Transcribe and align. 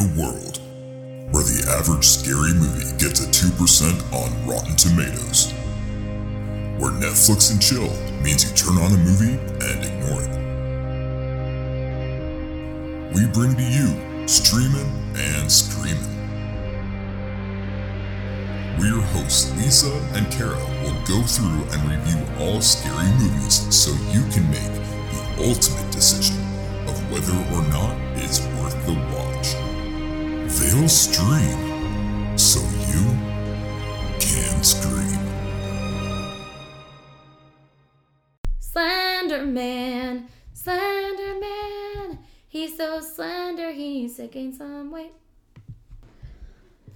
a 0.00 0.06
world 0.20 0.60
where 1.30 1.42
the 1.42 1.66
average 1.78 2.04
scary 2.06 2.54
movie 2.54 2.86
gets 2.98 3.20
a 3.20 3.28
2% 3.28 4.12
on 4.12 4.46
Rotten 4.46 4.76
Tomatoes, 4.76 5.52
where 6.78 6.92
Netflix 6.92 7.50
and 7.50 7.60
chill 7.60 7.90
means 8.22 8.44
you 8.48 8.54
turn 8.56 8.78
on 8.78 8.92
a 8.92 8.96
movie 8.96 9.38
and 9.64 9.84
ignore 9.84 10.22
it, 10.22 10.38
we 13.14 13.26
bring 13.32 13.56
to 13.56 13.62
you 13.62 14.28
Streamin' 14.28 14.86
and 15.16 15.50
Screamin'. 15.50 16.16
We're 18.78 18.86
your 18.86 19.02
hosts, 19.02 19.50
Lisa 19.56 19.90
and 20.14 20.30
Kara, 20.30 20.56
will 20.82 20.94
go 21.06 21.20
through 21.26 21.64
and 21.72 21.90
review 21.90 22.20
all 22.38 22.60
scary 22.60 23.10
movies 23.18 23.66
so 23.74 23.90
you 24.12 24.22
can 24.30 24.48
make 24.50 24.72
the 25.10 25.48
ultimate 25.48 25.90
decision 25.90 26.38
of 26.86 26.94
whether 27.10 27.34
or 27.54 27.62
not 27.68 27.96
it's 28.16 28.40
worth 28.60 28.86
the 28.86 28.94
watch. 29.12 29.27
They'll 30.48 30.88
stream 30.88 32.38
so 32.38 32.60
you 32.88 33.04
can 34.18 34.64
scream. 34.64 35.20
Slender 38.58 39.44
Man, 39.44 40.28
Slender 40.54 41.38
Man. 41.38 42.18
He's 42.48 42.78
so 42.78 43.00
slender, 43.00 43.72
he's 43.72 44.16
to 44.16 44.26
gain 44.26 44.54
some 44.54 44.90
weight. 44.90 45.12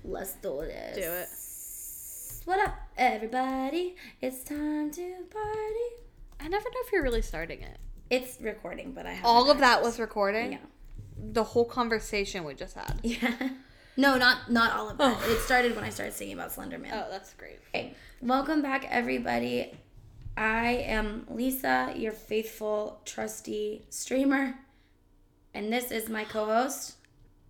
Let's 0.03 0.33
do 0.37 0.63
this. 0.63 0.97
Do 0.97 1.03
it. 1.13 2.47
What 2.47 2.67
up, 2.67 2.75
everybody? 2.97 3.97
It's 4.23 4.43
time 4.45 4.91
to 4.93 5.15
party. 5.31 5.89
I 6.41 6.49
never 6.49 6.65
know 6.65 6.81
if 6.87 6.91
you're 6.91 7.03
really 7.03 7.21
starting 7.21 7.61
it. 7.61 7.77
It's 8.09 8.41
recording, 8.41 8.93
but 8.93 9.05
I 9.05 9.13
have 9.13 9.27
All 9.27 9.51
of 9.51 9.59
that 9.59 9.83
was 9.83 10.01
recording. 10.01 10.53
Yeah. 10.53 10.59
The 11.25 11.45
whole 11.45 11.65
conversation 11.65 12.45
we 12.45 12.55
just 12.55 12.75
had. 12.75 12.99
Yeah. 13.03 13.51
No, 13.97 14.17
not 14.17 14.51
not 14.51 14.73
all 14.73 14.89
of 14.91 14.99
that. 14.99 15.19
Oh. 15.21 15.31
It 15.31 15.39
started 15.41 15.77
when 15.77 15.85
I 15.85 15.91
started 15.91 16.15
singing 16.15 16.35
about 16.35 16.51
Slender 16.51 16.79
Man. 16.79 16.93
Oh, 16.95 17.09
that's 17.11 17.35
great. 17.35 17.61
Okay. 17.69 17.95
Welcome 18.21 18.63
back, 18.63 18.87
everybody. 18.91 19.71
I 20.37 20.71
am 20.87 21.27
Lisa, 21.31 21.93
your 21.95 22.13
faithful, 22.13 23.01
trusty 23.05 23.85
streamer, 23.91 24.55
and 25.53 25.71
this 25.71 25.91
is 25.91 26.09
my 26.09 26.25
co-host. 26.25 26.97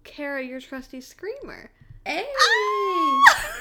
Kara, 0.02 0.42
your 0.42 0.60
trusty 0.60 1.00
screamer. 1.00 1.70
Hey. 2.04 2.26
Ah! 2.26 3.54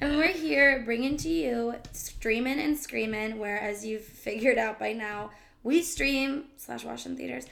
and 0.00 0.16
we're 0.16 0.28
here 0.28 0.82
bringing 0.84 1.16
to 1.18 1.28
you 1.28 1.74
streaming 1.92 2.60
and 2.60 2.78
screaming. 2.78 3.38
Where, 3.38 3.58
as 3.60 3.84
you've 3.84 4.04
figured 4.04 4.58
out 4.58 4.78
by 4.78 4.92
now, 4.92 5.30
we 5.64 5.82
stream 5.82 6.44
slash 6.56 6.84
watch 6.84 7.04
in 7.04 7.16
theaters, 7.16 7.46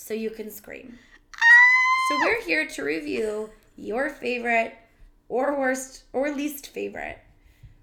so 0.00 0.14
you 0.14 0.30
can 0.30 0.50
scream. 0.50 0.98
So 2.08 2.16
we're 2.20 2.42
here 2.42 2.66
to 2.66 2.82
review 2.82 3.50
your 3.76 4.10
favorite 4.10 4.74
or 5.28 5.58
worst 5.58 6.04
or 6.12 6.30
least 6.32 6.68
favorite 6.68 7.18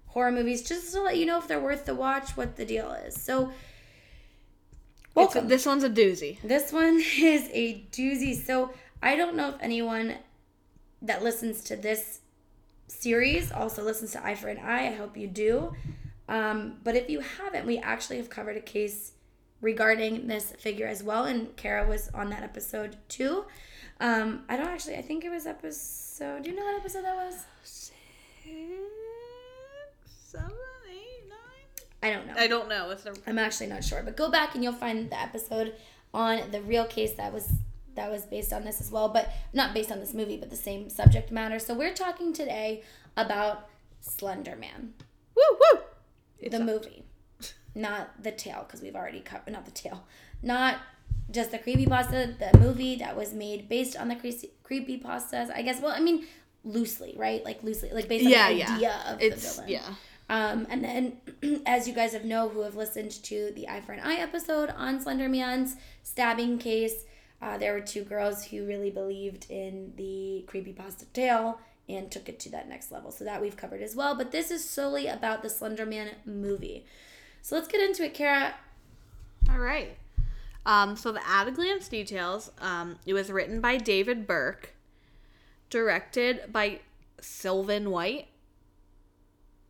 horror 0.06 0.32
movies, 0.32 0.62
just 0.62 0.92
to 0.92 1.00
let 1.02 1.16
you 1.16 1.26
know 1.26 1.38
if 1.38 1.46
they're 1.46 1.60
worth 1.60 1.86
the 1.86 1.94
watch, 1.94 2.36
what 2.36 2.56
the 2.56 2.64
deal 2.64 2.92
is. 2.92 3.20
So, 3.20 3.50
It's 3.50 5.14
welcome. 5.14 5.48
this 5.48 5.64
one's 5.64 5.84
a 5.84 5.90
doozy. 5.90 6.40
This 6.42 6.72
one 6.72 7.00
is 7.18 7.48
a 7.52 7.84
doozy. 7.92 8.34
So 8.34 8.72
I 9.02 9.16
don't 9.16 9.36
know 9.36 9.50
if 9.50 9.54
anyone 9.60 10.16
that 11.02 11.22
listens 11.22 11.62
to 11.64 11.76
this 11.76 12.20
series 12.88 13.52
also 13.52 13.82
listens 13.84 14.12
to 14.12 14.26
Eye 14.26 14.34
for 14.34 14.48
an 14.48 14.58
Eye. 14.58 14.88
I 14.88 14.94
hope 14.94 15.16
you 15.16 15.28
do. 15.28 15.72
Um, 16.28 16.78
but 16.84 16.96
if 16.96 17.08
you 17.08 17.20
haven't, 17.20 17.66
we 17.66 17.78
actually 17.78 18.16
have 18.16 18.28
covered 18.28 18.56
a 18.56 18.60
case 18.60 19.12
regarding 19.60 20.26
this 20.26 20.52
figure 20.52 20.86
as 20.86 21.02
well, 21.02 21.24
and 21.24 21.54
Kara 21.56 21.86
was 21.86 22.10
on 22.14 22.30
that 22.30 22.42
episode 22.42 22.96
too. 23.08 23.44
Um, 24.00 24.44
I 24.48 24.56
don't 24.56 24.68
actually. 24.68 24.96
I 24.96 25.02
think 25.02 25.24
it 25.24 25.30
was 25.30 25.46
episode. 25.46 26.44
Do 26.44 26.50
you 26.50 26.56
know 26.56 26.64
what 26.64 26.80
episode 26.80 27.02
that 27.02 27.16
was? 27.16 27.44
Seven, 30.24 30.50
eight, 30.90 31.24
nine. 31.28 32.02
I 32.02 32.10
don't 32.10 32.26
know. 32.26 32.34
I 32.36 32.46
don't 32.46 32.68
know. 32.68 32.90
It's 32.90 33.06
a 33.06 33.14
I'm 33.26 33.38
actually 33.38 33.68
not 33.68 33.82
sure, 33.82 34.02
but 34.02 34.16
go 34.16 34.30
back 34.30 34.54
and 34.54 34.62
you'll 34.62 34.72
find 34.72 35.10
the 35.10 35.20
episode 35.20 35.74
on 36.14 36.50
the 36.50 36.60
real 36.62 36.84
case 36.86 37.14
that 37.14 37.32
was 37.32 37.50
that 37.94 38.10
was 38.10 38.22
based 38.22 38.52
on 38.52 38.64
this 38.64 38.80
as 38.80 38.90
well, 38.92 39.08
but 39.08 39.30
not 39.52 39.74
based 39.74 39.90
on 39.90 39.98
this 39.98 40.14
movie, 40.14 40.36
but 40.36 40.50
the 40.50 40.56
same 40.56 40.88
subject 40.88 41.32
matter. 41.32 41.58
So 41.58 41.74
we're 41.74 41.94
talking 41.94 42.32
today 42.32 42.82
about 43.16 43.68
Slender 44.00 44.54
Man, 44.54 44.94
woo 45.34 45.58
woo. 45.72 45.80
the 46.48 46.60
movie, 46.60 47.04
not 47.78 48.22
the 48.22 48.30
tale, 48.32 48.64
because 48.66 48.82
we've 48.82 48.96
already 48.96 49.20
covered 49.20 49.52
not 49.52 49.64
the 49.64 49.70
tale, 49.70 50.04
not 50.42 50.76
just 51.30 51.50
the 51.50 51.58
creepy 51.58 51.86
pasta, 51.86 52.34
the 52.38 52.58
movie 52.58 52.96
that 52.96 53.16
was 53.16 53.32
made 53.32 53.68
based 53.68 53.96
on 53.96 54.08
the 54.08 54.16
cre- 54.16 54.46
creepypastas. 54.68 55.50
I 55.54 55.62
guess. 55.62 55.80
Well, 55.80 55.92
I 55.94 56.00
mean, 56.00 56.26
loosely, 56.64 57.14
right? 57.16 57.44
Like 57.44 57.62
loosely, 57.62 57.90
like 57.92 58.08
based 58.08 58.24
on 58.26 58.30
Yeah, 58.32 58.48
the 58.48 58.54
yeah. 58.56 58.74
idea 58.74 58.94
of 59.06 59.20
It's 59.22 59.56
the 59.56 59.62
villain. 59.62 59.70
yeah. 59.72 59.94
Um, 60.30 60.66
and 60.68 60.84
then, 60.84 61.62
as 61.66 61.88
you 61.88 61.94
guys 61.94 62.12
have 62.12 62.24
know, 62.24 62.48
who 62.50 62.60
have 62.60 62.76
listened 62.76 63.12
to 63.24 63.50
the 63.54 63.66
Eye 63.68 63.80
for 63.80 63.92
an 63.92 64.00
Eye 64.00 64.16
episode 64.16 64.68
on 64.70 65.00
Slender 65.00 65.28
Man's 65.28 65.76
stabbing 66.02 66.58
case, 66.58 67.04
uh, 67.40 67.56
there 67.56 67.72
were 67.72 67.80
two 67.80 68.02
girls 68.04 68.44
who 68.44 68.66
really 68.66 68.90
believed 68.90 69.50
in 69.50 69.92
the 69.96 70.44
creepypasta 70.46 71.04
tale 71.14 71.60
and 71.88 72.10
took 72.10 72.28
it 72.28 72.38
to 72.40 72.50
that 72.50 72.68
next 72.68 72.92
level. 72.92 73.10
So 73.10 73.24
that 73.24 73.40
we've 73.40 73.56
covered 73.56 73.80
as 73.80 73.96
well. 73.96 74.14
But 74.14 74.30
this 74.30 74.50
is 74.50 74.62
solely 74.68 75.06
about 75.06 75.42
the 75.42 75.48
Slender 75.48 75.86
Man 75.86 76.10
movie. 76.26 76.84
So 77.48 77.54
let's 77.56 77.66
get 77.66 77.80
into 77.80 78.04
it, 78.04 78.12
Kara. 78.12 78.52
All 79.50 79.58
right. 79.58 79.96
Um, 80.66 80.96
so 80.96 81.12
the 81.12 81.26
at 81.26 81.48
a 81.48 81.50
glance 81.50 81.88
details. 81.88 82.52
Um, 82.60 82.98
it 83.06 83.14
was 83.14 83.30
written 83.32 83.62
by 83.62 83.78
David 83.78 84.26
Birke, 84.26 84.74
directed 85.70 86.52
by 86.52 86.80
Sylvain 87.22 87.90
White. 87.90 88.26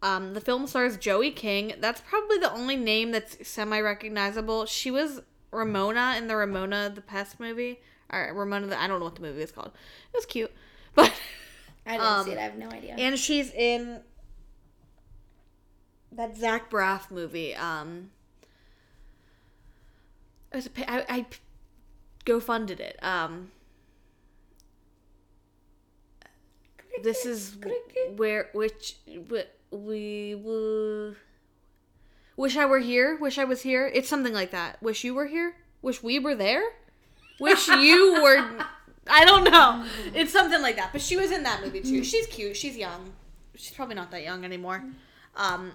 Um, 0.02 0.34
the 0.34 0.40
film 0.40 0.66
stars 0.66 0.96
Joey 0.96 1.30
King. 1.30 1.74
That's 1.78 2.00
probably 2.00 2.38
the 2.38 2.52
only 2.52 2.74
name 2.74 3.12
that's 3.12 3.46
semi 3.48 3.80
recognizable. 3.80 4.66
She 4.66 4.90
was 4.90 5.20
Ramona 5.52 6.16
in 6.18 6.26
the 6.26 6.34
Ramona 6.34 6.90
the 6.92 7.00
Pest 7.00 7.38
movie. 7.38 7.78
Or 8.12 8.32
Ramona 8.34 8.66
the 8.66 8.80
I 8.80 8.88
don't 8.88 8.98
know 8.98 9.04
what 9.04 9.14
the 9.14 9.22
movie 9.22 9.42
is 9.42 9.52
called. 9.52 9.70
It 10.12 10.16
was 10.16 10.26
cute. 10.26 10.50
But 10.96 11.12
I 11.86 11.92
didn't 11.92 12.06
Um, 12.06 12.24
see 12.26 12.32
it. 12.32 12.38
I 12.38 12.42
have 12.42 12.58
no 12.58 12.70
idea. 12.70 12.96
and 12.98 13.16
she's 13.16 13.52
in 13.52 14.00
that 16.12 16.36
Zach 16.36 16.70
Braff 16.70 17.10
movie. 17.10 17.54
Um, 17.54 18.10
it 20.52 20.56
was 20.56 20.66
a, 20.66 20.90
I, 20.90 21.04
I 21.08 21.26
go 22.24 22.40
funded 22.40 22.80
it. 22.80 22.98
Um, 23.02 23.50
this 27.02 27.26
is 27.26 27.56
where 28.16 28.48
which 28.52 28.96
we 29.70 30.34
will. 30.34 31.14
Wish 32.36 32.56
I 32.56 32.66
were 32.66 32.78
here. 32.78 33.16
Wish 33.16 33.38
I 33.38 33.44
was 33.44 33.62
here. 33.62 33.90
It's 33.92 34.08
something 34.08 34.32
like 34.32 34.52
that. 34.52 34.80
Wish 34.82 35.02
you 35.02 35.14
were 35.14 35.26
here. 35.26 35.56
Wish 35.82 36.02
we 36.02 36.18
were 36.18 36.34
there. 36.34 36.62
Wish 37.40 37.68
you 37.68 38.20
were. 38.22 38.64
I 39.10 39.24
don't 39.24 39.44
know. 39.44 39.84
It's 40.14 40.32
something 40.32 40.60
like 40.62 40.76
that. 40.76 40.92
But 40.92 41.00
she 41.00 41.16
was 41.16 41.32
in 41.32 41.42
that 41.44 41.62
movie 41.62 41.80
too. 41.80 42.04
She's 42.04 42.26
cute. 42.26 42.56
She's 42.56 42.76
young. 42.76 43.12
She's 43.54 43.74
probably 43.74 43.96
not 43.96 44.10
that 44.12 44.22
young 44.22 44.44
anymore. 44.44 44.84
Um, 45.36 45.72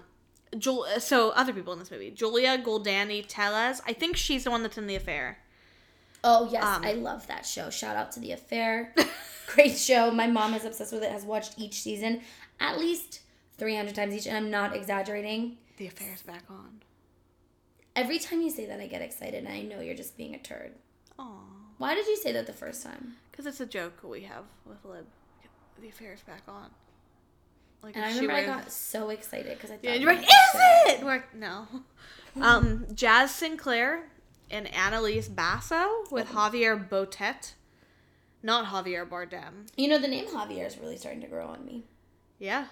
Jul- 0.58 0.86
so 0.98 1.30
other 1.30 1.52
people 1.52 1.72
in 1.72 1.78
this 1.78 1.90
movie, 1.90 2.10
Julia 2.10 2.58
Goldani 2.58 3.24
Telles. 3.26 3.80
I 3.86 3.92
think 3.92 4.16
she's 4.16 4.44
the 4.44 4.50
one 4.50 4.62
that's 4.62 4.78
in 4.78 4.86
the 4.86 4.94
affair. 4.96 5.38
Oh 6.22 6.48
yes, 6.50 6.64
Um, 6.64 6.84
I 6.84 6.92
love 6.92 7.26
that 7.26 7.44
show. 7.44 7.68
Shout 7.70 7.96
out 7.96 8.12
to 8.12 8.20
the 8.20 8.32
affair. 8.32 8.94
Great 9.48 9.76
show. 9.76 10.10
My 10.10 10.26
mom 10.26 10.54
is 10.54 10.64
obsessed 10.64 10.92
with 10.92 11.02
it. 11.02 11.10
Has 11.12 11.24
watched 11.24 11.54
each 11.58 11.80
season 11.82 12.22
at 12.60 12.78
least 12.78 13.20
three 13.58 13.76
hundred 13.76 13.94
times 13.94 14.14
each, 14.14 14.26
and 14.26 14.36
I'm 14.36 14.50
not 14.50 14.74
exaggerating. 14.74 15.58
The 15.76 15.86
affair's 15.86 16.22
back 16.22 16.44
on. 16.48 16.80
Every 17.96 18.18
time 18.18 18.40
you 18.42 18.50
say 18.50 18.66
that, 18.66 18.80
I 18.80 18.86
get 18.86 19.02
excited, 19.02 19.44
and 19.44 19.48
I 19.48 19.60
know 19.62 19.80
you're 19.80 19.94
just 19.94 20.16
being 20.16 20.34
a 20.34 20.38
turd. 20.38 20.72
Aw, 21.18 21.24
Why 21.78 21.94
did 21.94 22.06
you 22.06 22.16
say 22.16 22.32
that 22.32 22.46
the 22.46 22.52
first 22.52 22.82
time? 22.82 23.14
because 23.30 23.46
it's 23.46 23.60
a 23.60 23.66
joke 23.66 23.94
we 24.04 24.22
have 24.22 24.44
with 24.64 24.84
Lib. 24.84 25.06
The 25.80 25.88
affair's 25.88 26.22
back 26.22 26.42
on. 26.48 26.70
Like 27.82 27.96
And 27.96 28.04
I 28.04 28.08
remember 28.08 28.32
I 28.32 28.46
got 28.46 28.70
so 28.70 29.10
excited 29.10 29.54
because 29.54 29.70
I 29.70 29.74
thought 29.74 29.84
Yeah, 29.84 29.94
you 29.94 30.00
you're 30.00 30.14
like, 30.14 30.22
is 30.22 30.30
gonna 30.52 30.64
it? 30.86 31.00
We're 31.00 31.06
like, 31.06 31.34
no. 31.34 31.66
Um, 32.40 32.86
Jaz 32.92 33.28
Sinclair 33.28 34.06
and 34.50 34.66
Annalise 34.74 35.28
Basso 35.28 36.02
with 36.10 36.30
Javier 36.30 36.88
Botet, 36.88 37.52
not 38.42 38.66
Javier 38.66 39.08
Bardem. 39.08 39.68
You 39.76 39.86
know, 39.86 39.98
the 39.98 40.08
name 40.08 40.26
Javier 40.26 40.66
is 40.66 40.76
really 40.76 40.96
starting 40.96 41.20
to 41.20 41.28
grow 41.28 41.46
on 41.46 41.64
me. 41.64 41.84
Yeah, 42.40 42.66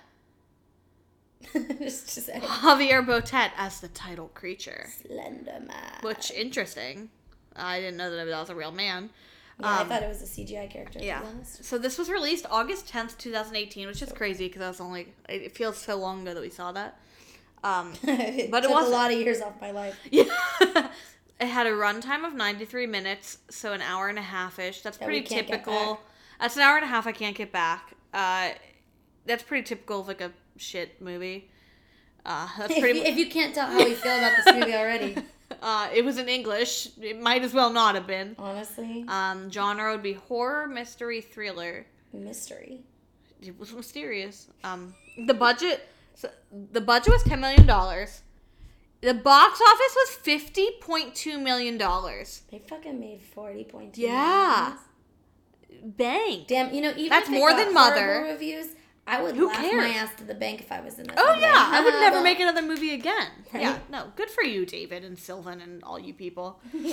just 1.78 2.08
to 2.14 2.20
say, 2.22 2.40
Javier 2.40 3.06
Botet 3.06 3.50
as 3.56 3.78
the 3.80 3.86
title 3.86 4.32
creature, 4.34 4.88
Slender 5.06 5.60
Man. 5.60 5.92
which 6.02 6.32
interesting. 6.32 7.10
I 7.54 7.78
didn't 7.78 7.98
know 7.98 8.10
that 8.10 8.24
that 8.24 8.40
was 8.40 8.50
a 8.50 8.54
real 8.56 8.72
man. 8.72 9.10
Yeah, 9.62 9.78
I 9.78 9.80
um, 9.82 9.88
thought 9.88 10.02
it 10.02 10.08
was 10.08 10.22
a 10.22 10.26
CGI 10.26 10.68
character. 10.70 10.98
Yeah. 11.02 11.22
So 11.44 11.78
this 11.78 11.98
was 11.98 12.10
released 12.10 12.46
August 12.50 12.88
tenth, 12.88 13.16
two 13.18 13.32
thousand 13.32 13.56
eighteen, 13.56 13.86
which 13.86 14.02
is 14.02 14.12
crazy 14.12 14.48
because 14.48 14.62
I 14.62 14.68
was 14.68 14.80
only. 14.80 15.12
It 15.28 15.56
feels 15.56 15.78
so 15.78 15.96
long 15.96 16.22
ago 16.22 16.34
that 16.34 16.40
we 16.42 16.50
saw 16.50 16.72
that. 16.72 16.98
Um, 17.64 17.92
it 18.02 18.50
But 18.50 18.64
it 18.64 18.68
took 18.68 18.76
wasn't. 18.76 18.94
a 18.94 18.96
lot 18.96 19.12
of 19.12 19.18
years 19.20 19.40
off 19.40 19.60
my 19.60 19.70
life. 19.70 19.96
Yeah. 20.10 20.24
it 21.40 21.46
had 21.46 21.66
a 21.66 21.70
runtime 21.70 22.24
of 22.26 22.34
93 22.34 22.86
minutes, 22.86 23.38
so 23.50 23.72
an 23.72 23.82
hour 23.82 24.08
and 24.08 24.18
a 24.18 24.22
half 24.22 24.58
ish. 24.58 24.82
That's 24.82 24.96
That 24.98 25.04
pretty 25.06 25.22
typical. 25.22 26.00
That's 26.40 26.56
an 26.56 26.62
hour 26.62 26.76
and 26.76 26.84
a 26.84 26.88
half. 26.88 27.06
I 27.06 27.12
can't 27.12 27.36
get 27.36 27.52
back. 27.52 27.94
Uh, 28.12 28.50
that's 29.26 29.42
pretty 29.44 29.62
typical 29.64 30.00
of 30.00 30.08
like 30.08 30.20
a 30.20 30.32
shit 30.56 31.00
movie. 31.00 31.50
Uh, 32.24 32.48
that's 32.58 32.72
If 32.72 32.80
pretty. 32.80 32.98
you, 33.00 33.04
if 33.04 33.16
you 33.16 33.26
can't 33.28 33.54
tell 33.54 33.66
how 33.66 33.78
we 33.84 33.94
feel 33.94 34.16
about 34.16 34.32
this 34.44 34.54
movie 34.54 34.74
already, 34.74 35.16
uh, 35.62 35.88
it 35.94 36.04
was 36.04 36.18
in 36.18 36.28
English. 36.28 36.88
It 37.00 37.18
might 37.20 37.42
as 37.42 37.54
well 37.54 37.70
not 37.72 37.94
have 37.94 38.06
been. 38.06 38.34
honestly, 38.38 39.04
Um, 39.08 39.50
genre 39.50 39.92
would 39.92 40.02
be 40.02 40.14
horror, 40.14 40.66
mystery, 40.66 41.20
thriller. 41.22 41.86
mystery. 42.12 42.82
It 43.40 43.58
was 43.58 43.72
mysterious. 43.72 44.48
Um, 44.64 44.94
the 45.26 45.34
budget. 45.34 45.88
So 46.14 46.28
the 46.72 46.80
budget 46.80 47.12
was 47.14 47.22
ten 47.24 47.40
million 47.40 47.66
dollars. 47.66 48.22
The 49.00 49.14
box 49.14 49.60
office 49.60 49.94
was 49.96 50.10
fifty 50.22 50.68
point 50.80 51.14
two 51.14 51.38
million 51.38 51.76
dollars. 51.78 52.42
They 52.50 52.58
fucking 52.60 53.00
made 53.00 53.20
forty 53.22 53.64
point 53.64 53.94
two. 53.94 54.02
Yeah. 54.02 54.74
Bang. 55.84 56.44
Damn, 56.46 56.72
you 56.74 56.80
know, 56.82 56.90
even 56.90 57.08
That's 57.08 57.28
if 57.28 57.34
more 57.34 57.52
than 57.54 57.72
Mother. 57.74 58.26
reviews, 58.30 58.68
I 59.06 59.20
would 59.20 59.34
Who 59.34 59.48
laugh 59.48 59.60
my 59.60 59.88
ass 59.88 60.14
to 60.18 60.24
the 60.24 60.34
bank 60.34 60.60
if 60.60 60.70
I 60.70 60.80
was 60.80 60.98
in 60.98 61.08
this. 61.08 61.16
Oh 61.18 61.24
like, 61.24 61.40
yeah, 61.40 61.52
I 61.56 61.82
would 61.82 61.94
"Ah, 61.94 62.00
never 62.00 62.16
well." 62.16 62.22
make 62.30 62.40
another 62.40 62.62
movie 62.62 62.94
again. 62.94 63.28
Yeah, 63.52 63.78
no, 63.90 64.12
good 64.14 64.30
for 64.30 64.44
you, 64.44 64.64
David 64.64 65.04
and 65.04 65.18
Sylvan 65.18 65.60
and 65.60 65.82
all 65.82 65.98
you 65.98 66.14
people. 66.14 66.60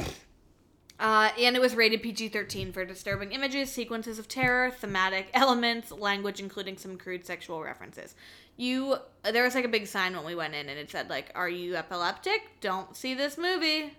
Uh, 0.99 1.29
and 1.39 1.55
it 1.55 1.61
was 1.61 1.75
rated 1.75 2.03
PG 2.03 2.27
13 2.27 2.73
for 2.73 2.83
disturbing 2.83 3.31
images, 3.31 3.71
sequences 3.71 4.19
of 4.19 4.27
terror, 4.27 4.69
thematic 4.69 5.29
elements, 5.33 5.91
language, 5.91 6.41
including 6.41 6.75
some 6.75 6.97
crude 6.97 7.25
sexual 7.25 7.63
references. 7.63 8.15
You, 8.57 8.97
there 9.23 9.45
was 9.45 9.55
like 9.55 9.63
a 9.63 9.69
big 9.69 9.87
sign 9.87 10.13
when 10.13 10.25
we 10.25 10.35
went 10.35 10.55
in, 10.55 10.67
and 10.67 10.77
it 10.77 10.91
said 10.91 11.09
like, 11.09 11.31
"Are 11.35 11.47
you 11.47 11.77
epileptic? 11.77 12.59
Don't 12.59 12.97
see 12.97 13.13
this 13.13 13.37
movie." 13.37 13.93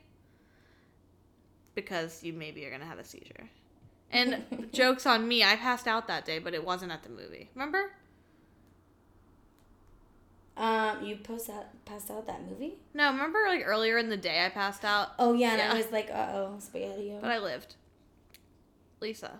Because 1.75 2.23
you 2.23 2.35
maybe 2.35 2.67
are 2.67 2.71
gonna 2.71 2.85
have 2.85 2.99
a 2.99 3.05
seizure. 3.05 3.49
And 4.11 4.69
jokes 4.73 5.07
on 5.07 5.27
me, 5.27 5.43
I 5.43 5.57
passed 5.57 5.87
out 5.87 6.07
that 6.09 6.27
day, 6.27 6.39
but 6.39 6.53
it 6.53 6.67
wasn't 6.67 6.93
at 6.93 7.03
the 7.03 7.09
movie. 7.09 7.49
Remember? 7.55 7.93
Um, 10.57 11.03
you 11.03 11.17
post 11.17 11.49
out, 11.49 11.67
passed 11.87 12.11
out 12.11 12.27
that 12.27 12.43
movie? 12.49 12.75
No, 12.93 13.11
remember 13.13 13.39
like 13.49 13.63
earlier 13.65 13.97
in 13.99 14.11
the 14.11 14.17
day 14.17 14.45
I 14.45 14.51
passed 14.51 14.85
out, 14.85 15.11
Oh 15.19 15.33
yeah, 15.33 15.51
and 15.53 15.59
Yeah. 15.59 15.73
I 15.73 15.77
was 15.77 15.91
like, 15.91 16.11
uh 16.11 16.29
oh, 16.33 16.57
spaghetti. 16.59 17.15
but 17.21 17.31
I 17.31 17.39
lived. 17.39 17.77
Lisa, 19.01 19.39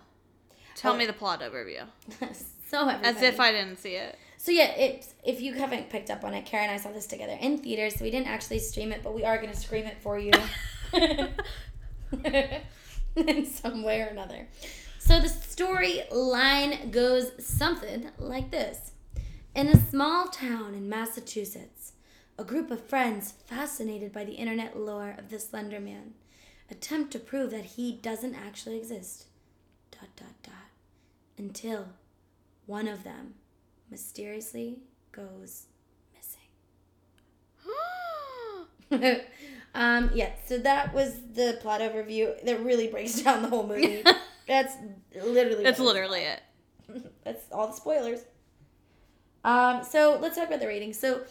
tell 0.75 0.93
Oh. 0.93 0.97
me 0.97 1.05
the 1.05 1.13
plot 1.13 1.41
overview. 1.41 1.85
so 2.69 2.87
everybody. 2.89 3.17
As 3.17 3.21
if 3.21 3.39
I 3.39 3.51
didn't 3.51 3.77
see 3.77 3.95
it. 3.95 4.17
So 4.37 4.51
yeah, 4.51 4.71
it's 4.71 5.13
if 5.23 5.39
you 5.41 5.53
haven't 5.53 5.91
picked 5.91 6.09
up 6.09 6.23
on 6.23 6.33
it, 6.33 6.45
Kara 6.45 6.63
and 6.63 6.71
I 6.71 6.77
saw 6.77 6.91
this 6.91 7.05
together 7.05 7.37
in 7.39 7.59
theaters, 7.59 7.95
so 7.99 8.05
we 8.05 8.09
didn't 8.09 8.27
actually 8.27 8.57
stream 8.57 8.91
it, 8.91 9.03
but 9.03 9.13
we 9.13 9.23
are 9.23 9.37
gonna 9.39 9.55
scream 9.55 9.85
it 9.85 9.97
for 10.01 10.17
you. 10.17 10.31
in 13.15 13.45
some 13.45 13.83
way 13.83 14.01
or 14.01 14.05
another. 14.07 14.47
So 14.99 15.19
the 15.19 15.27
storyline 15.27 16.91
goes 16.91 17.31
something 17.43 18.09
like 18.17 18.51
this. 18.51 18.91
In 19.53 19.67
a 19.67 19.89
small 19.89 20.27
town 20.27 20.73
in 20.73 20.87
Massachusetts, 20.87 21.91
a 22.39 22.43
group 22.43 22.71
of 22.71 22.85
friends 22.85 23.33
fascinated 23.45 24.13
by 24.13 24.23
the 24.23 24.33
internet 24.33 24.79
lore 24.79 25.13
of 25.17 25.29
the 25.29 25.39
Slender 25.39 25.81
Man 25.81 26.13
attempt 26.69 27.11
to 27.11 27.19
prove 27.19 27.51
that 27.51 27.65
he 27.65 27.91
doesn't 27.91 28.33
actually 28.33 28.77
exist. 28.77 29.25
Dot 29.91 30.07
dot 30.15 30.41
dot. 30.41 30.53
Until 31.37 31.89
one 32.65 32.87
of 32.87 33.03
them 33.03 33.33
mysteriously 33.89 34.79
goes 35.11 35.65
missing. 36.15 36.47
um, 39.75 40.11
yeah, 40.13 40.31
so 40.45 40.59
that 40.59 40.93
was 40.93 41.19
the 41.33 41.57
plot 41.61 41.81
overview 41.81 42.41
that 42.45 42.63
really 42.63 42.87
breaks 42.87 43.21
down 43.23 43.41
the 43.41 43.49
whole 43.49 43.67
movie. 43.67 44.01
That's 44.47 44.75
literally 45.13 45.65
That's 45.65 45.77
what 45.77 45.89
it 45.89 45.93
literally 45.93 46.21
it. 46.21 46.41
That's 47.25 47.43
all 47.51 47.67
the 47.67 47.73
spoilers. 47.73 48.21
Um, 49.43 49.83
so 49.83 50.17
let's 50.21 50.35
talk 50.37 50.47
about 50.47 50.59
the 50.59 50.67
ratings. 50.67 50.99
So 50.99 51.21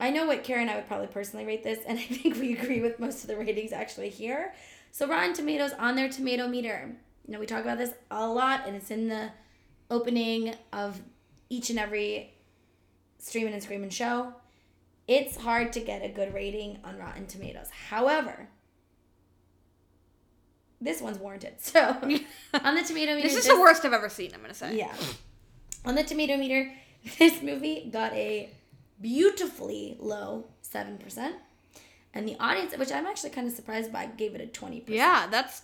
I 0.00 0.10
know 0.10 0.26
what 0.26 0.42
Karen 0.44 0.62
and 0.62 0.70
I 0.70 0.76
would 0.76 0.86
probably 0.88 1.06
personally 1.08 1.44
rate 1.46 1.62
this, 1.62 1.78
and 1.86 1.98
I 1.98 2.02
think 2.02 2.36
we 2.38 2.54
agree 2.54 2.80
with 2.80 2.98
most 2.98 3.22
of 3.22 3.28
the 3.28 3.36
ratings 3.36 3.72
actually 3.72 4.08
here. 4.08 4.54
So 4.90 5.06
Rotten 5.06 5.32
Tomatoes 5.34 5.72
on 5.78 5.94
their 5.96 6.08
tomato 6.08 6.48
meter. 6.48 6.94
You 7.26 7.32
know, 7.34 7.40
we 7.40 7.46
talk 7.46 7.62
about 7.62 7.78
this 7.78 7.92
a 8.10 8.26
lot, 8.26 8.62
and 8.66 8.74
it's 8.76 8.90
in 8.90 9.08
the 9.08 9.30
opening 9.90 10.54
of 10.72 11.00
each 11.50 11.70
and 11.70 11.78
every 11.78 12.34
streaming 13.18 13.52
and 13.52 13.62
screaming 13.62 13.90
show. 13.90 14.34
It's 15.06 15.36
hard 15.36 15.72
to 15.74 15.80
get 15.80 16.02
a 16.04 16.08
good 16.08 16.32
rating 16.34 16.78
on 16.84 16.96
Rotten 16.96 17.26
Tomatoes. 17.26 17.68
However, 17.88 18.48
this 20.80 21.00
one's 21.00 21.18
warranted. 21.18 21.54
So 21.60 21.80
on 22.64 22.74
the 22.74 22.82
tomato 22.82 23.14
meter, 23.14 23.22
This 23.28 23.36
is 23.36 23.44
this- 23.44 23.48
the 23.48 23.60
worst 23.60 23.84
I've 23.84 23.92
ever 23.92 24.08
seen, 24.08 24.32
I'm 24.34 24.40
gonna 24.40 24.54
say. 24.54 24.76
yeah. 24.76 24.94
On 25.84 25.94
the 25.94 26.04
tomato 26.04 26.36
meter, 26.36 26.72
this 27.18 27.42
movie 27.42 27.88
got 27.92 28.12
a 28.12 28.50
beautifully 29.00 29.96
low 29.98 30.46
7%. 30.62 31.32
And 32.14 32.28
the 32.28 32.36
audience, 32.38 32.76
which 32.76 32.92
I'm 32.92 33.06
actually 33.06 33.30
kind 33.30 33.46
of 33.46 33.54
surprised 33.54 33.92
by, 33.92 34.06
gave 34.06 34.34
it 34.34 34.40
a 34.40 34.46
20%. 34.46 34.84
Yeah, 34.88 35.26
that's 35.30 35.62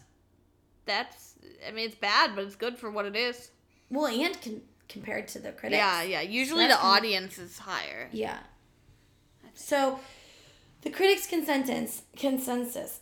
that's 0.87 1.35
I 1.67 1.71
mean 1.71 1.87
it's 1.87 1.95
bad, 1.95 2.35
but 2.35 2.45
it's 2.45 2.57
good 2.57 2.79
for 2.79 2.91
what 2.91 3.05
it 3.05 3.15
is. 3.15 3.51
Well, 3.91 4.07
and 4.07 4.41
con- 4.41 4.63
compared 4.89 5.29
to 5.29 5.39
the 5.39 5.53
critics. 5.53 5.79
Yeah, 5.79 6.03
yeah. 6.03 6.21
Usually 6.23 6.67
the 6.67 6.79
audience 6.79 7.39
is 7.39 7.59
higher. 7.59 8.09
Yeah. 8.13 8.39
So, 9.55 10.01
the 10.83 10.91
critics' 10.91 11.27
consensus, 11.27 12.03
consensus. 12.17 13.01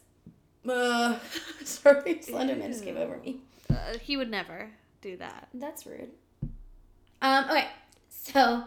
Uh, 0.68 1.18
sorry, 1.64 2.14
Slenderman 2.22 2.68
just 2.68 2.84
came 2.84 2.96
over 2.96 3.18
me. 3.18 3.40
Uh, 3.70 3.98
he 4.00 4.16
would 4.16 4.30
never 4.30 4.70
do 5.02 5.16
that. 5.18 5.48
That's 5.54 5.86
rude. 5.86 6.10
Um, 7.22 7.44
okay, 7.44 7.68
so 8.32 8.64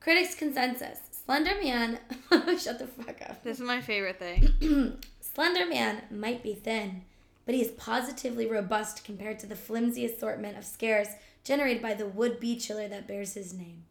critics' 0.00 0.34
consensus: 0.34 0.98
Slender 1.24 1.54
Man. 1.62 1.98
shut 2.58 2.78
the 2.78 2.86
fuck 2.86 3.20
up. 3.28 3.42
This 3.42 3.58
is 3.58 3.66
my 3.66 3.80
favorite 3.80 4.18
thing. 4.18 4.98
Slender 5.20 5.66
Man 5.66 6.02
might 6.10 6.42
be 6.42 6.54
thin, 6.54 7.02
but 7.46 7.54
he 7.54 7.62
is 7.62 7.70
positively 7.72 8.46
robust 8.46 9.04
compared 9.04 9.38
to 9.40 9.46
the 9.46 9.56
flimsy 9.56 10.04
assortment 10.04 10.58
of 10.58 10.64
scares 10.64 11.08
generated 11.44 11.82
by 11.82 11.94
the 11.94 12.06
would-be 12.06 12.56
chiller 12.56 12.88
that 12.88 13.08
bears 13.08 13.34
his 13.34 13.54
name. 13.54 13.84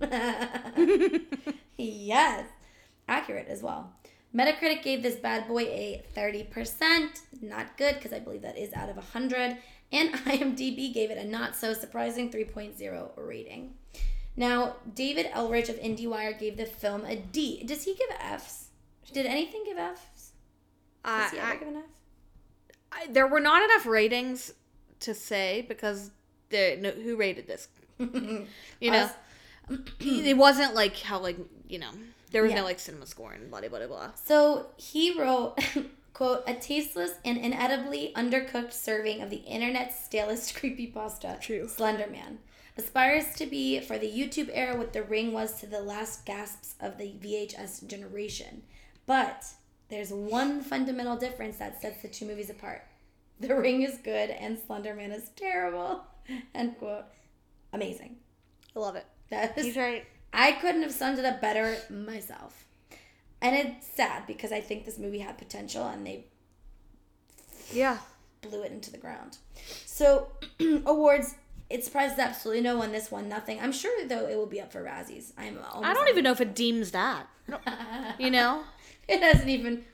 yes, 1.78 2.46
accurate 3.08 3.48
as 3.48 3.62
well. 3.62 3.92
Metacritic 4.34 4.82
gave 4.82 5.02
this 5.02 5.16
bad 5.16 5.48
boy 5.48 5.62
a 5.62 6.04
30%, 6.14 7.08
not 7.40 7.76
good 7.76 7.94
because 7.94 8.12
I 8.12 8.20
believe 8.20 8.42
that 8.42 8.58
is 8.58 8.72
out 8.74 8.88
of 8.88 8.96
100, 8.96 9.56
and 9.92 10.12
IMDb 10.14 10.92
gave 10.94 11.10
it 11.10 11.18
a 11.18 11.24
not 11.24 11.56
so 11.56 11.72
surprising 11.72 12.30
3.0 12.30 13.10
rating. 13.16 13.74
Now, 14.40 14.76
David 14.94 15.26
Ehrlich 15.34 15.68
of 15.68 15.76
IndieWire 15.76 16.38
gave 16.38 16.56
the 16.56 16.64
film 16.64 17.04
a 17.04 17.14
D. 17.14 17.62
Does 17.62 17.84
he 17.84 17.94
give 17.94 18.08
Fs? 18.18 18.68
Did 19.12 19.26
anything 19.26 19.64
give 19.66 19.76
Fs? 19.76 20.32
Uh, 21.04 21.24
Does 21.24 21.32
he 21.32 21.38
ever 21.38 21.46
I- 21.52 21.56
give 21.56 21.68
an 21.68 21.76
F? 21.76 21.82
I, 22.92 23.06
there 23.08 23.26
were 23.26 23.38
not 23.38 23.62
enough 23.62 23.84
ratings 23.84 24.52
to 25.00 25.12
say 25.14 25.64
because 25.68 26.10
the 26.48 26.76
no, 26.80 26.90
who 26.90 27.16
rated 27.16 27.46
this? 27.46 27.68
You 28.80 28.90
know, 28.90 29.10
it 30.00 30.36
wasn't 30.38 30.74
like 30.74 30.96
how 30.98 31.18
like 31.20 31.36
you 31.68 31.78
know 31.78 31.90
there 32.32 32.42
was 32.42 32.50
Yeah. 32.52 32.58
no 32.60 32.64
like 32.64 32.80
cinema 32.80 33.04
score 33.06 33.32
and 33.32 33.50
blah 33.50 33.60
blah 33.60 33.68
blah 33.68 33.86
blah. 33.86 34.10
So 34.24 34.66
he 34.78 35.20
wrote, 35.20 35.58
quote, 36.14 36.42
a 36.46 36.54
tasteless 36.54 37.12
and 37.26 37.36
inedibly 37.38 38.12
undercooked 38.16 38.72
serving 38.72 39.20
of 39.20 39.28
the 39.30 39.36
internet's 39.36 40.02
stalest 40.02 40.54
creepypasta, 40.56 41.40
True. 41.40 41.68
Slender 41.68 42.08
Man. 42.10 42.38
Aspires 42.76 43.34
to 43.36 43.46
be 43.46 43.80
for 43.80 43.98
the 43.98 44.10
YouTube 44.10 44.50
era 44.52 44.76
what 44.76 44.92
The 44.92 45.02
Ring 45.02 45.32
was 45.32 45.60
to 45.60 45.66
the 45.66 45.80
last 45.80 46.24
gasps 46.24 46.74
of 46.80 46.98
the 46.98 47.12
VHS 47.20 47.86
generation. 47.86 48.62
But 49.06 49.44
there's 49.88 50.10
one 50.12 50.60
fundamental 50.62 51.16
difference 51.16 51.56
that 51.58 51.80
sets 51.82 52.02
the 52.02 52.08
two 52.08 52.24
movies 52.26 52.48
apart. 52.50 52.82
The 53.40 53.54
Ring 53.56 53.82
is 53.82 53.98
good 53.98 54.30
and 54.30 54.58
Slender 54.58 54.94
Man 54.94 55.10
is 55.12 55.30
terrible. 55.36 56.02
End 56.54 56.78
quote. 56.78 57.04
Amazing. 57.72 58.16
I 58.76 58.78
love 58.78 58.96
it. 58.96 59.06
That 59.30 59.56
is 59.58 59.64
He's 59.66 59.76
right. 59.76 60.04
I 60.32 60.52
couldn't 60.52 60.82
have 60.82 60.92
summed 60.92 61.18
it 61.18 61.24
up 61.24 61.40
better 61.40 61.76
myself. 61.90 62.66
And 63.42 63.56
it's 63.56 63.86
sad 63.86 64.26
because 64.26 64.52
I 64.52 64.60
think 64.60 64.84
this 64.84 64.98
movie 64.98 65.18
had 65.20 65.38
potential 65.38 65.86
and 65.86 66.06
they 66.06 66.26
Yeah. 67.72 67.98
blew 68.42 68.62
it 68.62 68.72
into 68.72 68.90
the 68.90 68.98
ground. 68.98 69.38
So, 69.86 70.28
awards, 70.86 71.34
it 71.70 71.84
surprises 71.84 72.18
absolutely 72.18 72.62
no 72.62 72.76
one. 72.76 72.90
This 72.90 73.10
one, 73.12 73.28
nothing. 73.28 73.60
I'm 73.60 73.70
sure, 73.70 74.06
though, 74.08 74.26
it 74.26 74.36
will 74.36 74.46
be 74.46 74.60
up 74.60 74.72
for 74.72 74.82
Razzies. 74.82 75.32
I'm 75.38 75.56
I 75.74 75.94
don't 75.94 76.08
even 76.08 76.24
know 76.24 76.32
if 76.32 76.40
it 76.40 76.54
deems 76.54 76.90
that. 76.90 77.26
You 78.18 78.30
know, 78.30 78.62
It 79.08 79.22
hasn't 79.22 79.48
even. 79.48 79.84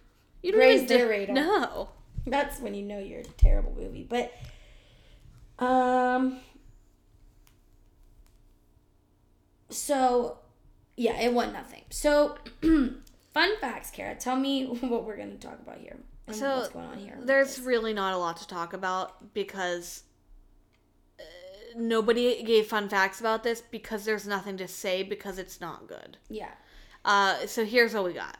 you 0.42 0.52
don't 0.52 0.60
Raised 0.60 0.84
even 0.84 0.98
their 0.98 1.08
radar. 1.08 1.34
No. 1.34 1.88
That's 2.26 2.60
when 2.60 2.74
you 2.74 2.82
know 2.82 2.98
you're 2.98 3.20
a 3.20 3.24
terrible 3.24 3.74
movie. 3.76 4.06
But, 4.08 4.32
um. 5.64 6.40
So, 9.68 10.38
yeah, 10.96 11.20
it 11.20 11.32
won 11.32 11.52
nothing. 11.52 11.82
So, 11.90 12.36
fun 12.62 13.50
facts, 13.60 13.90
Kara. 13.90 14.14
Tell 14.14 14.36
me 14.36 14.66
what 14.80 15.04
we're 15.04 15.16
going 15.16 15.36
to 15.36 15.46
talk 15.46 15.58
about 15.60 15.78
here. 15.78 15.96
So, 16.32 16.56
what's 16.56 16.68
going 16.70 16.86
on 16.86 16.98
here. 16.98 17.18
There's 17.22 17.60
really 17.60 17.92
not 17.92 18.14
a 18.14 18.16
lot 18.16 18.38
to 18.38 18.48
talk 18.48 18.72
about 18.72 19.32
because 19.34 20.02
nobody 21.76 22.42
gave 22.42 22.66
fun 22.66 22.88
facts 22.88 23.20
about 23.20 23.42
this 23.42 23.60
because 23.60 24.04
there's 24.04 24.26
nothing 24.26 24.56
to 24.56 24.68
say 24.68 25.02
because 25.02 25.38
it's 25.38 25.60
not 25.60 25.86
good. 25.86 26.16
Yeah. 26.28 26.52
Uh, 27.04 27.46
so 27.46 27.64
here's 27.64 27.94
what 27.94 28.04
we 28.04 28.12
got. 28.12 28.38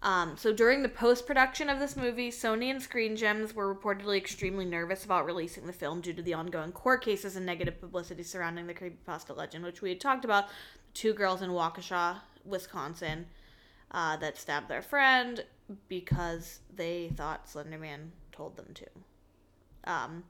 Um, 0.00 0.36
so 0.36 0.52
during 0.52 0.82
the 0.82 0.88
post 0.88 1.26
production 1.26 1.68
of 1.68 1.80
this 1.80 1.96
movie, 1.96 2.30
Sony 2.30 2.70
and 2.70 2.80
Screen 2.80 3.16
Gems 3.16 3.54
were 3.54 3.74
reportedly 3.74 4.16
extremely 4.16 4.64
nervous 4.64 5.04
about 5.04 5.26
releasing 5.26 5.66
the 5.66 5.72
film 5.72 6.00
due 6.00 6.12
to 6.12 6.22
the 6.22 6.34
ongoing 6.34 6.72
court 6.72 7.04
cases 7.04 7.34
and 7.34 7.44
negative 7.44 7.80
publicity 7.80 8.22
surrounding 8.22 8.66
the 8.66 8.74
creepypasta 8.74 9.36
legend, 9.36 9.64
which 9.64 9.82
we 9.82 9.88
had 9.88 10.00
talked 10.00 10.24
about. 10.24 10.46
Two 10.94 11.12
girls 11.12 11.42
in 11.42 11.50
Waukesha, 11.50 12.18
Wisconsin, 12.44 13.26
uh, 13.90 14.16
that 14.18 14.38
stabbed 14.38 14.68
their 14.68 14.82
friend 14.82 15.44
because 15.88 16.60
they 16.74 17.10
thought 17.16 17.46
Slenderman 17.46 18.10
told 18.30 18.56
them 18.56 18.68
to. 18.74 18.86
Um, 19.84 20.24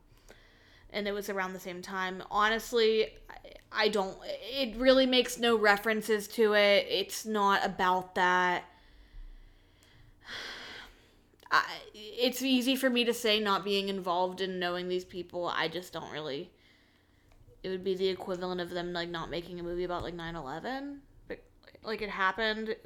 and 0.90 1.06
it 1.06 1.12
was 1.12 1.28
around 1.28 1.52
the 1.52 1.60
same 1.60 1.82
time. 1.82 2.22
Honestly, 2.30 3.08
I, 3.72 3.88
don't. 3.88 4.16
It 4.24 4.76
really 4.76 5.06
makes 5.06 5.38
no 5.38 5.56
references 5.56 6.28
to 6.28 6.54
it. 6.54 6.86
It's 6.88 7.26
not 7.26 7.64
about 7.64 8.14
that. 8.14 8.64
I, 11.50 11.64
it's 11.94 12.42
easy 12.42 12.76
for 12.76 12.90
me 12.90 13.04
to 13.04 13.14
say 13.14 13.40
not 13.40 13.64
being 13.64 13.88
involved 13.88 14.40
in 14.40 14.58
knowing 14.58 14.88
these 14.88 15.04
people. 15.04 15.46
I 15.54 15.68
just 15.68 15.92
don't 15.92 16.10
really. 16.10 16.50
It 17.62 17.70
would 17.70 17.84
be 17.84 17.94
the 17.94 18.08
equivalent 18.08 18.60
of 18.60 18.70
them 18.70 18.92
like 18.92 19.08
not 19.08 19.30
making 19.30 19.60
a 19.60 19.62
movie 19.62 19.84
about 19.84 20.02
like 20.02 20.14
9-11. 20.14 20.98
But, 21.26 21.42
like 21.82 22.02
it 22.02 22.10
happened. 22.10 22.76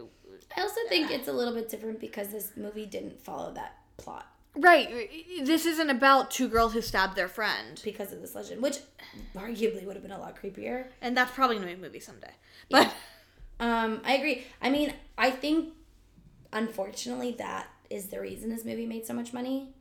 I 0.56 0.62
also 0.62 0.80
think 0.88 1.10
it's 1.10 1.28
a 1.28 1.32
little 1.32 1.54
bit 1.54 1.68
different 1.68 2.00
because 2.00 2.28
this 2.28 2.52
movie 2.56 2.86
didn't 2.86 3.20
follow 3.20 3.52
that 3.52 3.76
plot 3.98 4.31
Right. 4.54 5.10
This 5.44 5.64
isn't 5.66 5.88
about 5.88 6.30
two 6.30 6.48
girls 6.48 6.74
who 6.74 6.82
stabbed 6.82 7.16
their 7.16 7.28
friend. 7.28 7.80
because 7.84 8.12
of 8.12 8.20
this 8.20 8.34
legend, 8.34 8.62
which 8.62 8.78
arguably 9.34 9.84
would 9.86 9.96
have 9.96 10.02
been 10.02 10.12
a 10.12 10.18
lot 10.20 10.36
creepier. 10.40 10.86
And 11.00 11.16
that's 11.16 11.32
probably 11.32 11.56
gonna 11.56 11.68
be 11.68 11.72
a 11.72 11.76
movie 11.78 12.00
someday. 12.00 12.30
But 12.70 12.92
Um, 13.60 14.00
I 14.04 14.14
agree. 14.14 14.44
I 14.60 14.70
mean, 14.70 14.92
I 15.16 15.30
think 15.30 15.72
unfortunately 16.52 17.32
that 17.38 17.68
is 17.90 18.06
the 18.06 18.20
reason 18.20 18.50
this 18.50 18.64
movie 18.64 18.86
made 18.86 19.06
so 19.06 19.14
much 19.14 19.32
money. 19.32 19.74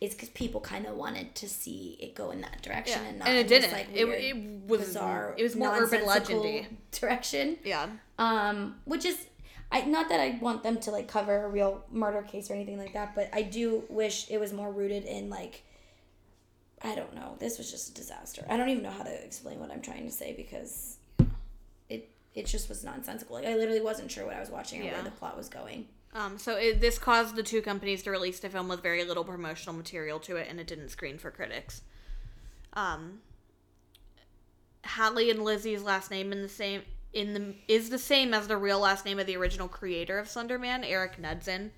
Is 0.00 0.14
because 0.14 0.30
people 0.30 0.62
kind 0.62 0.86
of 0.86 0.96
wanted 0.96 1.34
to 1.34 1.46
see 1.48 1.98
it 2.00 2.14
go 2.14 2.30
in 2.30 2.40
that 2.40 2.62
direction 2.62 3.02
Yeah, 3.02 3.08
and 3.10 3.18
not 3.18 3.28
and 3.28 3.36
it 3.36 3.48
didn't. 3.48 3.70
like 3.72 3.92
weird, 3.94 4.08
it 4.22 4.66
was- 4.66 4.80
bizarre, 4.80 5.34
it 5.36 5.42
was 5.42 5.54
more 5.54 5.76
urban 5.76 6.00
legendy. 6.04 6.66
direction. 6.90 7.58
yeah. 7.64 7.86
Um, 8.18 8.80
which 8.86 9.04
is, 9.04 9.26
I 9.72 9.82
not 9.82 10.08
that 10.08 10.20
I 10.20 10.38
want 10.40 10.62
them 10.62 10.78
to 10.80 10.90
like 10.90 11.06
cover 11.08 11.44
a 11.44 11.48
real 11.48 11.84
murder 11.92 12.22
case 12.22 12.50
or 12.50 12.54
anything 12.54 12.78
like 12.78 12.92
that, 12.94 13.14
but 13.14 13.30
I 13.32 13.42
do 13.42 13.84
wish 13.88 14.28
it 14.30 14.38
was 14.38 14.52
more 14.52 14.72
rooted 14.72 15.04
in 15.04 15.30
like, 15.30 15.62
I 16.82 16.94
don't 16.94 17.14
know. 17.14 17.36
This 17.38 17.56
was 17.58 17.70
just 17.70 17.90
a 17.90 17.94
disaster. 17.94 18.44
I 18.48 18.56
don't 18.56 18.68
even 18.68 18.82
know 18.82 18.90
how 18.90 19.04
to 19.04 19.24
explain 19.24 19.60
what 19.60 19.70
I'm 19.70 19.80
trying 19.82 20.06
to 20.06 20.12
say 20.12 20.32
because 20.36 20.96
it 21.88 22.10
it 22.34 22.46
just 22.46 22.68
was 22.68 22.82
nonsensical. 22.82 23.36
Like 23.36 23.46
I 23.46 23.54
literally 23.54 23.80
wasn't 23.80 24.10
sure 24.10 24.26
what 24.26 24.34
I 24.34 24.40
was 24.40 24.50
watching 24.50 24.80
or 24.80 24.84
Yeah. 24.84 24.94
where 24.94 25.02
the 25.04 25.10
plot 25.10 25.36
was 25.36 25.48
going. 25.48 25.86
Um, 26.12 26.38
so 26.38 26.56
it, 26.56 26.80
this 26.80 26.98
caused 26.98 27.36
the 27.36 27.42
two 27.44 27.62
companies 27.62 28.02
to 28.02 28.10
release 28.10 28.40
the 28.40 28.48
film 28.48 28.66
with 28.66 28.82
very 28.82 29.04
little 29.04 29.22
promotional 29.22 29.76
material 29.76 30.18
to 30.20 30.34
it, 30.36 30.48
and 30.50 30.58
it 30.58 30.66
didn't 30.66 30.88
screen 30.88 31.18
for 31.18 31.30
critics. 31.30 31.82
Um, 32.72 33.20
Hallie 34.84 35.30
and 35.30 35.44
Lizzie's 35.44 35.82
last 35.84 36.10
name 36.10 36.32
in 36.32 36.42
the 36.42 36.48
same 36.48 36.82
in 37.12 37.34
the 37.34 37.54
is 37.68 37.90
the 37.90 37.98
same 37.98 38.32
as 38.34 38.46
the 38.48 38.56
real 38.56 38.80
last 38.80 39.04
name 39.04 39.18
of 39.18 39.26
the 39.26 39.36
original 39.36 39.68
creator 39.68 40.18
of 40.18 40.26
Slenderman, 40.28 40.84
Eric 40.88 41.18
Knudsen, 41.18 41.70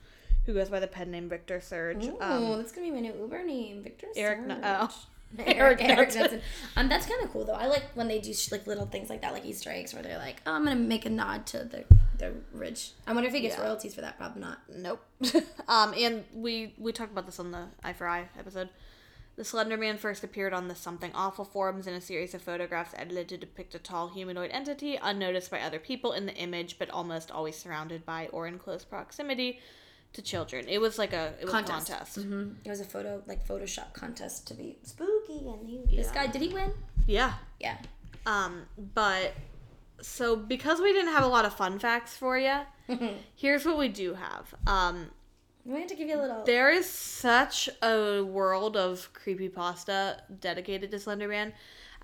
who 0.46 0.54
goes 0.54 0.68
by 0.68 0.80
the 0.80 0.86
pen 0.86 1.10
name 1.10 1.28
Victor 1.28 1.60
Surge. 1.60 2.04
Ooh, 2.06 2.18
Um, 2.20 2.58
that's 2.58 2.72
gonna 2.72 2.86
be 2.86 2.90
my 2.92 3.00
new 3.00 3.14
Uber 3.14 3.42
name, 3.44 3.82
Victor. 3.82 4.08
Eric 4.16 4.40
Surge. 4.48 4.58
oh. 4.62 4.94
Eric, 5.38 5.78
Eric. 5.82 6.10
Knudsen. 6.14 6.42
Um, 6.76 6.90
that's 6.90 7.06
kind 7.06 7.24
of 7.24 7.32
cool 7.32 7.46
though. 7.46 7.54
I 7.54 7.66
like 7.66 7.84
when 7.94 8.06
they 8.06 8.18
do 8.20 8.34
like 8.50 8.66
little 8.66 8.84
things 8.84 9.08
like 9.08 9.22
that, 9.22 9.32
like 9.32 9.46
Easter 9.46 9.70
eggs, 9.70 9.94
where 9.94 10.02
they're 10.02 10.18
like, 10.18 10.42
"Oh, 10.46 10.52
I'm 10.52 10.62
gonna 10.64 10.76
make 10.76 11.06
a 11.06 11.10
nod 11.10 11.46
to 11.46 11.64
the 11.64 11.84
the 12.18 12.34
rich." 12.52 12.90
I 13.06 13.14
wonder 13.14 13.28
if 13.28 13.34
he 13.34 13.40
gets 13.40 13.56
Yeah. 13.56 13.62
royalties 13.62 13.94
for 13.94 14.02
that. 14.02 14.18
Probably 14.18 14.42
not. 14.42 14.58
Nope. 14.76 15.00
um, 15.68 15.94
and 15.96 16.24
we 16.34 16.74
we 16.76 16.92
talked 16.92 17.12
about 17.12 17.24
this 17.24 17.40
on 17.40 17.50
the 17.50 17.64
Eye 17.82 17.94
for 17.94 18.06
Eye 18.06 18.28
episode. 18.38 18.68
The 19.36 19.44
Slender 19.44 19.76
Man 19.78 19.96
first 19.96 20.22
appeared 20.22 20.52
on 20.52 20.68
the 20.68 20.74
Something 20.74 21.10
Awful 21.14 21.44
forums 21.46 21.86
in 21.86 21.94
a 21.94 22.00
series 22.00 22.34
of 22.34 22.42
photographs 22.42 22.92
edited 22.96 23.28
to 23.30 23.38
depict 23.38 23.74
a 23.74 23.78
tall 23.78 24.08
humanoid 24.08 24.50
entity, 24.50 24.98
unnoticed 25.00 25.50
by 25.50 25.60
other 25.60 25.78
people 25.78 26.12
in 26.12 26.26
the 26.26 26.34
image, 26.34 26.78
but 26.78 26.90
almost 26.90 27.30
always 27.30 27.56
surrounded 27.56 28.04
by 28.04 28.28
or 28.32 28.46
in 28.46 28.58
close 28.58 28.84
proximity 28.84 29.58
to 30.12 30.20
children. 30.20 30.66
It 30.68 30.80
was 30.82 30.98
like 30.98 31.14
a 31.14 31.32
it 31.40 31.44
was 31.44 31.50
Contest. 31.52 31.88
a 31.88 31.92
contest. 31.92 32.16
hmm 32.16 32.50
It 32.64 32.68
was 32.68 32.80
a 32.80 32.84
photo 32.84 33.22
like 33.26 33.46
Photoshop 33.48 33.94
contest 33.94 34.46
to 34.48 34.54
be 34.54 34.76
spooky, 34.82 35.46
and 35.48 35.66
he, 35.66 35.96
this 35.96 36.10
guy 36.10 36.26
did 36.26 36.42
he 36.42 36.48
win? 36.48 36.70
Yeah. 37.06 37.32
Yeah. 37.58 37.78
Um, 38.26 38.62
but 38.94 39.32
so 40.02 40.36
because 40.36 40.78
we 40.80 40.92
didn't 40.92 41.12
have 41.12 41.24
a 41.24 41.28
lot 41.28 41.46
of 41.46 41.54
fun 41.54 41.78
facts 41.78 42.14
for 42.14 42.36
you, 42.38 42.58
here's 43.34 43.64
what 43.64 43.78
we 43.78 43.88
do 43.88 44.12
have. 44.14 44.54
Um, 44.66 45.06
To 45.64 45.94
give 45.94 46.08
you 46.08 46.18
a 46.18 46.20
little. 46.20 46.44
There 46.44 46.70
is 46.70 46.86
such 46.88 47.68
a 47.82 48.22
world 48.22 48.76
of 48.76 49.10
creepypasta 49.12 50.20
dedicated 50.40 50.90
to 50.90 50.96
Slenderman. 50.96 51.52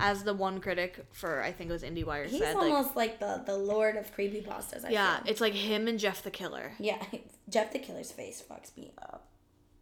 As 0.00 0.22
the 0.22 0.32
one 0.32 0.60
critic 0.60 1.04
for, 1.10 1.42
I 1.42 1.50
think 1.50 1.70
it 1.70 1.72
was 1.72 1.82
IndieWire 1.82 2.26
He's 2.26 2.38
said, 2.40 2.54
like, 2.54 2.70
almost 2.70 2.94
like, 2.94 3.18
the 3.18 3.42
the 3.44 3.56
lord 3.58 3.96
of 3.96 4.14
creepypastas. 4.16 4.84
I 4.84 4.90
yeah, 4.90 5.16
feel. 5.18 5.30
it's 5.32 5.40
like 5.40 5.54
him 5.54 5.88
and 5.88 5.98
Jeff 5.98 6.22
the 6.22 6.30
Killer. 6.30 6.70
yeah. 6.78 7.02
Jeff 7.48 7.72
the 7.72 7.80
Killer's 7.80 8.12
face 8.12 8.40
fucks 8.48 8.76
me 8.76 8.92
up. 9.02 9.26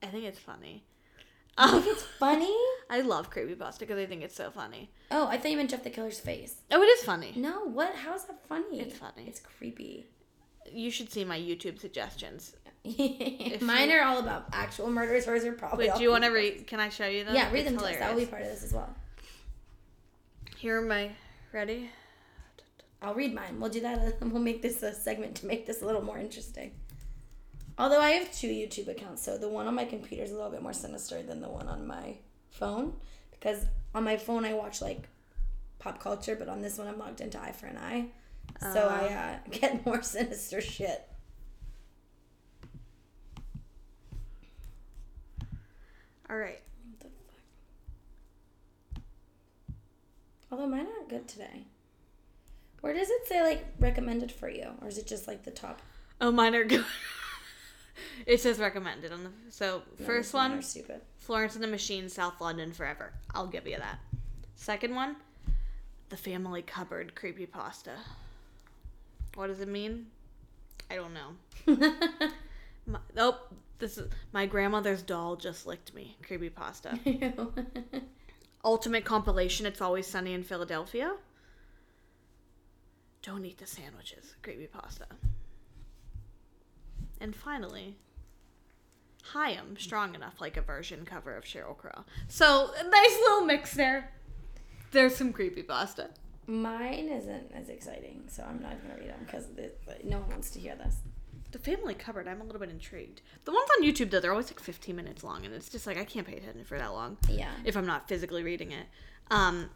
I 0.03 0.07
think 0.07 0.25
it's 0.25 0.39
funny. 0.39 0.85
I 1.59 1.71
think 1.71 1.87
it's 1.87 2.03
funny. 2.19 2.57
I 2.89 3.03
love 3.03 3.31
creepypasta 3.31 3.81
because 3.81 3.99
I 3.99 4.07
think 4.07 4.23
it's 4.23 4.35
so 4.37 4.51
funny. 4.51 4.91
Oh, 5.11 5.27
I 5.27 5.37
thought 5.37 5.51
you 5.51 5.59
meant 5.59 5.69
Jeff 5.69 5.85
the 5.85 5.91
Killer's 5.91 6.19
face. 6.21 6.63
Oh, 6.71 6.81
it 6.81 6.87
is 6.87 7.05
funny. 7.05 7.35
No, 7.37 7.67
what? 7.67 7.95
How's 7.97 8.25
that 8.25 8.43
funny? 8.49 8.81
It's 8.81 8.97
funny. 8.97 9.25
It's 9.27 9.41
creepy. 9.41 10.07
You 10.73 10.91
should 10.91 11.13
see 11.13 11.25
my 11.27 11.39
YouTube 11.39 11.79
suggestions. 11.79 12.57
Mine 13.61 13.91
you- 13.91 13.97
are 13.97 14.03
all 14.03 14.19
about 14.19 14.47
actual 14.53 14.91
murders. 14.91 15.25
Hers 15.25 15.45
are 15.45 15.53
probably. 15.53 15.89
Wait, 15.89 15.97
do 15.97 16.03
you 16.03 16.11
want 16.11 16.25
to 16.25 16.31
read? 16.31 16.67
Can 16.67 16.81
I 16.81 16.89
show 16.89 17.07
you 17.07 17.25
them? 17.25 17.35
Yeah, 17.35 17.51
read 17.51 17.61
It's 17.61 17.71
them 17.71 17.79
to 17.79 17.87
us. 17.87 17.97
That 17.99 18.15
will 18.15 18.21
be 18.21 18.27
part 18.27 18.43
of 18.43 18.49
this 18.49 18.63
as 18.63 18.73
well. 18.73 18.95
Here 20.57 20.79
are 20.79 20.83
my. 20.83 21.11
Ready? 21.53 21.91
I'll 23.03 23.15
read 23.15 23.35
mine. 23.35 23.61
We'll 23.61 23.71
do 23.71 23.81
that. 23.81 23.99
uh, 23.99 24.11
We'll 24.29 24.43
make 24.43 24.63
this 24.63 24.83
a 24.83 24.93
segment 24.95 25.37
to 25.37 25.47
make 25.47 25.67
this 25.67 25.83
a 25.83 25.87
little 25.87 26.03
more 26.03 26.19
interesting. 26.19 26.73
Although 27.79 28.01
I 28.01 28.11
have 28.11 28.33
two 28.33 28.49
YouTube 28.49 28.89
accounts, 28.89 29.23
so 29.23 29.37
the 29.37 29.49
one 29.49 29.67
on 29.67 29.75
my 29.75 29.85
computer 29.85 30.23
is 30.23 30.31
a 30.31 30.35
little 30.35 30.51
bit 30.51 30.63
more 30.63 30.73
sinister 30.73 31.23
than 31.23 31.41
the 31.43 31.49
one 31.49 31.69
on 31.69 31.87
my 31.87 32.17
phone. 32.51 32.95
Because 33.33 33.67
on 33.95 34.05
my 34.05 34.17
phone 34.17 34.45
I 34.47 34.55
watch 34.55 34.81
like 34.81 35.09
pop 35.79 36.01
culture, 36.01 36.37
but 36.37 36.49
on 36.49 36.63
this 36.63 36.79
one 36.79 36.87
I'm 36.89 36.99
logged 36.99 37.21
into 37.21 37.39
Eye 37.41 37.53
for 37.53 37.67
an 37.67 37.77
Eye. 37.77 38.07
So 38.61 38.89
I 38.89 39.13
uh, 39.13 39.37
get 39.51 39.85
more 39.85 40.03
sinister 40.03 40.61
shit. 40.63 41.07
All 46.29 46.37
right. 46.37 46.61
What 46.91 47.01
the 47.01 47.09
fuck? 48.95 49.03
Although 50.51 50.67
mine 50.67 50.87
aren't 50.87 51.09
good 51.09 51.29
today. 51.29 51.65
Where 52.81 52.95
does 52.95 53.09
it 53.11 53.27
say 53.27 53.43
like 53.43 53.65
recommended 53.81 54.31
for 54.31 54.49
you, 54.49 54.69
or 54.81 54.89
is 54.89 54.99
it 54.99 55.07
just 55.07 55.27
like 55.27 55.45
the 55.45 55.51
top? 55.51 55.83
Oh, 56.21 56.31
mine 56.31 56.55
are 56.55 56.65
good. 56.65 56.85
it 58.27 58.41
says 58.41 58.59
recommended 58.59 59.13
on 59.13 59.25
the. 59.25 59.31
So 59.51 59.83
No, 59.99 60.07
first 60.07 60.33
mine 60.35 60.51
one, 60.51 60.59
are 60.61 60.63
stupid. 60.63 61.01
Florence 61.19 61.55
and 61.55 61.65
the 61.65 61.69
Machine, 61.69 62.09
South 62.09 62.41
London 62.41 62.73
Forever. 62.73 63.13
I'll 63.35 63.47
give 63.47 63.67
you 63.67 63.77
that. 63.79 63.99
Second 64.55 64.95
one, 64.95 65.17
The 66.09 66.17
Family 66.17 66.63
Cupboard 66.63 67.15
Creepy 67.15 67.47
Pasta. 67.47 67.93
What 69.35 69.49
does 69.49 69.61
it 69.61 69.69
mean? 69.69 70.07
I 70.91 70.95
don't 70.95 71.13
know. 71.13 71.77
My, 72.87 72.99
oh, 73.17 73.39
this 73.79 73.99
is 73.99 74.09
my 74.33 74.47
grandmother's 74.47 75.03
doll 75.03 75.37
just 75.37 75.67
licked 75.67 75.95
me. 75.95 76.17
Creepypasta. 76.23 76.99
Ultimate 78.65 79.05
compilation. 79.05 79.67
It's 79.67 79.81
always 79.81 80.07
sunny 80.07 80.33
in 80.33 80.43
Philadelphia. 80.43 81.15
Don't 83.23 83.45
eat 83.45 83.59
the 83.59 83.67
sandwiches. 83.67 84.37
Creepypasta. 84.43 85.07
And 87.21 87.35
finally, 87.35 87.97
Hi, 89.33 89.51
I'm 89.51 89.77
strong 89.77 90.15
enough, 90.15 90.41
like 90.41 90.57
a 90.57 90.63
version 90.63 91.05
cover 91.05 91.35
of 91.35 91.45
Sheryl 91.45 91.77
Crow. 91.77 92.05
So 92.29 92.71
nice 92.89 93.19
little 93.19 93.45
mix 93.45 93.75
there. 93.75 94.13
There's 94.93 95.17
some 95.17 95.33
creepypasta. 95.33 96.11
Mine 96.47 97.09
isn't 97.09 97.51
as 97.53 97.69
exciting, 97.69 98.23
so 98.29 98.45
I'm 98.49 98.63
not 98.63 98.81
gonna 98.81 99.01
read 99.01 99.11
them 99.11 99.27
because 99.27 99.47
no 100.05 100.21
one 100.21 100.31
wants 100.31 100.51
to 100.51 100.61
hear 100.61 100.77
this. 100.77 100.99
The 101.53 101.59
family 101.59 101.95
cupboard, 101.95 102.29
I'm 102.29 102.41
a 102.41 102.45
little 102.45 102.61
bit 102.61 102.71
intrigued. 102.71 103.23
The 103.45 103.53
ones 103.53 103.69
on 103.79 103.85
YouTube 103.85 104.11
though, 104.11 104.21
they're 104.21 104.33
always 104.33 104.49
like 104.51 104.61
15 104.61 104.95
minutes 104.95 105.25
long, 105.25 105.45
and 105.47 105.55
it's 105.55 105.69
just 105.69 105.87
like 105.87 105.97
I 105.97 106.05
can't 106.05 106.27
pay 106.27 106.37
attention 106.37 106.65
for 106.65 106.77
that 106.79 106.93
long 106.93 107.17
Yeah. 107.29 107.51
if 107.65 107.77
I'm 107.77 107.87
not 107.87 108.09
physically 108.09 108.43
reading 108.43 108.73
it. 108.73 108.87
Um, 109.31 109.71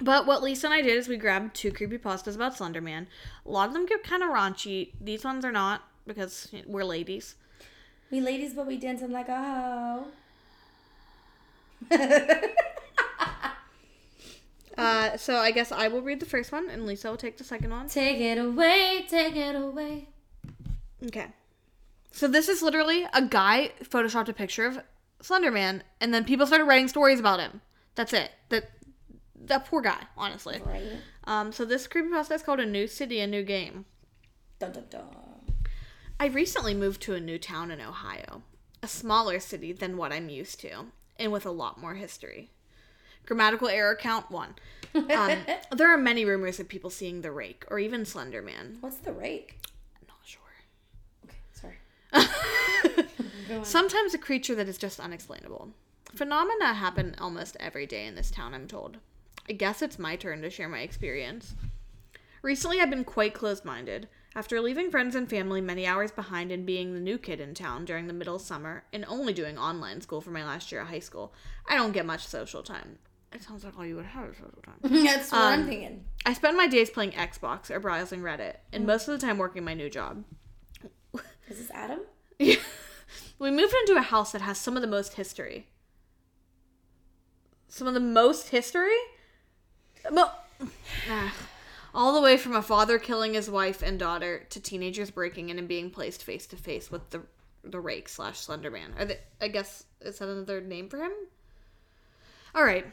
but 0.00 0.26
what 0.26 0.42
Lisa 0.42 0.66
and 0.66 0.74
I 0.74 0.80
did 0.82 0.96
is 0.96 1.06
we 1.08 1.16
grabbed 1.16 1.54
two 1.54 1.70
creepypastas 1.72 2.34
about 2.34 2.56
Slenderman. 2.56 3.06
A 3.46 3.50
lot 3.50 3.68
of 3.68 3.74
them 3.74 3.84
get 3.86 4.02
kind 4.02 4.22
of 4.22 4.30
raunchy. 4.30 4.92
These 5.00 5.24
ones 5.24 5.44
are 5.44 5.52
not 5.52 5.82
because 6.06 6.48
we're 6.66 6.84
ladies. 6.84 7.34
We 8.10 8.20
ladies, 8.20 8.54
but 8.54 8.66
we 8.66 8.76
dancing 8.78 9.12
like 9.12 9.28
a 9.28 10.04
hoe. 11.90 12.40
Uh, 14.76 15.16
so 15.16 15.34
I 15.38 15.50
guess 15.50 15.72
I 15.72 15.88
will 15.88 16.02
read 16.02 16.20
the 16.20 16.26
first 16.26 16.52
one, 16.52 16.70
and 16.70 16.86
Lisa 16.86 17.10
will 17.10 17.16
take 17.16 17.36
the 17.36 17.42
second 17.42 17.70
one. 17.72 17.88
Take 17.88 18.20
it 18.20 18.38
away, 18.38 19.04
take 19.08 19.34
it 19.34 19.56
away. 19.56 20.06
Okay. 21.06 21.26
So 22.10 22.26
this 22.26 22.48
is 22.48 22.62
literally 22.62 23.06
a 23.12 23.22
guy 23.22 23.72
photoshopped 23.82 24.28
a 24.28 24.32
picture 24.32 24.66
of 24.66 24.80
Slenderman, 25.22 25.82
and 26.00 26.12
then 26.12 26.24
people 26.24 26.46
started 26.46 26.64
writing 26.64 26.88
stories 26.88 27.20
about 27.20 27.40
him. 27.40 27.60
That's 27.94 28.12
it. 28.12 28.30
That 28.48 28.70
that 29.40 29.66
poor 29.66 29.80
guy, 29.80 30.00
honestly. 30.16 30.60
Right. 30.64 30.82
Um. 31.24 31.52
So 31.52 31.64
this 31.64 31.86
creepypasta 31.86 32.32
is 32.32 32.42
called 32.42 32.60
"A 32.60 32.66
New 32.66 32.86
City, 32.86 33.20
a 33.20 33.26
New 33.26 33.42
Game." 33.42 33.84
Dun, 34.58 34.72
dun, 34.72 34.84
dun. 34.90 35.04
I 36.20 36.26
recently 36.26 36.74
moved 36.74 37.00
to 37.02 37.14
a 37.14 37.20
new 37.20 37.38
town 37.38 37.70
in 37.70 37.80
Ohio, 37.80 38.42
a 38.82 38.88
smaller 38.88 39.38
city 39.38 39.72
than 39.72 39.96
what 39.96 40.12
I'm 40.12 40.28
used 40.28 40.60
to, 40.62 40.86
and 41.16 41.30
with 41.30 41.46
a 41.46 41.50
lot 41.52 41.80
more 41.80 41.94
history. 41.94 42.50
Grammatical 43.24 43.68
error 43.68 43.94
count 43.94 44.30
one. 44.30 44.54
Um, 44.94 45.38
there 45.76 45.92
are 45.92 45.98
many 45.98 46.24
rumors 46.24 46.58
of 46.58 46.68
people 46.68 46.90
seeing 46.90 47.20
the 47.20 47.30
Rake 47.30 47.64
or 47.70 47.78
even 47.78 48.02
Slenderman. 48.02 48.78
What's 48.80 48.96
the 48.98 49.12
rake? 49.12 49.58
Not 50.08 50.16
sure. 50.24 50.40
Okay, 51.24 51.36
sorry. 51.52 51.78
Sometimes 53.62 54.14
a 54.14 54.18
creature 54.18 54.54
that 54.54 54.68
is 54.68 54.78
just 54.78 55.00
unexplainable. 55.00 55.70
Phenomena 56.14 56.74
happen 56.74 57.14
almost 57.18 57.56
every 57.60 57.86
day 57.86 58.06
in 58.06 58.14
this 58.14 58.30
town, 58.30 58.54
I'm 58.54 58.66
told. 58.66 58.98
I 59.48 59.52
guess 59.52 59.82
it's 59.82 59.98
my 59.98 60.16
turn 60.16 60.42
to 60.42 60.50
share 60.50 60.68
my 60.68 60.80
experience. 60.80 61.54
Recently, 62.42 62.80
I've 62.80 62.90
been 62.90 63.04
quite 63.04 63.34
closed 63.34 63.64
minded. 63.64 64.08
After 64.34 64.60
leaving 64.60 64.90
friends 64.90 65.16
and 65.16 65.28
family 65.28 65.60
many 65.60 65.86
hours 65.86 66.12
behind 66.12 66.52
and 66.52 66.64
being 66.64 66.94
the 66.94 67.00
new 67.00 67.18
kid 67.18 67.40
in 67.40 67.54
town 67.54 67.84
during 67.84 68.06
the 68.06 68.12
middle 68.12 68.38
summer 68.38 68.84
and 68.92 69.04
only 69.08 69.32
doing 69.32 69.58
online 69.58 70.00
school 70.00 70.20
for 70.20 70.30
my 70.30 70.44
last 70.44 70.70
year 70.70 70.82
of 70.82 70.88
high 70.88 70.98
school, 71.00 71.32
I 71.68 71.74
don't 71.76 71.92
get 71.92 72.06
much 72.06 72.26
social 72.26 72.62
time. 72.62 72.98
It 73.32 73.42
sounds 73.42 73.64
like 73.64 73.76
all 73.76 73.84
you 73.84 73.96
would 73.96 74.06
have 74.06 74.28
is 74.30 74.36
social 74.36 74.62
time. 74.62 74.76
That's 75.04 75.32
what 75.32 75.40
I'm 75.40 75.60
Um, 75.62 75.66
thinking. 75.68 76.04
I 76.24 76.34
spend 76.34 76.56
my 76.56 76.66
days 76.68 76.90
playing 76.90 77.12
Xbox 77.12 77.70
or 77.70 77.80
browsing 77.80 78.20
Reddit, 78.20 78.56
and 78.72 78.86
most 78.86 79.08
of 79.08 79.18
the 79.18 79.26
time 79.26 79.38
working 79.38 79.64
my 79.64 79.74
new 79.74 79.90
job. 79.90 80.24
Is 81.48 81.58
this 81.58 81.70
Adam? 81.70 82.00
we 82.38 83.50
moved 83.50 83.74
into 83.74 83.96
a 83.96 84.02
house 84.02 84.32
that 84.32 84.42
has 84.42 84.58
some 84.58 84.76
of 84.76 84.82
the 84.82 84.88
most 84.88 85.14
history. 85.14 85.66
Some 87.68 87.86
of 87.86 87.94
the 87.94 88.00
most 88.00 88.48
history? 88.48 88.96
Ah. 91.10 91.34
all 91.94 92.14
the 92.14 92.20
way 92.20 92.36
from 92.36 92.54
a 92.54 92.62
father 92.62 92.98
killing 92.98 93.34
his 93.34 93.48
wife 93.48 93.82
and 93.82 93.98
daughter 93.98 94.46
to 94.50 94.60
teenagers 94.60 95.10
breaking 95.10 95.48
in 95.48 95.58
and 95.58 95.68
being 95.68 95.90
placed 95.90 96.22
face 96.22 96.46
to 96.46 96.56
face 96.56 96.90
with 96.90 97.10
the 97.10 97.22
the 97.64 97.80
rake 97.80 98.08
slash 98.08 98.46
Slenderman. 98.46 98.98
Are 98.98 99.04
they, 99.04 99.18
I 99.40 99.48
guess 99.48 99.84
is 100.00 100.18
that 100.18 100.28
another 100.28 100.60
name 100.60 100.88
for 100.88 100.98
him? 100.98 101.12
All 102.54 102.64
right. 102.64 102.86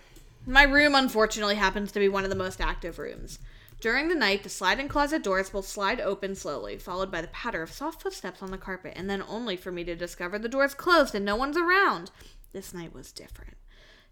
My 0.45 0.63
room, 0.63 0.95
unfortunately, 0.95 1.55
happens 1.55 1.91
to 1.93 1.99
be 1.99 2.09
one 2.09 2.23
of 2.23 2.29
the 2.29 2.35
most 2.35 2.61
active 2.61 2.99
rooms. 2.99 3.39
During 3.85 4.07
the 4.07 4.15
night, 4.15 4.41
the 4.41 4.49
sliding 4.49 4.87
closet 4.87 5.21
doors 5.21 5.53
will 5.53 5.61
slide 5.61 6.01
open 6.01 6.33
slowly, 6.33 6.79
followed 6.79 7.11
by 7.11 7.21
the 7.21 7.27
patter 7.27 7.61
of 7.61 7.71
soft 7.71 8.01
footsteps 8.01 8.41
on 8.41 8.49
the 8.49 8.57
carpet, 8.57 8.93
and 8.95 9.07
then 9.07 9.21
only 9.27 9.55
for 9.55 9.71
me 9.71 9.83
to 9.83 9.95
discover 9.95 10.39
the 10.39 10.49
door's 10.49 10.73
closed 10.73 11.13
and 11.13 11.23
no 11.23 11.35
one's 11.35 11.55
around. 11.55 12.09
This 12.51 12.73
night 12.73 12.95
was 12.95 13.11
different. 13.11 13.57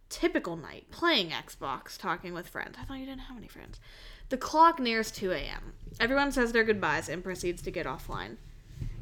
Typical 0.10 0.56
night, 0.56 0.92
playing 0.92 1.32
Xbox, 1.32 1.98
talking 1.98 2.36
with 2.36 2.48
friends. 2.50 2.76
I 2.80 2.84
thought 2.84 3.00
you 3.00 3.08
didn't 3.08 3.22
have 3.22 3.38
any 3.38 3.48
friends. 3.48 3.80
The 4.30 4.38
clock 4.38 4.80
nears 4.80 5.10
2 5.10 5.32
a.m. 5.32 5.74
Everyone 6.00 6.32
says 6.32 6.52
their 6.52 6.64
goodbyes 6.64 7.10
and 7.10 7.24
proceeds 7.24 7.64
to 7.64 7.72
get 7.72 7.88
offline. 7.88 8.38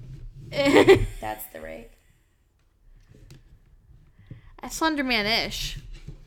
That's 0.50 1.48
the 1.48 1.60
rake. 1.60 1.92
A 4.64 4.68
Slenderman 4.68 5.48
ish. 5.48 5.80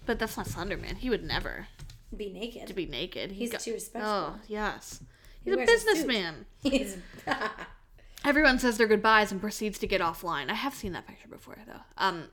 But 0.04 0.18
that's 0.18 0.36
not 0.36 0.48
Slenderman. 0.48 0.98
He 0.98 1.08
would 1.08 1.24
never 1.24 1.68
Be 2.16 2.30
naked. 2.33 2.66
to 2.66 2.75
be 2.75 2.87
naked. 2.87 3.33
He 3.33 3.40
He's 3.40 3.52
got- 3.52 3.61
too 3.61 3.72
respectful. 3.74 4.12
Oh, 4.12 4.37
yes. 4.48 5.00
He's 5.44 5.55
a 5.55 5.61
a 5.61 5.66
businessman. 5.66 6.46
He's 6.62 6.96
Everyone 8.24 8.59
says 8.59 8.79
their 8.79 8.87
goodbyes 8.87 9.31
and 9.33 9.40
proceeds 9.40 9.79
to 9.81 9.87
get 9.87 10.00
offline. 10.00 10.48
I 10.50 10.55
have 10.55 10.74
seen 10.74 10.92
that 10.92 11.07
picture 11.07 11.29
before, 11.29 11.59
though. 11.66 11.83
Um, 11.98 12.29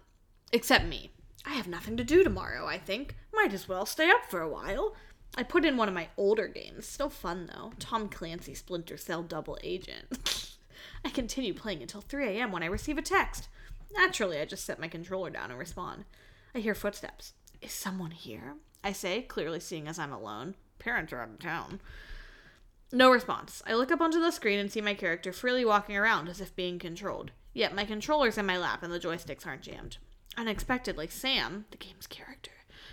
except 0.53 0.85
me. 0.85 1.11
I 1.45 1.53
have 1.53 1.67
nothing 1.67 1.97
to 1.97 2.03
do 2.03 2.23
tomorrow, 2.23 2.65
I 2.65 2.77
think. 2.77 3.15
Might 3.33 3.51
as 3.53 3.67
well 3.67 3.85
stay 3.85 4.09
up 4.09 4.25
for 4.29 4.39
a 4.41 4.47
while. 4.49 4.95
I 5.35 5.43
put 5.43 5.65
in 5.65 5.75
one 5.75 5.87
of 5.89 5.93
my 5.93 6.07
older 6.15 6.47
games. 6.47 6.85
Still 6.85 7.09
fun, 7.09 7.49
though. 7.53 7.73
Tom 7.79 8.07
Clancy 8.07 8.53
Splinter 8.53 8.95
Cell 8.95 9.23
Double 9.23 9.57
Agent. 9.63 10.55
I 11.05 11.09
continue 11.09 11.53
playing 11.53 11.81
until 11.81 12.01
3 12.01 12.37
a.m. 12.37 12.51
when 12.53 12.63
I 12.63 12.67
receive 12.67 12.97
a 12.97 13.01
text. 13.01 13.49
Naturally, 13.93 14.39
I 14.39 14.45
just 14.45 14.65
set 14.65 14.79
my 14.79 14.87
controller 14.87 15.29
down 15.29 15.49
and 15.49 15.59
respond. 15.59 16.05
I 16.55 16.59
hear 16.59 16.75
footsteps. 16.75 17.33
Is 17.61 17.71
someone 17.73 18.11
here? 18.11 18.55
I 18.83 18.91
say, 18.93 19.21
clearly 19.21 19.59
seeing 19.59 19.87
as 19.87 19.99
I'm 19.99 20.11
alone. 20.11 20.55
Parents 20.79 21.13
are 21.13 21.21
out 21.21 21.29
of 21.29 21.39
town. 21.39 21.79
No 22.91 23.11
response. 23.11 23.61
I 23.65 23.73
look 23.73 23.91
up 23.91 24.01
onto 24.01 24.19
the 24.19 24.31
screen 24.31 24.59
and 24.59 24.71
see 24.71 24.81
my 24.81 24.93
character 24.93 25.31
freely 25.31 25.63
walking 25.63 25.95
around 25.95 26.27
as 26.27 26.41
if 26.41 26.55
being 26.55 26.79
controlled. 26.79 27.31
Yet 27.53 27.75
my 27.75 27.85
controller's 27.85 28.37
in 28.37 28.45
my 28.45 28.57
lap 28.57 28.83
and 28.83 28.91
the 28.91 28.99
joysticks 28.99 29.45
aren't 29.45 29.61
jammed. 29.61 29.97
Unexpectedly, 30.37 31.07
Sam, 31.07 31.65
the 31.71 31.77
game's 31.77 32.07
character, 32.07 32.51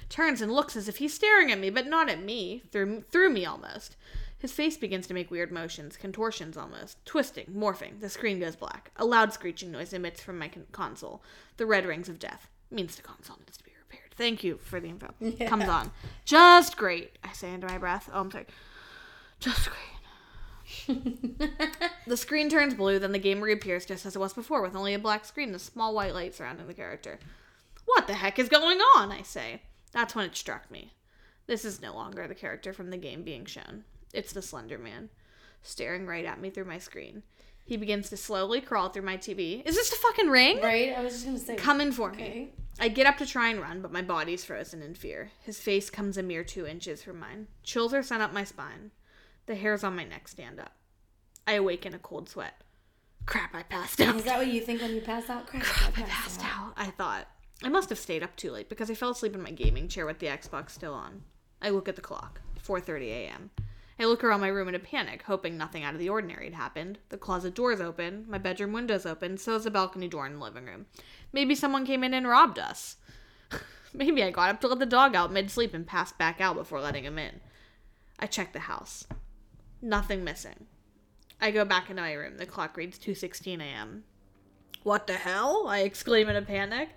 turns 0.09 0.41
and 0.41 0.53
looks 0.53 0.77
as 0.77 0.89
if 0.89 0.99
he's 0.99 1.15
staring 1.15 1.51
at 1.51 1.59
me, 1.59 1.71
but 1.71 1.87
not 1.87 2.09
at 2.09 2.23
me, 2.23 2.63
through, 2.71 3.03
through 3.11 3.31
me 3.31 3.47
almost. 3.47 3.97
His 4.39 4.53
face 4.53 4.77
begins 4.77 5.07
to 5.09 5.15
make 5.15 5.31
weird 5.31 5.51
motions, 5.51 5.97
contortions 5.97 6.57
almost, 6.57 7.05
twisting, 7.05 7.47
morphing. 7.47 8.01
The 8.01 8.09
screen 8.09 8.39
goes 8.39 8.55
black. 8.55 8.93
A 8.97 9.05
loud 9.05 9.33
screeching 9.33 9.73
noise 9.73 9.93
emits 9.93 10.21
from 10.21 10.39
my 10.39 10.49
con- 10.49 10.67
console. 10.71 11.23
The 11.57 11.67
red 11.67 11.85
rings 11.87 12.09
of 12.09 12.21
death. 12.21 12.49
Means 12.71 12.95
the 12.95 13.03
console 13.03 13.39
needs 13.39 13.57
to 13.57 13.65
be. 13.65 13.68
Thank 14.19 14.45
you 14.45 14.59
for 14.59 14.81
the 14.81 14.89
info. 14.89 15.15
Comes 15.47 15.69
on. 15.69 15.93
Just 16.25 16.77
great, 16.77 17.17
I 17.25 17.33
say 17.33 17.55
under 17.55 17.69
my 17.69 17.79
breath. 17.79 18.11
Oh, 18.13 18.21
I'm 18.21 18.31
sorry. 18.31 18.47
Just 19.41 19.71
great. 19.71 20.99
The 22.07 22.17
screen 22.17 22.49
turns 22.49 22.73
blue, 22.73 22.99
then 22.99 23.13
the 23.13 23.19
game 23.19 23.43
reappears 23.43 23.85
just 23.85 24.07
as 24.07 24.17
it 24.17 24.19
was 24.19 24.33
before, 24.33 24.63
with 24.63 24.75
only 24.75 24.95
a 24.95 24.99
black 24.99 25.27
screen 25.27 25.49
and 25.49 25.57
a 25.57 25.59
small 25.59 25.95
white 25.95 26.15
light 26.15 26.35
surrounding 26.35 26.67
the 26.67 26.73
character. 26.73 27.19
What 27.85 28.07
the 28.07 28.15
heck 28.15 28.39
is 28.39 28.49
going 28.49 28.79
on? 28.97 29.13
I 29.13 29.21
say. 29.21 29.61
That's 29.93 30.15
when 30.15 30.25
it 30.25 30.35
struck 30.35 30.71
me. 30.71 30.95
This 31.47 31.67
is 31.67 31.83
no 31.83 31.95
longer 31.95 32.27
the 32.27 32.35
character 32.35 32.73
from 32.73 32.89
the 32.89 32.97
game 32.97 33.25
being 33.25 33.45
shown. 33.45 33.85
It's 34.15 34.33
the 34.33 34.41
Slender 34.41 34.79
Man, 34.79 35.11
staring 35.63 36.07
right 36.07 36.25
at 36.25 36.41
me 36.41 36.49
through 36.49 36.65
my 36.65 36.79
screen. 36.79 37.23
He 37.69 37.77
begins 37.77 38.09
to 38.09 38.17
slowly 38.17 38.63
crawl 38.63 38.89
through 38.89 39.03
my 39.03 39.19
TV. 39.19 39.63
Is 39.67 39.75
this 39.77 39.91
the 39.91 39.97
fucking 39.97 40.31
ring? 40.31 40.59
right. 40.63 40.97
I 40.97 41.03
was 41.03 41.13
just 41.13 41.27
gonna 41.27 41.39
say. 41.39 41.55
Coming 41.57 41.93
for 41.93 42.11
me. 42.11 42.55
I 42.81 42.89
get 42.89 43.07
up 43.07 43.19
to 43.19 43.27
try 43.27 43.51
and 43.51 43.61
run, 43.61 43.83
but 43.83 43.93
my 43.93 44.01
body's 44.01 44.43
frozen 44.43 44.81
in 44.81 44.95
fear. 44.95 45.33
His 45.43 45.61
face 45.61 45.91
comes 45.91 46.17
a 46.17 46.23
mere 46.23 46.45
two 46.45 46.67
inches 46.67 47.03
from 47.03 47.19
mine. 47.19 47.49
Chills 47.63 47.93
are 47.93 48.03
sent 48.03 48.23
up 48.23 48.33
my 48.33 48.43
spine. 48.43 48.93
The 49.45 49.55
hairs 49.55 49.85
on 49.85 49.95
my 49.95 50.05
neck 50.05 50.29
stand 50.29 50.59
up. 50.59 50.77
I 51.47 51.53
awake 51.55 51.85
in 51.85 51.93
a 51.93 51.99
cold 51.99 52.31
sweat. 52.31 52.63
Crap, 53.27 53.55
I 53.55 53.65
passed 53.65 54.01
out. 54.01 54.17
Is 54.17 54.25
that 54.25 54.39
what 54.39 54.47
you 54.47 54.63
think 54.63 54.81
when 54.81 54.95
you 54.95 55.03
pass 55.03 55.29
out? 55.29 55.47
Crap, 55.47 55.67
I 55.89 55.91
passed 56.03 56.43
out. 56.43 56.73
I 56.75 56.87
thought. 56.87 57.29
I 57.63 57.69
must 57.69 57.91
have 57.91 57.99
stayed 57.99 58.23
up 58.23 58.35
too 58.37 58.51
late 58.51 58.71
because 58.71 58.91
I 58.91 58.95
fell 58.95 59.11
asleep 59.11 59.35
in 59.35 59.43
my 59.43 59.51
gaming 59.51 59.89
chair 59.89 60.07
with 60.07 60.21
the 60.21 60.29
Xbox 60.29 60.71
still 60.71 60.95
on. 60.95 61.25
I 61.61 61.69
look 61.69 61.87
at 61.87 61.97
the 61.97 62.03
clock. 62.03 62.41
4:30 62.67 63.09
a.m. 63.09 63.51
I 64.01 64.05
look 64.05 64.23
around 64.23 64.41
my 64.41 64.49
room 64.49 64.69
in 64.69 64.77
a 64.77 64.81
panic, 64.81 65.23
hoping 65.23 65.57
nothing 65.57 65.83
out 65.83 65.95
of 65.95 65.99
the 65.99 66.09
ordinary 66.09 66.45
had 66.45 66.55
happened. 66.55 66.99
The 67.09 67.19
closet 67.19 67.55
door's 67.55 67.81
open, 67.81 68.27
my 68.29 68.39
bedroom 68.39 68.73
window's 68.73 69.05
open, 69.05 69.39
so 69.39 69.57
is 69.57 69.65
the 69.65 69.73
balcony 69.73 70.07
door 70.07 70.25
in 70.25 70.35
the 70.35 70.45
living 70.45 70.67
room. 70.67 70.87
Maybe 71.33 71.57
someone 71.57 71.85
came 71.85 72.05
in 72.05 72.15
and 72.15 72.29
robbed 72.29 72.61
us. 72.61 72.97
Maybe 73.93 74.23
I 74.23 74.31
got 74.31 74.51
up 74.51 74.61
to 74.61 74.69
let 74.69 74.79
the 74.79 74.87
dog 74.87 75.17
out 75.17 75.33
mid 75.33 75.51
sleep 75.51 75.75
and 75.75 75.87
passed 75.87 76.17
back 76.17 76.41
out 76.41 76.55
before 76.55 76.81
letting 76.81 77.05
him 77.05 77.19
in. 77.19 77.41
I 78.21 78.27
check 78.27 78.53
the 78.53 78.61
house. 78.61 79.05
Nothing 79.83 80.23
missing. 80.23 80.67
I 81.41 81.51
go 81.51 81.65
back 81.65 81.91
into 81.91 82.03
my 82.03 82.13
room. 82.13 82.37
The 82.37 82.47
clock 82.47 82.77
reads 82.77 82.99
2:16 82.99 83.61
a.m. 83.61 84.05
What 84.85 85.07
the 85.09 85.15
hell? 85.15 85.67
I 85.69 85.81
exclaim 85.81 86.29
in 86.29 86.37
a 86.37 86.43
panic. 86.43 86.91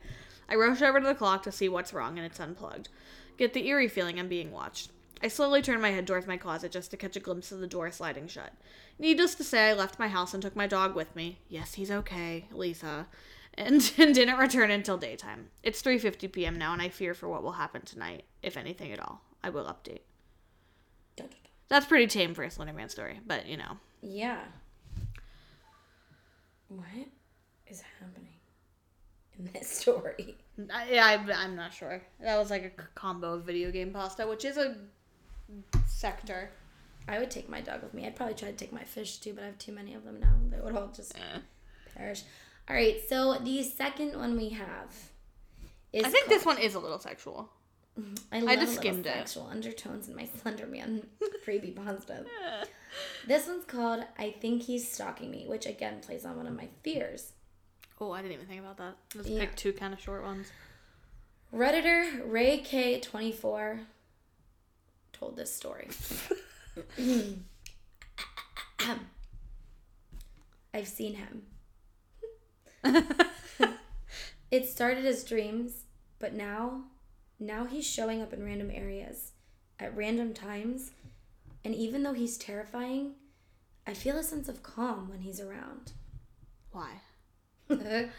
I 0.48 0.56
rush 0.56 0.82
over 0.82 1.00
to 1.00 1.08
the 1.08 1.16
clock 1.16 1.44
to 1.44 1.52
see 1.52 1.70
what's 1.70 1.94
wrong 1.94 2.18
and 2.18 2.26
it's 2.26 2.40
unplugged. 2.40 2.90
Get 3.38 3.54
the 3.54 3.68
eerie 3.68 3.88
feeling 3.88 4.20
I'm 4.20 4.28
being 4.28 4.52
watched. 4.52 4.92
I 5.24 5.28
slowly 5.28 5.62
turned 5.62 5.82
my 5.82 5.92
head 5.92 6.08
towards 6.08 6.26
my 6.26 6.38
closet 6.38 6.72
just 6.72 6.92
to 6.92 6.98
catch 6.98 7.16
a 7.16 7.20
glimpse 7.20 7.52
of 7.52 7.60
the 7.60 7.68
door 7.68 7.92
sliding 7.92 8.28
shut. 8.28 8.54
Needless 8.98 9.36
to 9.36 9.44
say, 9.44 9.70
I 9.70 9.74
left 9.74 10.00
my 10.00 10.08
house 10.08 10.34
and 10.34 10.42
took 10.42 10.56
my 10.56 10.68
dog 10.68 10.96
with 10.96 11.16
me. 11.16 11.40
Yes, 11.48 11.76
he's 11.76 11.92
okay, 11.92 12.46
Lisa. 12.52 13.08
And, 13.58 13.92
and 13.98 14.16
didn't 14.16 14.38
return 14.38 14.72
until 14.72 14.98
daytime. 14.98 15.50
It's 15.62 15.82
3:50 15.82 16.32
p.m. 16.32 16.58
now 16.58 16.72
and 16.72 16.82
I 16.82 16.88
fear 16.88 17.14
for 17.14 17.28
what 17.28 17.44
will 17.44 17.52
happen 17.52 17.82
tonight, 17.82 18.24
if 18.42 18.56
anything 18.56 18.94
at 18.94 19.00
all. 19.02 19.24
I 19.44 19.50
will 19.50 19.66
update. 19.66 20.04
Dun, 21.18 21.28
dun, 21.28 21.30
dun. 21.44 21.52
That's 21.68 21.86
pretty 21.86 22.08
tame 22.08 22.34
for 22.34 22.44
a 22.44 22.48
Slenderman 22.48 22.90
story, 22.90 23.20
but 23.28 23.48
you 23.48 23.58
know. 23.58 23.78
Yeah. 24.02 24.40
What 26.70 26.86
is 27.68 27.84
happening 28.00 28.40
in 29.38 29.50
this 29.52 29.68
story? 29.80 30.38
I, 30.74 30.98
I, 30.98 31.44
I'm 31.44 31.58
not 31.58 31.74
sure. 31.74 32.02
That 32.22 32.38
was 32.38 32.50
like 32.50 32.64
a 32.64 32.84
combo 32.96 33.34
of 33.34 33.44
video 33.44 33.70
game 33.70 33.92
pasta, 33.92 34.26
which 34.26 34.46
is 34.46 34.56
a 34.56 34.78
sector. 35.88 36.52
I 37.08 37.20
would 37.20 37.32
take 37.32 37.50
my 37.50 37.62
dog 37.62 37.82
with 37.84 37.94
me. 37.94 38.06
I'd 38.06 38.16
probably 38.16 38.36
try 38.36 38.50
to 38.52 38.56
take 38.58 38.72
my 38.72 38.84
fish 38.84 39.18
too, 39.18 39.34
but 39.34 39.44
I 39.44 39.48
have 39.48 39.58
too 39.58 39.72
many 39.72 39.94
of 39.94 40.04
them 40.04 40.20
now. 40.20 40.34
They 40.50 40.60
would 40.62 40.76
all 40.76 40.88
just 40.96 41.16
Eh. 41.18 41.40
perish. 41.96 42.24
All 42.70 42.76
right, 42.76 42.98
so 43.10 43.38
the 43.40 43.64
second 43.64 44.16
one 44.18 44.38
we 44.38 44.50
have 44.50 44.94
is 45.92 46.06
I 46.06 46.10
think 46.10 46.26
called- 46.28 46.40
this 46.40 46.46
one 46.46 46.58
is 46.60 46.76
a 46.76 46.80
little 46.80 47.00
sexual. 47.00 47.50
I 48.32 48.40
love 48.40 48.60
just 48.60 48.76
skimmed 48.78 49.06
it. 49.06 49.14
sexual 49.14 49.48
undertones 49.48 50.08
in 50.08 50.16
my 50.16 50.24
Slenderman 50.26 51.06
creepypasta. 51.46 52.26
this 53.28 53.48
one's 53.48 53.66
called 53.66 54.06
"I 54.18 54.32
Think 54.32 54.64
He's 54.64 54.90
Stalking 54.90 55.30
Me," 55.30 55.46
which 55.48 55.66
again 55.66 56.00
plays 56.00 56.26
on 56.26 56.38
one 56.38 56.48
of 56.48 56.56
my 56.56 56.70
fears. 56.84 57.34
Oh, 58.00 58.12
I 58.12 58.22
didn't 58.22 58.34
even 58.36 58.46
think 58.48 58.62
about 58.62 58.78
that. 58.78 58.96
Let's 59.14 59.28
yeah. 59.28 59.42
pick 59.42 59.56
two 59.58 59.74
kind 59.74 59.94
of 59.94 60.00
short 60.00 60.24
ones. 60.24 60.48
Redditor 61.54 62.22
Ray 62.26 62.60
K 62.60 63.00
twenty 63.02 63.32
four 63.34 63.82
told 65.22 65.38
this 65.38 65.56
story. 65.56 65.88
I've 70.74 70.88
seen 70.88 71.14
him. 71.16 71.44
it 74.52 74.68
started 74.68 75.06
as 75.06 75.24
dreams, 75.24 75.84
but 76.18 76.34
now, 76.34 76.86
now 77.40 77.66
he's 77.66 77.86
showing 77.86 78.22
up 78.22 78.34
in 78.34 78.44
random 78.44 78.72
areas 78.74 79.34
at 79.80 79.96
random 79.96 80.34
times, 80.34 80.90
and 81.64 81.76
even 81.76 82.02
though 82.02 82.14
he's 82.14 82.38
terrifying, 82.38 83.14
I 83.86 83.94
feel 83.94 84.18
a 84.18 84.24
sense 84.24 84.50
of 84.50 84.64
calm 84.64 85.08
when 85.10 85.20
he's 85.20 85.40
around. 85.40 85.92
Why? 86.72 87.02
the 87.68 88.10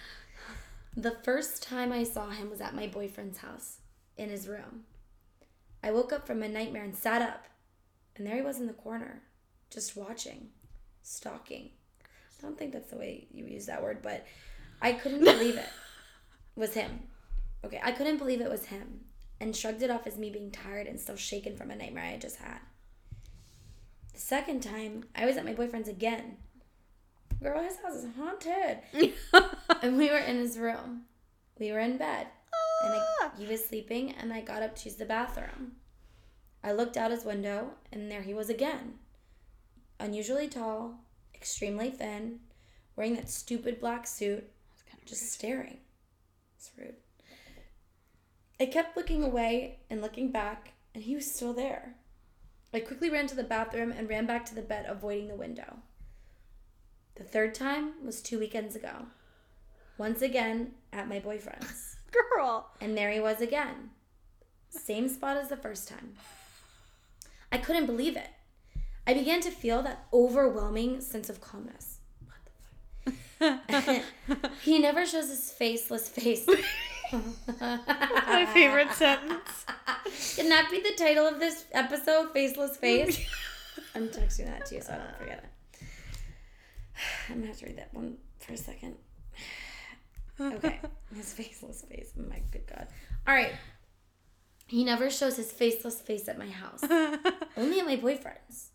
first 1.25 1.65
time 1.65 1.93
I 1.93 2.05
saw 2.05 2.31
him 2.31 2.49
was 2.49 2.61
at 2.61 2.77
my 2.77 2.87
boyfriend's 2.87 3.39
house, 3.39 3.79
in 4.17 4.29
his 4.29 4.47
room. 4.47 4.85
I 5.83 5.91
woke 5.91 6.13
up 6.13 6.27
from 6.27 6.43
a 6.43 6.49
nightmare 6.49 6.85
and 6.85 6.97
sat 6.97 7.23
up, 7.23 7.47
and 8.17 8.27
there 8.27 8.37
he 8.37 8.43
was 8.43 8.59
in 8.59 8.67
the 8.67 8.73
corner, 8.73 9.23
just 9.71 9.97
watching, 9.97 10.49
stalking. 11.03 11.71
I 12.03 12.43
don't 12.43 12.59
think 12.59 12.73
that's 12.73 12.91
the 12.91 12.99
way 12.99 13.27
you 13.31 13.47
use 13.47 13.67
that 13.67 13.83
word, 13.83 14.03
but 14.03 14.27
I 14.81 14.93
couldn't 14.93 15.25
believe 15.25 15.57
it 15.57 15.69
was 16.57 16.75
him. 16.75 17.01
Okay, 17.65 17.81
I 17.83 17.93
couldn't 17.93 18.19
believe 18.19 18.41
it 18.41 18.51
was 18.51 18.67
him 18.67 19.01
and 19.41 19.57
shrugged 19.57 19.83
it 19.83 19.91
off 19.91 20.07
as 20.07 20.19
me 20.19 20.31
being 20.31 20.51
tired 20.51 20.87
and 20.87 21.01
still 21.01 21.17
shaken 21.17 21.57
from 21.57 21.71
a 21.71 21.77
nightmare 21.77 22.05
I 22.05 22.11
had 22.13 22.21
just 22.21 22.37
had. 22.37 22.59
The 24.13 24.21
second 24.21 24.63
time, 24.63 25.05
I 25.17 25.27
was 25.27 25.37
at 25.37 25.45
my 25.45 25.53
boyfriend's 25.53 25.89
again. 25.89 26.37
Girl, 27.43 27.63
his 27.63 27.77
house 27.79 27.95
is 27.95 28.07
haunted. 28.17 28.79
and 29.83 29.97
we 29.97 30.11
were 30.11 30.19
in 30.19 30.37
his 30.37 30.59
room. 30.59 31.03
We 31.59 31.73
were 31.73 31.81
in 31.81 31.97
bed. 31.97 32.29
And 32.85 32.95
I, 32.95 33.31
he 33.39 33.47
was 33.47 33.65
sleeping, 33.65 34.13
and 34.13 34.33
I 34.33 34.41
got 34.41 34.63
up 34.63 34.77
to 34.77 34.85
use 34.89 34.97
the 34.97 35.05
bathroom. 35.05 35.73
I 36.65 36.73
looked 36.73 36.97
out 36.97 37.11
his 37.11 37.25
window, 37.25 37.71
and 37.93 38.11
there 38.11 38.23
he 38.23 38.35
was 38.35 38.49
again. 38.49 38.95
Unusually 39.99 40.49
tall, 40.49 41.01
extremely 41.35 41.91
thin, 41.91 42.41
wearing 42.97 43.15
that 43.17 43.31
stupid 43.31 43.81
black 43.81 44.07
suit, 44.07 44.49
just 45.05 45.23
rude. 45.23 45.31
staring. 45.31 45.79
It's 46.57 46.71
rude. 46.77 46.97
I 48.61 48.67
kept 48.67 48.97
looking 48.97 49.25
away 49.25 49.81
and 49.91 50.01
looking 50.01 50.31
back, 50.31 50.73
and 50.95 51.03
he 51.03 51.15
was 51.15 51.33
still 51.33 51.53
there. 51.53 51.97
I 52.73 52.81
quickly 52.81 53.11
ran 53.11 53.27
to 53.27 53.35
the 53.35 53.43
bathroom 53.43 53.93
and 53.93 54.09
ran 54.09 54.27
back 54.27 54.45
to 54.47 54.55
the 54.55 54.63
bed, 54.63 54.87
avoiding 54.89 55.29
the 55.29 55.35
window. 55.35 55.79
The 57.17 57.25
third 57.25 57.55
time 57.55 57.93
was 58.05 58.23
two 58.23 58.39
weekends 58.39 58.75
ago. 58.75 59.07
Once 59.99 60.23
again 60.23 60.73
at 60.93 61.09
my 61.09 61.19
boyfriend's. 61.19 61.92
Girl. 62.13 62.69
And 62.81 62.97
there 62.97 63.11
he 63.11 63.21
was 63.21 63.41
again. 63.41 63.91
Same 64.71 65.09
spot 65.09 65.37
as 65.37 65.49
the 65.49 65.57
first 65.57 65.89
time. 65.89 66.15
I 67.51 67.59
couldn't 67.59 67.87
believe 67.87 68.17
it. 68.17 68.29
I 69.07 69.15
began 69.15 69.41
to 69.43 69.51
feel 69.51 69.83
that 69.83 70.07
overwhelming 70.13 71.01
sense 71.01 71.29
of 71.29 71.41
calmness. 71.41 71.99
What 72.25 73.19
the 73.39 73.61
fuck? 74.29 74.53
he 74.63 74.79
never 74.79 75.05
shows 75.05 75.29
his 75.29 75.51
faceless 75.51 76.09
face. 76.09 76.47
My 77.61 78.47
favorite 78.55 78.93
sentence. 78.93 79.67
Can 80.37 80.49
that 80.49 80.71
be 80.71 80.81
the 80.81 80.95
title 80.97 81.27
of 81.27 81.41
this 81.41 81.65
episode? 81.73 82.33
Faceless 82.33 82.77
face? 82.77 83.21
I'm 83.95 84.09
texting 84.09 84.47
that 84.47 84.67
to 84.67 84.77
you 84.77 84.81
so 84.81 84.95
I 84.95 84.97
don't 84.97 85.17
forget 85.19 85.45
it. 85.45 85.87
I'm 87.29 87.37
gonna 87.37 87.49
have 87.49 87.59
to 87.59 87.67
read 87.67 87.79
that 87.79 87.93
one 87.93 88.17
for 88.39 88.53
a 88.53 88.57
second. 88.57 88.95
Okay. 90.41 90.81
His 91.15 91.33
faceless 91.33 91.83
face. 91.83 92.13
Oh 92.19 92.23
my 92.29 92.41
good 92.51 92.67
God. 92.67 92.89
All 93.27 93.35
right. 93.35 93.53
He 94.67 94.85
never 94.85 95.11
shows 95.11 95.37
his 95.37 95.53
faceless 95.53 96.01
face 96.01 96.29
at 96.29 96.39
my 96.39 96.49
house. 96.49 96.83
Only 97.59 97.81
at 97.81 97.85
my 97.85 97.97
boyfriend's. 97.97 98.71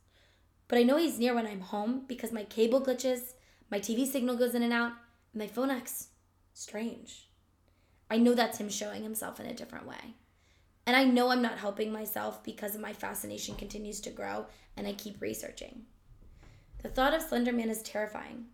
But 0.68 0.78
I 0.78 0.84
know 0.84 0.98
he's 0.98 1.18
near 1.18 1.34
when 1.34 1.48
I'm 1.48 1.62
home 1.62 2.04
because 2.08 2.32
my 2.32 2.44
cable 2.44 2.80
glitches, 2.80 3.34
my 3.72 3.80
TV 3.80 4.06
signal 4.06 4.38
goes 4.38 4.54
in 4.54 4.62
and 4.62 4.74
out, 4.74 4.92
and 5.34 5.42
my 5.42 5.48
phone 5.48 5.72
acts 5.72 6.10
strange. 6.54 7.30
I 8.12 8.18
know 8.18 8.36
that's 8.36 8.60
him 8.60 8.70
showing 8.70 9.02
himself 9.02 9.40
in 9.40 9.48
a 9.48 9.56
different 9.56 9.88
way. 9.88 10.16
And 10.86 10.96
I 10.96 11.04
know 11.04 11.30
I'm 11.30 11.42
not 11.42 11.58
helping 11.58 11.92
myself 11.92 12.44
because 12.44 12.78
my 12.78 12.94
fascination 12.94 13.56
continues 13.56 14.00
to 14.02 14.10
grow 14.10 14.46
and 14.78 14.88
I 14.88 14.94
keep 14.94 15.22
researching. 15.22 15.84
The 16.82 16.90
thought 16.90 17.14
of 17.14 17.22
Slender 17.22 17.52
Man 17.52 17.70
is 17.70 17.82
terrifying. 17.82 18.46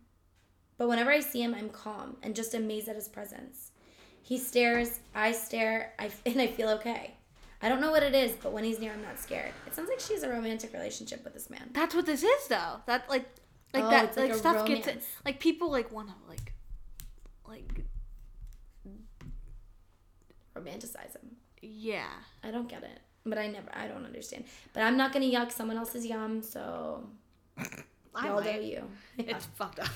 But 0.76 0.88
whenever 0.88 1.10
I 1.10 1.20
see 1.20 1.42
him, 1.42 1.54
I'm 1.54 1.68
calm 1.68 2.16
and 2.22 2.34
just 2.34 2.54
amazed 2.54 2.88
at 2.88 2.96
his 2.96 3.08
presence. 3.08 3.70
He 4.22 4.38
stares, 4.38 5.00
I 5.14 5.32
stare, 5.32 5.92
I, 5.98 6.10
and 6.26 6.40
I 6.40 6.46
feel 6.46 6.68
okay. 6.70 7.14
I 7.62 7.68
don't 7.68 7.80
know 7.80 7.90
what 7.90 8.02
it 8.02 8.14
is, 8.14 8.32
but 8.32 8.52
when 8.52 8.64
he's 8.64 8.78
near, 8.78 8.92
I'm 8.92 9.02
not 9.02 9.18
scared. 9.18 9.52
It 9.66 9.74
sounds 9.74 9.88
like 9.88 10.00
she 10.00 10.12
has 10.14 10.22
a 10.22 10.28
romantic 10.28 10.72
relationship 10.72 11.24
with 11.24 11.32
this 11.32 11.48
man. 11.48 11.70
That's 11.72 11.94
what 11.94 12.04
this 12.04 12.22
is, 12.22 12.48
though. 12.48 12.80
That 12.86 13.08
like, 13.08 13.24
like 13.72 13.84
oh, 13.84 13.90
that, 13.90 14.16
like, 14.16 14.30
like 14.30 14.38
stuff 14.38 14.56
romance. 14.56 14.84
gets 14.84 14.98
it. 14.98 15.04
Like 15.24 15.40
people 15.40 15.70
like 15.70 15.90
want 15.90 16.08
to 16.08 16.14
like, 16.28 16.52
like 17.48 17.84
romanticize 20.54 21.12
him. 21.12 21.36
Yeah. 21.62 22.10
I 22.42 22.50
don't 22.50 22.68
get 22.68 22.82
it, 22.82 23.00
but 23.24 23.38
I 23.38 23.46
never, 23.46 23.68
I 23.72 23.88
don't 23.88 24.04
understand. 24.04 24.44
But 24.74 24.82
I'm 24.82 24.98
not 24.98 25.12
gonna 25.12 25.24
yuck 25.26 25.50
someone 25.50 25.76
else's 25.76 26.04
yum, 26.04 26.42
so. 26.42 27.08
I 28.16 28.28
Y'all 28.28 28.42
do 28.42 28.50
you. 28.50 28.84
Yeah. 29.16 29.36
It's 29.36 29.46
fucked 29.46 29.80
up. 29.80 29.88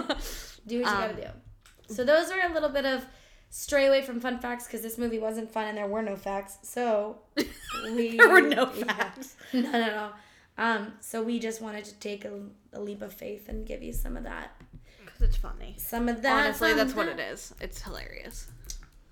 do 0.66 0.82
what 0.82 0.84
you 0.84 0.84
um, 0.84 1.00
gotta 1.00 1.14
do. 1.14 1.94
So 1.94 2.04
those 2.04 2.30
are 2.30 2.50
a 2.50 2.52
little 2.52 2.68
bit 2.70 2.84
of 2.84 3.04
stray 3.50 3.86
away 3.86 4.02
from 4.02 4.20
fun 4.20 4.38
facts 4.40 4.66
because 4.66 4.82
this 4.82 4.98
movie 4.98 5.18
wasn't 5.18 5.50
fun 5.50 5.68
and 5.68 5.78
there 5.78 5.86
were 5.86 6.02
no 6.02 6.16
facts. 6.16 6.58
So 6.62 7.18
we 7.94 8.16
there 8.16 8.28
were 8.28 8.40
no 8.40 8.66
facts. 8.86 9.36
Yeah, 9.52 9.60
none 9.62 9.74
at 9.74 9.94
all. 9.96 10.12
Um, 10.56 10.92
so 11.00 11.22
we 11.22 11.38
just 11.38 11.60
wanted 11.60 11.84
to 11.86 11.94
take 11.94 12.24
a, 12.24 12.32
a 12.72 12.80
leap 12.80 13.02
of 13.02 13.12
faith 13.12 13.48
and 13.48 13.66
give 13.66 13.82
you 13.82 13.92
some 13.92 14.16
of 14.16 14.24
that. 14.24 14.60
Because 15.04 15.22
it's 15.22 15.36
funny. 15.36 15.74
Some 15.78 16.08
of 16.08 16.22
that. 16.22 16.46
Honestly, 16.46 16.74
that's 16.74 16.92
that. 16.92 16.96
what 16.96 17.08
it 17.08 17.20
is. 17.20 17.54
It's 17.60 17.82
hilarious. 17.82 18.48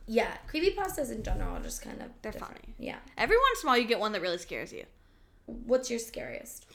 Yeah, 0.07 0.37
creepy 0.47 0.75
pastas 0.75 1.13
in 1.13 1.23
general 1.23 1.57
are 1.57 1.61
just 1.61 1.83
kind 1.83 2.01
of 2.03 2.09
they're 2.23 2.33
different. 2.33 2.55
funny. 2.55 2.75
Yeah. 2.79 2.97
Every 3.17 3.37
once 3.37 3.63
in 3.63 3.69
a 3.69 3.71
while, 3.71 3.79
you 3.79 3.87
get 3.87 4.01
one 4.01 4.13
that 4.13 4.23
really 4.23 4.39
scares 4.39 4.73
you. 4.73 4.85
What's 5.47 5.91
your 5.91 5.99
scariest? 5.99 6.67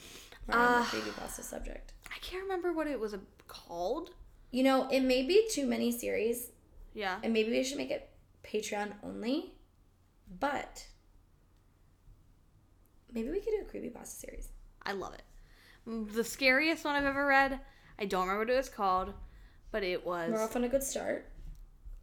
uh, 0.50 0.84
creepy 0.86 1.12
pasta 1.12 1.44
subject. 1.44 1.94
I 2.10 2.20
can't 2.20 2.44
remember 2.44 2.74
what 2.74 2.88
it 2.88 3.00
was 3.00 3.16
called. 3.48 4.12
You 4.52 4.64
know, 4.64 4.88
it 4.90 5.02
may 5.02 5.24
be 5.24 5.48
too 5.52 5.68
many 5.68 5.92
series. 5.92 6.52
Yeah. 6.94 7.20
And 7.24 7.34
maybe 7.34 7.52
we 7.52 7.64
should 7.64 7.78
make 7.78 7.92
it 7.92 8.10
Patreon 8.44 8.94
only. 9.04 9.54
But 10.40 10.86
maybe 13.14 13.30
we 13.30 13.40
could 13.40 13.52
do 13.52 13.62
a 13.62 13.70
creepy 13.70 13.90
pasta 13.90 14.20
series. 14.28 14.50
I 14.84 14.94
love 14.94 15.14
it. 15.14 15.24
The 16.14 16.24
scariest 16.24 16.84
one 16.84 16.96
I've 16.96 17.06
ever 17.06 17.26
read. 17.26 17.60
I 18.00 18.06
don't 18.06 18.22
remember 18.22 18.46
what 18.46 18.54
it 18.54 18.58
was 18.58 18.70
called, 18.70 19.14
but 19.72 19.84
it 19.84 20.06
was. 20.06 20.32
We're 20.32 20.44
off 20.44 20.56
on 20.56 20.64
a 20.64 20.70
good 20.70 20.84
start. 20.84 21.30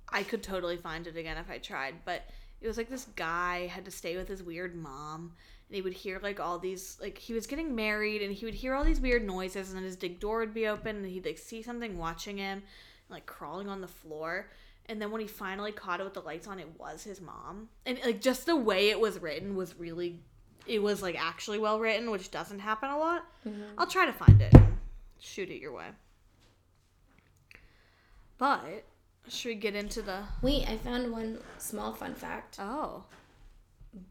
I 0.08 0.22
could 0.22 0.42
totally 0.42 0.76
find 0.76 1.06
it 1.06 1.16
again 1.16 1.36
if 1.38 1.50
I 1.50 1.58
tried, 1.58 1.96
but 2.04 2.22
it 2.60 2.66
was 2.66 2.76
like 2.76 2.88
this 2.88 3.06
guy 3.16 3.66
had 3.66 3.84
to 3.84 3.90
stay 3.90 4.16
with 4.16 4.28
his 4.28 4.42
weird 4.42 4.74
mom 4.74 5.32
and 5.68 5.76
he 5.76 5.82
would 5.82 5.92
hear 5.94 6.18
like 6.22 6.40
all 6.40 6.58
these 6.58 6.98
like 7.00 7.18
he 7.18 7.32
was 7.32 7.46
getting 7.46 7.74
married 7.74 8.22
and 8.22 8.32
he 8.32 8.44
would 8.44 8.54
hear 8.54 8.74
all 8.74 8.84
these 8.84 9.00
weird 9.00 9.24
noises 9.24 9.68
and 9.68 9.76
then 9.78 9.84
his 9.84 9.96
big 9.96 10.20
door 10.20 10.38
would 10.38 10.54
be 10.54 10.66
open 10.66 10.96
and 10.96 11.06
he'd 11.06 11.24
like 11.24 11.38
see 11.38 11.62
something 11.62 11.98
watching 11.98 12.38
him 12.38 12.62
like 13.08 13.26
crawling 13.26 13.68
on 13.68 13.80
the 13.80 13.88
floor. 13.88 14.50
And 14.86 15.00
then 15.00 15.10
when 15.10 15.22
he 15.22 15.26
finally 15.26 15.72
caught 15.72 16.00
it 16.00 16.04
with 16.04 16.14
the 16.14 16.20
lights 16.20 16.46
on 16.46 16.58
it 16.58 16.68
was 16.78 17.02
his 17.02 17.20
mom. 17.20 17.68
And 17.86 17.98
like 18.04 18.20
just 18.20 18.46
the 18.46 18.56
way 18.56 18.90
it 18.90 19.00
was 19.00 19.20
written 19.20 19.56
was 19.56 19.78
really 19.78 20.20
it 20.66 20.82
was 20.82 21.02
like 21.02 21.16
actually 21.18 21.58
well 21.58 21.78
written 21.78 22.10
which 22.10 22.30
doesn't 22.30 22.58
happen 22.58 22.90
a 22.90 22.98
lot. 22.98 23.24
Mm-hmm. 23.46 23.62
i'll 23.78 23.86
try 23.86 24.06
to 24.06 24.12
find 24.12 24.42
it. 24.42 24.54
Shoot 25.18 25.50
it 25.50 25.60
your 25.60 25.72
way. 25.72 25.86
But 28.36 28.84
should 29.28 29.48
we 29.48 29.54
get 29.54 29.74
into 29.74 30.02
the 30.02 30.22
wait 30.42 30.68
i 30.68 30.76
found 30.76 31.10
one 31.10 31.38
small 31.56 31.92
fun 31.92 32.14
fact. 32.14 32.56
Oh. 32.58 33.04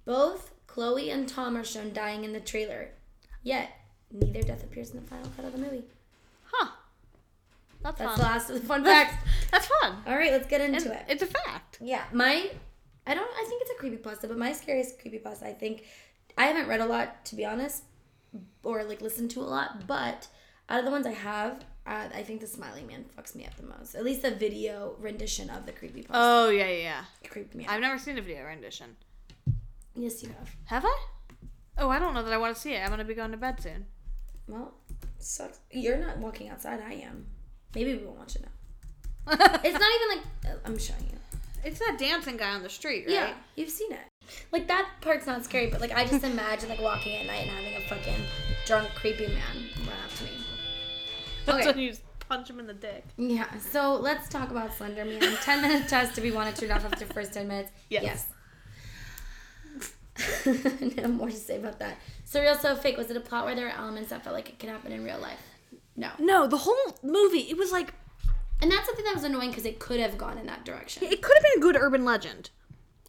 Both 0.06 0.53
Chloe 0.74 1.12
and 1.12 1.30
Tom 1.30 1.56
are 1.56 1.64
shown 1.64 1.94
dying 1.94 2.24
in 2.24 2.34
the 2.34 2.40
trailer, 2.40 2.90
yet 3.44 3.70
neither 4.12 4.42
death 4.42 4.64
appears 4.64 4.90
in 4.90 5.00
the 5.00 5.08
final 5.08 5.30
cut 5.36 5.46
of 5.46 5.52
the 5.52 5.60
movie. 5.60 5.84
Huh. 6.46 6.72
That's, 7.84 8.00
That's 8.00 8.10
fun. 8.10 8.20
the 8.20 8.26
last 8.26 8.50
of 8.50 8.60
the 8.60 8.68
fun 8.68 8.84
facts. 8.84 9.24
That's 9.52 9.68
fun. 9.68 9.98
All 10.08 10.18
right, 10.18 10.32
let's 10.32 10.48
get 10.48 10.62
into 10.62 10.78
it's, 10.78 10.86
it. 10.88 11.06
It's 11.08 11.22
a 11.22 11.28
fact. 11.28 11.78
Yeah, 11.80 12.06
my 12.12 12.50
I 13.06 13.14
don't 13.14 13.30
I 13.36 13.46
think 13.48 13.62
it's 13.62 13.70
a 13.70 13.76
creepy 13.76 13.98
pasta, 13.98 14.28
but 14.28 14.40
my 14.40 14.52
scariest 14.52 15.00
creepy 15.00 15.20
pasta 15.20 15.46
I 15.46 15.54
think 15.54 15.84
I 16.40 16.46
haven't 16.46 16.68
read 16.68 16.82
a 16.82 16.88
lot 16.88 17.24
to 17.26 17.36
be 17.36 17.46
honest, 17.46 17.84
or 18.64 18.84
like 18.84 19.00
listened 19.00 19.30
to 19.32 19.42
a 19.42 19.44
lot, 19.44 19.86
but 19.86 20.28
out 20.70 20.80
of 20.80 20.86
the 20.86 20.92
ones 20.92 21.06
I 21.06 21.12
have, 21.12 21.64
uh, 21.86 22.08
I 22.16 22.24
think 22.24 22.42
the 22.42 22.48
Smiling 22.48 22.88
Man 22.88 23.06
fucks 23.16 23.36
me 23.36 23.46
up 23.46 23.56
the 23.58 23.68
most. 23.78 23.94
At 23.94 24.04
least 24.04 24.24
the 24.24 24.32
video 24.32 24.96
rendition 25.00 25.52
of 25.52 25.68
the 25.68 25.72
creepy 25.72 26.02
pasta. 26.02 26.14
Oh 26.16 26.50
yeah, 26.50 26.70
yeah, 26.70 27.04
creeped 27.30 27.54
me 27.54 27.66
out. 27.66 27.74
I've 27.74 27.82
never 27.82 28.00
seen 28.00 28.18
a 28.18 28.24
video 28.24 28.44
rendition. 28.44 28.96
Yes, 29.96 30.24
you 30.24 30.30
have. 30.30 30.50
Have 30.66 30.86
I? 30.86 30.98
Oh, 31.78 31.90
I 31.90 32.00
don't 32.00 32.14
know 32.14 32.24
that 32.24 32.34
I 32.34 32.38
want 32.38 32.56
to 32.56 32.62
see 32.62 32.74
it. 32.74 32.80
I'm 32.84 32.90
gonna 32.90 33.04
be 33.04 33.14
going 33.14 33.32
to 33.32 33.38
bed 33.38 33.62
soon. 33.62 33.86
Well, 34.48 34.74
sucks. 35.20 35.60
You're 35.72 35.98
not 35.98 36.18
walking 36.18 36.50
outside. 36.50 36.82
I 36.86 36.94
am. 36.94 37.26
Maybe 37.76 37.94
we 37.96 38.04
won't 38.06 38.18
watch 38.20 38.36
it 38.36 38.44
now. 38.44 38.50
It's 39.64 39.80
not 39.80 39.92
even 39.96 40.08
like 40.18 40.26
uh, 40.46 40.58
I'm 40.66 40.78
showing 40.78 41.04
you. 41.12 41.18
It's 41.64 41.80
that 41.80 41.96
dancing 41.98 42.36
guy 42.38 42.54
on 42.56 42.62
the 42.62 42.70
street, 42.70 43.06
right? 43.06 43.14
Yeah, 43.14 43.34
you've 43.56 43.70
seen 43.70 43.92
it. 43.94 44.00
Like 44.52 44.68
that 44.68 44.88
part's 45.02 45.26
not 45.26 45.44
scary, 45.46 45.68
but 45.70 45.80
like 45.82 45.92
I 45.94 46.06
just 46.06 46.24
imagine 46.24 46.70
like 46.70 46.82
walking 46.82 47.16
at 47.16 47.26
night 47.26 47.48
and 47.48 47.50
having 47.52 47.76
a 47.76 47.88
fucking 47.88 48.22
drunk, 48.66 48.90
creepy 48.96 49.28
man 49.28 49.70
run 49.80 49.90
up 50.06 50.14
to 50.18 50.24
me. 50.26 50.30
That's 51.46 51.58
Okay. 51.60 51.68
when 51.68 51.80
you 51.80 51.90
just 51.90 52.02
punch 52.20 52.50
him 52.50 52.60
in 52.60 52.68
the 52.68 52.74
dick. 52.74 53.06
Yeah, 53.18 53.48
so 53.60 53.96
let's 53.96 54.28
talk 54.30 54.52
about 54.52 54.74
Slender 54.74 55.06
Man. 55.06 55.22
10 55.22 55.62
minute 55.62 55.88
test. 55.88 56.16
Do 56.16 56.22
we 56.22 56.32
want 56.32 56.54
to 56.54 56.62
turn 56.62 56.72
off 56.76 56.84
after 56.86 57.06
the 57.06 57.14
first 57.14 57.34
10 57.34 57.48
minutes? 57.48 57.72
Yes. 57.90 58.04
Yes. 58.04 58.28
no 60.98 61.08
more 61.08 61.30
to 61.30 61.36
say 61.36 61.58
about 61.58 61.80
that. 61.80 61.98
So 62.26 62.42
real, 62.42 62.56
so 62.56 62.76
fake. 62.76 62.98
Was 62.98 63.10
it 63.10 63.18
a 63.18 63.22
plot 63.22 63.46
where 63.46 63.56
there 63.56 63.66
were 63.66 63.72
elements 63.72 64.10
that 64.12 64.24
felt 64.24 64.36
like 64.36 64.50
it 64.50 64.60
could 64.60 64.70
happen 64.70 64.92
in 64.92 65.04
real 65.04 65.20
life? 65.20 65.40
No. 65.96 66.10
No, 66.20 66.48
the 66.48 66.58
whole 66.58 66.98
movie, 67.04 67.42
it 67.50 67.58
was 67.58 67.72
like 67.72 67.94
And 68.62 68.72
that's 68.72 68.86
something 68.86 69.06
that 69.06 69.14
was 69.16 69.24
annoying 69.24 69.50
because 69.50 69.66
it 69.66 69.80
could 69.80 70.00
have 70.00 70.18
gone 70.18 70.38
in 70.38 70.46
that 70.48 70.66
direction. 70.66 71.04
it 71.04 71.22
could 71.22 71.36
have 71.36 71.44
been 71.44 71.60
a 71.60 71.62
good 71.62 71.76
urban 71.76 72.06
legend. 72.06 72.50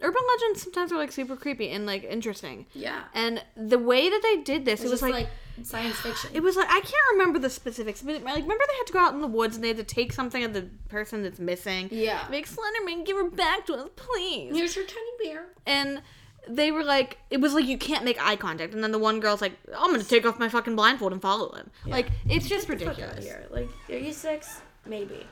Urban 0.02 0.20
legends 0.34 0.62
sometimes 0.62 0.92
are 0.92 0.96
like 0.98 1.12
super 1.12 1.36
creepy 1.36 1.70
and 1.70 1.86
like 1.86 2.04
interesting. 2.04 2.66
Yeah. 2.74 3.04
And 3.14 3.42
the 3.56 3.78
way 3.78 4.10
that 4.10 4.20
they 4.22 4.42
did 4.42 4.64
this, 4.64 4.80
It 4.80 4.86
it 4.86 4.90
was 4.90 4.92
was 4.92 5.00
just 5.00 5.12
like, 5.12 5.28
like, 5.58 5.66
science 5.66 5.96
fiction. 5.96 6.30
it 6.34 6.42
was 6.42 6.56
like 6.56 6.68
I 6.68 6.80
can't 6.80 6.92
remember 7.12 7.38
the 7.38 7.48
specifics, 7.48 8.02
but 8.02 8.14
like 8.22 8.42
remember 8.42 8.64
they 8.68 8.76
had 8.76 8.86
to 8.88 8.92
go 8.92 8.98
out 8.98 9.14
in 9.14 9.20
the 9.20 9.28
woods 9.28 9.54
and 9.54 9.62
they 9.64 9.68
had 9.68 9.76
to 9.78 9.84
take 9.84 10.12
something 10.12 10.42
of 10.42 10.52
the 10.52 10.68
person 10.88 11.22
that's 11.22 11.38
missing. 11.38 11.88
Yeah. 11.92 12.26
Make 12.30 12.46
Slenderman 12.48 13.06
give 13.06 13.16
her 13.16 13.30
back 13.30 13.64
to 13.66 13.74
us, 13.74 13.88
please. 13.96 14.54
Here's 14.54 14.74
your 14.76 14.84
tiny 14.84 15.10
bear. 15.22 15.46
and 15.64 16.02
they 16.48 16.70
were 16.70 16.84
like 16.84 17.18
it 17.30 17.40
was 17.40 17.54
like 17.54 17.64
you 17.66 17.78
can't 17.78 18.04
make 18.04 18.16
eye 18.24 18.36
contact 18.36 18.74
and 18.74 18.82
then 18.82 18.92
the 18.92 18.98
one 18.98 19.18
girl's 19.20 19.40
like 19.40 19.52
i'm 19.78 19.90
gonna 19.90 20.02
take 20.04 20.26
off 20.26 20.38
my 20.38 20.48
fucking 20.48 20.76
blindfold 20.76 21.12
and 21.12 21.22
follow 21.22 21.52
him 21.54 21.70
like 21.86 22.08
it's 22.28 22.46
just 22.48 22.66
Fuck 22.66 22.80
ridiculous 22.80 23.24
here. 23.24 23.46
Like, 23.50 23.68
are 23.88 23.96
you 23.96 24.12
six? 24.12 24.60
Maybe. 24.86 25.26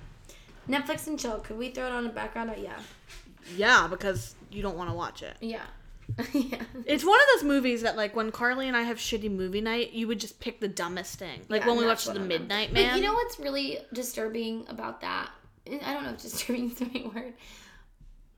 Netflix 0.68 1.06
and 1.08 1.18
chill. 1.18 1.38
Could 1.40 1.58
we 1.58 1.70
throw 1.70 1.86
it 1.86 1.92
on 1.92 2.04
the 2.04 2.10
background? 2.10 2.50
Or 2.50 2.56
yeah. 2.56 2.78
yeah 3.56 3.86
because 3.88 4.34
you 4.50 4.62
don't 4.62 4.76
want 4.76 4.88
to 4.90 4.94
watch 4.94 5.22
it 5.22 5.36
Yeah. 5.40 5.62
yeah. 6.32 6.62
it's 6.84 7.04
one 7.04 7.18
of 7.18 7.26
those 7.34 7.44
movies 7.44 7.82
that 7.82 7.96
like 7.96 8.14
when 8.14 8.30
carly 8.32 8.68
and 8.68 8.76
i 8.76 8.82
have 8.82 8.98
shitty 8.98 9.30
movie 9.30 9.60
night 9.62 9.92
you 9.92 10.06
would 10.08 10.20
just 10.20 10.40
pick 10.40 10.60
the 10.60 10.68
dumbest 10.68 11.18
thing 11.18 11.40
like 11.48 11.62
Yeah, 11.62 11.68
when 11.68 11.76
we 11.78 11.82
and 11.84 11.88
watched 11.90 12.06
the 12.06 12.12
I'm- 12.14 12.28
midnight 12.28 12.72
Like, 12.72 12.84
man 12.86 12.96
you 12.98 13.02
know 13.04 13.14
what's 13.14 13.38
really 13.40 13.78
disturbing 13.92 14.66
about 14.68 15.00
that? 15.00 15.30
I 15.66 15.94
don't 15.94 16.02
know 16.04 16.10
if 16.10 16.20
disturbing 16.20 16.70
is 16.72 16.74
the 16.74 16.86
right 16.86 17.14
word, 17.14 17.34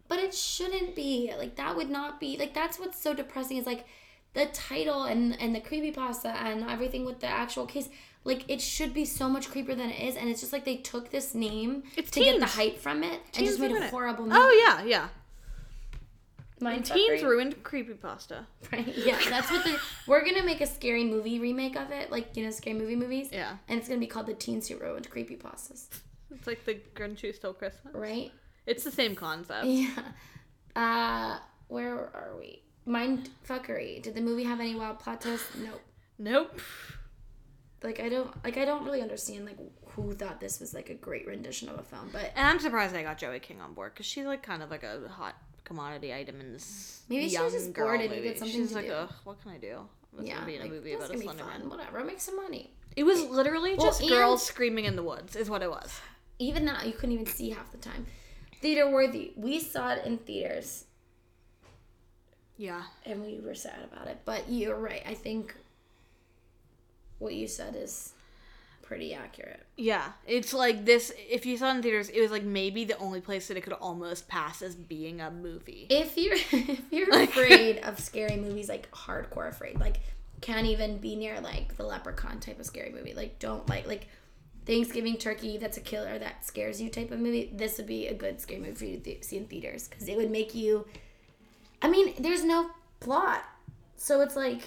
but 0.08 0.18
it 0.18 0.34
shouldn't 0.34 0.94
be. 0.94 1.32
Like 1.38 1.56
that 1.56 1.76
would 1.76 1.90
not 1.90 2.20
be. 2.20 2.36
Like 2.36 2.54
that's 2.54 2.78
what's 2.78 3.00
so 3.00 3.14
depressing 3.14 3.56
is 3.56 3.66
like 3.66 3.86
the 4.34 4.46
title 4.46 5.04
and 5.04 5.40
and 5.40 5.54
the 5.54 5.60
creepy 5.60 5.90
pasta 5.92 6.28
and 6.28 6.68
everything 6.68 7.04
with 7.04 7.20
the 7.20 7.26
actual 7.28 7.66
case. 7.66 7.88
Like 8.24 8.44
it 8.48 8.60
should 8.62 8.94
be 8.94 9.04
so 9.04 9.28
much 9.28 9.50
creepier 9.50 9.76
than 9.76 9.90
it 9.90 10.00
is, 10.08 10.16
and 10.16 10.28
it's 10.30 10.40
just 10.40 10.52
like 10.52 10.64
they 10.64 10.76
took 10.76 11.10
this 11.10 11.34
name 11.34 11.82
It's 11.96 12.10
to 12.12 12.20
get 12.20 12.40
the 12.40 12.46
hype 12.46 12.78
from 12.78 13.02
it 13.04 13.20
and 13.36 13.46
just 13.46 13.60
made 13.60 13.70
a 13.72 13.88
horrible 13.88 14.24
movie. 14.24 14.36
oh 14.38 14.64
yeah 14.66 14.84
yeah 14.84 15.08
Mind 16.60 16.86
teens 16.86 17.20
fuckery. 17.20 17.28
ruined 17.28 17.62
creepypasta 17.64 18.46
Right. 18.72 18.86
Yeah, 18.96 19.18
that's 19.28 19.50
what 19.50 19.64
the 19.64 19.78
we're 20.06 20.24
gonna 20.24 20.44
make 20.44 20.60
a 20.62 20.66
scary 20.66 21.04
movie 21.04 21.38
remake 21.38 21.76
of 21.76 21.90
it, 21.90 22.10
like 22.10 22.36
you 22.36 22.44
know, 22.44 22.50
scary 22.50 22.78
movie 22.78 22.96
movies. 22.96 23.28
Yeah. 23.32 23.56
And 23.68 23.78
it's 23.78 23.88
gonna 23.88 24.00
be 24.00 24.06
called 24.06 24.26
the 24.26 24.34
Teens 24.34 24.68
Who 24.68 24.78
Ruined 24.78 25.10
Creepypastas. 25.10 25.88
it's 26.30 26.46
like 26.46 26.64
the 26.64 26.78
grinch 26.94 27.20
who 27.20 27.32
stole 27.32 27.52
christmas 27.52 27.94
Right? 27.94 28.32
It's 28.66 28.84
the 28.84 28.90
same 28.90 29.14
concept 29.14 29.66
Yeah. 29.66 29.90
Uh, 30.76 31.38
where 31.68 31.94
are 31.94 32.32
we? 32.36 32.60
Mind 32.84 33.30
fuckery. 33.48 34.02
Did 34.02 34.16
the 34.16 34.20
movie 34.20 34.42
have 34.42 34.58
any 34.58 34.74
wild 34.74 34.98
plot 34.98 35.20
twists? 35.20 35.46
Nope. 35.56 35.80
nope 36.18 36.60
Like 37.82 38.00
I 38.00 38.08
don't 38.08 38.30
like 38.44 38.56
I 38.56 38.64
don't 38.64 38.84
really 38.84 39.00
understand 39.00 39.44
like 39.46 39.58
who 39.90 40.12
thought 40.14 40.40
this 40.40 40.58
was 40.58 40.74
like 40.74 40.90
a 40.90 40.94
great 40.94 41.26
rendition 41.28 41.68
of 41.68 41.78
a 41.78 41.82
film, 41.84 42.10
but 42.12 42.32
and 42.34 42.48
i'm 42.48 42.58
surprised 42.58 42.92
they 42.92 43.04
got 43.04 43.16
joey 43.18 43.38
king 43.38 43.60
on 43.60 43.74
board 43.74 43.92
because 43.94 44.06
she's 44.06 44.24
like 44.24 44.42
kind 44.42 44.60
of 44.64 44.68
like 44.70 44.82
a 44.82 45.06
hot 45.08 45.36
commodity 45.62 46.12
item 46.12 46.40
in 46.40 46.52
this 46.52 47.02
Maybe 47.08 47.28
she 47.28 47.34
young 47.34 47.44
was 47.44 47.52
just 47.52 47.72
girl 47.72 47.86
bored 47.86 48.00
and 48.00 48.10
needed 48.10 48.36
something 48.38 48.56
she's 48.56 48.70
to 48.70 48.74
like 48.74 48.86
do. 48.86 48.92
Ugh, 48.92 49.12
what 49.22 49.40
can 49.42 49.52
i 49.52 49.58
do 49.58 49.78
Let's 50.12 50.28
yeah, 50.28 50.44
be 50.44 50.54
in 50.56 50.60
a 50.60 50.64
like, 50.64 50.72
movie 50.72 50.92
about 50.94 51.04
a 51.04 51.12
gonna 51.12 51.18
be 51.20 51.24
slender 51.26 51.44
fun. 51.44 51.60
man 51.60 51.70
Whatever, 51.70 52.04
make 52.04 52.20
some 52.20 52.36
money. 52.36 52.72
It 52.96 53.04
was 53.04 53.22
literally 53.22 53.74
Well, 53.76 53.86
just 53.86 54.08
girls 54.08 54.44
screaming 54.44 54.84
in 54.84 54.96
the 54.96 55.02
woods, 55.02 55.36
is 55.36 55.48
what 55.50 55.62
it 55.62 55.70
was. 55.70 56.00
Even 56.40 56.64
that 56.66 56.86
you 56.86 56.92
couldn't 56.92 57.12
even 57.12 57.26
see 57.26 57.50
half 57.50 57.70
the 57.72 57.78
time. 57.78 58.06
Theater 58.64 58.90
worthy. 58.90 59.32
We 59.36 59.60
saw 59.60 59.92
it 59.92 60.06
in 60.06 60.16
theaters 60.16 60.86
Yeah. 62.56 62.82
and 63.04 63.20
we 63.22 63.38
were 63.40 63.54
sad 63.54 63.80
about 63.92 64.06
it. 64.06 64.20
But 64.24 64.48
you're 64.48 64.78
right. 64.78 65.02
I 65.06 65.12
think 65.12 65.54
what 67.18 67.34
you 67.34 67.46
said 67.46 67.76
is 67.76 68.14
pretty 68.80 69.12
accurate. 69.12 69.66
Yeah. 69.76 70.12
It's 70.26 70.54
like 70.54 70.86
this 70.86 71.12
if 71.28 71.44
you 71.44 71.58
saw 71.58 71.72
it 71.72 71.76
in 71.76 71.82
theaters, 71.82 72.08
it 72.08 72.22
was 72.22 72.30
like 72.30 72.42
maybe 72.42 72.86
the 72.86 72.96
only 72.96 73.20
place 73.20 73.48
that 73.48 73.58
it 73.58 73.60
could 73.60 73.74
almost 73.74 74.28
pass 74.28 74.62
as 74.62 74.74
being 74.74 75.20
a 75.20 75.30
movie. 75.30 75.86
If 75.90 76.16
you're 76.16 76.32
if 76.52 76.90
you're 76.90 77.22
afraid 77.22 77.80
of 77.80 78.00
scary 78.00 78.36
movies, 78.36 78.70
like 78.70 78.90
hardcore 78.92 79.50
afraid, 79.50 79.78
like 79.78 80.00
can't 80.40 80.66
even 80.66 80.96
be 80.96 81.16
near 81.16 81.38
like 81.42 81.76
the 81.76 81.84
Leprechaun 81.84 82.40
type 82.40 82.58
of 82.60 82.64
scary 82.64 82.92
movie. 82.92 83.12
Like 83.12 83.38
don't 83.38 83.68
like 83.68 83.86
like 83.86 84.08
Thanksgiving 84.66 85.16
turkey 85.18 85.58
that's 85.58 85.76
a 85.76 85.80
killer 85.80 86.18
that 86.18 86.44
scares 86.44 86.80
you 86.80 86.88
type 86.88 87.10
of 87.10 87.18
movie. 87.20 87.50
This 87.54 87.76
would 87.78 87.86
be 87.86 88.06
a 88.06 88.14
good 88.14 88.40
scary 88.40 88.60
movie 88.60 88.74
for 88.74 88.84
you 88.86 88.96
to 88.96 89.02
th- 89.02 89.24
see 89.24 89.36
in 89.36 89.46
theaters 89.46 89.88
because 89.88 90.08
it 90.08 90.16
would 90.16 90.30
make 90.30 90.54
you. 90.54 90.86
I 91.82 91.88
mean, 91.88 92.14
there's 92.18 92.44
no 92.44 92.70
plot, 93.00 93.44
so 93.96 94.20
it's 94.22 94.36
like 94.36 94.62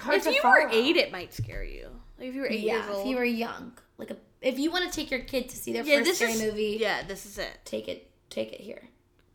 hard 0.00 0.16
if 0.18 0.24
to 0.24 0.32
you 0.32 0.40
follow. 0.40 0.54
were 0.54 0.68
eight, 0.72 0.96
it 0.96 1.12
might 1.12 1.34
scare 1.34 1.62
you. 1.64 1.88
Like 2.18 2.28
if 2.30 2.34
you 2.34 2.40
were 2.40 2.48
eight 2.48 2.60
yeah, 2.60 2.76
years 2.84 2.88
old. 2.90 3.00
if 3.06 3.10
you 3.10 3.16
were 3.16 3.24
young, 3.24 3.72
like 3.98 4.10
a 4.10 4.16
if 4.40 4.58
you 4.58 4.70
want 4.70 4.90
to 4.90 4.96
take 4.96 5.10
your 5.10 5.20
kid 5.20 5.48
to 5.50 5.56
see 5.56 5.72
their 5.72 5.84
yeah, 5.84 5.96
first 5.96 6.06
this 6.06 6.16
scary 6.18 6.32
is 6.32 6.42
movie, 6.42 6.78
Yeah, 6.80 7.02
this 7.02 7.26
is 7.26 7.38
it. 7.38 7.58
take 7.64 7.88
it 7.88 8.10
take 8.30 8.52
it 8.52 8.60
here 8.60 8.88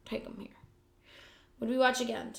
take 0.05 0.23
them 0.23 0.35
here 0.39 0.55
would 1.59 1.67
we 1.69 1.77
watch 1.77 1.99
again 1.99 2.33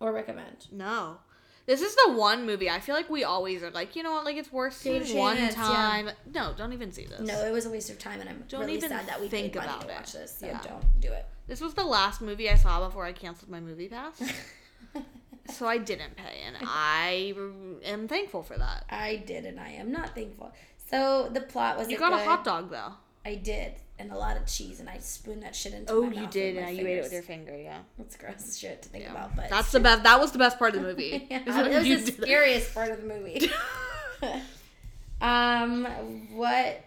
or 0.00 0.12
recommend 0.12 0.66
No. 0.70 1.18
This 1.68 1.82
is 1.82 1.94
the 1.96 2.12
one 2.14 2.46
movie 2.46 2.68
I 2.70 2.80
feel 2.80 2.94
like 2.94 3.10
we 3.10 3.24
always 3.24 3.62
are 3.62 3.70
like, 3.70 3.94
you 3.94 4.02
know 4.02 4.12
what, 4.12 4.24
like 4.24 4.36
it's 4.36 4.50
worth 4.50 4.72
it 4.86 5.04
seeing 5.06 5.18
one 5.18 5.36
chance, 5.36 5.54
yeah. 5.54 5.62
time. 5.62 6.10
No, 6.34 6.54
don't 6.56 6.72
even 6.72 6.90
see 6.92 7.04
this. 7.04 7.20
no 7.20 7.44
it 7.44 7.52
was 7.52 7.66
a 7.66 7.70
waste 7.70 7.90
of 7.90 7.98
time 7.98 8.20
and 8.22 8.28
i'm 8.30 8.42
Don't 8.48 8.60
really 8.62 8.76
even 8.78 8.88
sad 8.88 9.06
that 9.06 9.20
we 9.20 9.28
think 9.28 9.52
paid 9.52 9.58
money 9.60 9.68
about 9.68 9.82
to 9.82 9.88
it. 9.88 9.94
watch 9.94 10.12
this 10.14 10.34
so 10.40 10.46
Yeah. 10.46 10.60
don't 10.66 11.00
do 11.00 11.12
it 11.12 11.26
This 11.46 11.60
was 11.60 11.74
the 11.74 11.84
last 11.84 12.20
movie 12.22 12.48
I 12.48 12.54
saw 12.56 12.84
before 12.86 13.04
I 13.04 13.12
canceled 13.12 13.50
my 13.50 13.60
movie 13.60 13.88
pass. 13.88 14.20
so 15.50 15.66
I 15.66 15.78
didn't 15.78 16.16
pay, 16.16 16.40
and 16.46 16.56
I 16.62 17.34
am 17.84 18.08
thankful 18.08 18.42
for 18.42 18.56
that. 18.58 18.84
i 18.90 19.16
did 19.16 19.44
and 19.44 19.60
i 19.60 19.70
am 19.70 19.92
not 19.92 20.14
thankful 20.14 20.52
so 20.90 21.28
the 21.32 21.42
plot 21.42 21.76
was 21.78 21.88
You 21.90 21.96
it 21.96 22.00
got 22.00 22.12
a 22.18 22.24
hot 22.24 22.44
dog 22.44 22.70
though. 22.70 22.92
i 23.26 23.34
did 23.34 23.74
and 23.98 24.12
a 24.12 24.16
lot 24.16 24.36
of 24.36 24.46
cheese 24.46 24.80
and 24.80 24.88
i 24.88 24.98
spooned 24.98 25.42
that 25.42 25.54
shit 25.54 25.72
into 25.74 25.92
Oh, 25.92 26.02
my 26.02 26.12
you 26.14 26.22
mouth 26.22 26.30
did, 26.30 26.56
and 26.56 26.76
you 26.76 26.86
ate 26.86 26.98
it 26.98 27.02
with 27.02 27.12
your 27.12 27.22
finger. 27.22 27.56
Yeah, 27.56 27.78
that's 27.98 28.16
gross 28.16 28.56
shit 28.56 28.82
to 28.82 28.88
think 28.88 29.04
yeah. 29.04 29.10
about 29.12 29.34
but 29.36 29.50
that's 29.50 29.72
the 29.72 29.80
best. 29.80 30.02
That 30.04 30.20
was 30.20 30.32
the 30.32 30.38
best 30.38 30.58
part 30.58 30.74
of 30.74 30.82
the 30.82 30.88
movie. 30.88 31.26
yeah, 31.30 31.42
that 31.44 31.70
was 31.70 31.84
the 31.84 32.22
scariest 32.22 32.74
part 32.74 32.90
of 32.90 33.00
the 33.02 33.06
movie 33.08 33.50
um 35.20 35.86
what 36.34 36.84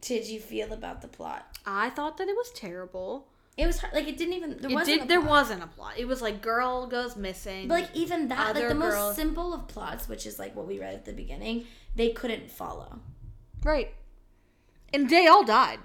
did 0.00 0.26
you 0.28 0.38
feel 0.38 0.72
about 0.72 1.00
the 1.00 1.08
plot 1.08 1.46
I 1.66 1.88
thought 1.90 2.18
that 2.18 2.28
it 2.28 2.36
was 2.36 2.50
terrible. 2.50 3.26
It 3.56 3.66
was 3.66 3.78
hard, 3.78 3.94
like 3.94 4.06
it 4.06 4.18
didn't 4.18 4.34
even. 4.34 4.58
There 4.60 4.70
It 4.70 4.74
wasn't 4.74 4.98
did. 4.98 5.04
a 5.04 5.08
There 5.08 5.20
wasn't 5.22 5.62
a 5.62 5.66
plot. 5.66 5.94
It 5.96 6.06
was 6.06 6.20
like 6.20 6.42
girl 6.42 6.86
goes 6.86 7.16
missing. 7.16 7.68
But, 7.68 7.74
like 7.82 7.90
even 7.94 8.28
that, 8.28 8.54
like 8.54 8.68
the 8.68 8.74
most 8.74 9.16
simple 9.16 9.54
of 9.54 9.66
plots, 9.68 10.06
which 10.08 10.26
is 10.26 10.38
like 10.38 10.54
what 10.54 10.66
we 10.66 10.78
read 10.78 10.92
at 10.92 11.04
the 11.06 11.12
beginning, 11.14 11.64
they 11.96 12.10
couldn't 12.10 12.50
follow. 12.50 12.98
right, 13.62 13.94
and 14.92 15.08
they 15.08 15.26
all 15.26 15.42
died. 15.44 15.78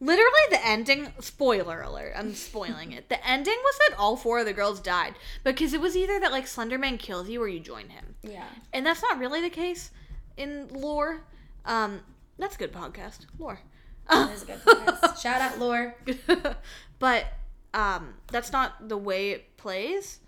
Literally, 0.00 0.40
the 0.50 0.66
ending. 0.66 1.12
Spoiler 1.20 1.80
alert! 1.82 2.12
I'm 2.16 2.34
spoiling 2.34 2.92
it. 2.92 3.08
The 3.08 3.26
ending 3.26 3.56
was 3.62 3.78
that 3.78 3.98
all 3.98 4.16
four 4.16 4.40
of 4.40 4.46
the 4.46 4.52
girls 4.52 4.80
died 4.80 5.14
because 5.42 5.72
it 5.72 5.80
was 5.80 5.96
either 5.96 6.20
that 6.20 6.32
like 6.32 6.44
Slenderman 6.44 6.98
kills 6.98 7.28
you 7.28 7.42
or 7.42 7.48
you 7.48 7.60
join 7.60 7.88
him. 7.88 8.14
Yeah, 8.22 8.44
and 8.72 8.84
that's 8.84 9.02
not 9.02 9.18
really 9.18 9.40
the 9.40 9.50
case 9.50 9.90
in 10.36 10.68
lore. 10.68 11.24
Um, 11.64 12.00
that's 12.38 12.56
a 12.56 12.58
good 12.58 12.72
podcast, 12.72 13.26
lore. 13.38 13.60
that 14.10 14.32
is 14.32 14.42
a 14.42 14.46
good 14.46 14.60
podcast. 14.60 15.18
Shout 15.22 15.40
out 15.40 15.58
Lore. 15.58 15.94
but 16.98 17.26
um, 17.74 18.14
that's 18.30 18.52
not 18.52 18.88
the 18.88 18.96
way 18.96 19.30
it 19.30 19.56
plays. 19.56 20.20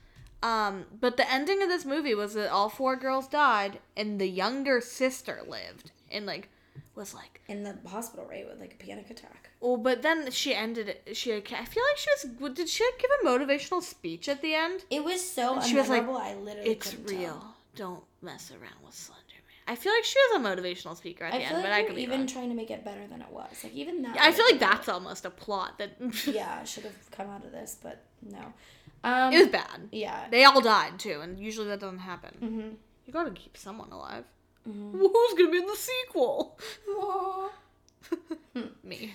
Um, 0.42 0.87
but 1.00 1.16
the 1.16 1.31
ending 1.31 1.62
of 1.62 1.68
this 1.68 1.85
movie 1.85 2.14
was 2.14 2.35
that 2.35 2.50
all 2.50 2.68
four 2.68 2.94
girls 2.96 3.26
died 3.26 3.81
and 3.96 4.20
the 4.20 4.28
younger 4.28 4.81
sister 4.81 5.42
lived 5.46 5.90
and 6.11 6.26
like 6.26 6.48
was 6.95 7.14
like 7.14 7.41
in 7.49 7.62
the 7.64 7.77
hospital, 7.88 8.27
right, 8.29 8.47
with 8.49 8.61
like 8.61 8.75
a 8.75 8.85
panic 8.85 9.11
attack. 9.11 9.51
oh 9.62 9.77
but 9.77 10.03
then 10.03 10.31
she 10.31 10.55
ended 10.55 10.88
it 10.88 11.17
she 11.17 11.33
i 11.35 11.41
feel 11.41 11.83
like 11.91 11.97
she 11.97 12.11
was 12.41 12.53
did 12.55 12.69
she 12.69 12.85
give 12.99 13.11
a 13.23 13.27
motivational 13.27 13.83
speech 13.83 14.29
at 14.29 14.43
the 14.43 14.55
end 14.55 14.85
It 14.91 15.03
was 15.05 15.21
so 15.29 15.61
She 15.61 15.77
was 15.77 15.88
like. 15.88 16.05
I 16.09 16.35
literally 16.35 16.71
it's 16.71 16.95
real 17.07 17.19
tell. 17.41 17.57
don't 17.75 18.05
mess 18.23 18.51
around 18.51 18.81
with 18.85 18.95
slender 18.95 19.23
man 19.47 19.73
i 19.73 19.75
feel 19.77 19.93
like 19.93 20.05
she 20.05 20.17
was 20.31 20.41
a 20.41 20.45
motivational 20.49 20.97
speaker 20.97 21.25
at 21.25 21.35
I 21.35 21.38
the 21.38 21.45
feel 21.45 21.57
end 21.57 21.64
like 21.64 21.73
but 21.73 21.73
i 21.73 21.83
could 21.85 21.99
even 21.99 22.19
wrong. 22.21 22.27
trying 22.27 22.49
to 22.51 22.55
make 22.55 22.71
it 22.71 22.85
better 22.85 23.07
than 23.07 23.21
it 23.23 23.31
was. 23.31 23.62
Like 23.64 23.75
even 23.75 24.03
that. 24.03 24.17
i 24.21 24.33
feel 24.33 24.45
like 24.51 24.59
that's 24.61 24.88
almost 24.88 25.25
a 25.25 25.31
plot 25.31 25.79
that 25.79 25.93
yeah, 26.27 26.64
should 26.64 26.85
have 26.85 27.11
come 27.11 27.29
out 27.31 27.45
of 27.45 27.53
this, 27.53 27.77
but 27.83 28.05
no. 28.23 28.53
Um, 29.05 29.33
It 29.33 29.38
was 29.38 29.47
bad. 29.49 29.88
yeah. 29.93 30.27
They 30.29 30.43
all 30.45 30.61
died 30.61 30.99
too, 30.99 31.21
and 31.23 31.38
usually 31.38 31.69
that 31.69 31.79
doesn't 31.79 32.01
happen. 32.01 32.33
Mm-hmm. 32.43 32.69
You 33.07 33.12
gotta 33.12 33.31
keep 33.31 33.57
someone 33.57 33.93
alive. 33.93 34.25
Who's 34.64 35.35
gonna 35.35 35.51
be 35.51 35.59
in 35.59 35.66
the 35.66 35.77
sequel? 35.77 36.59
Me. 38.83 39.14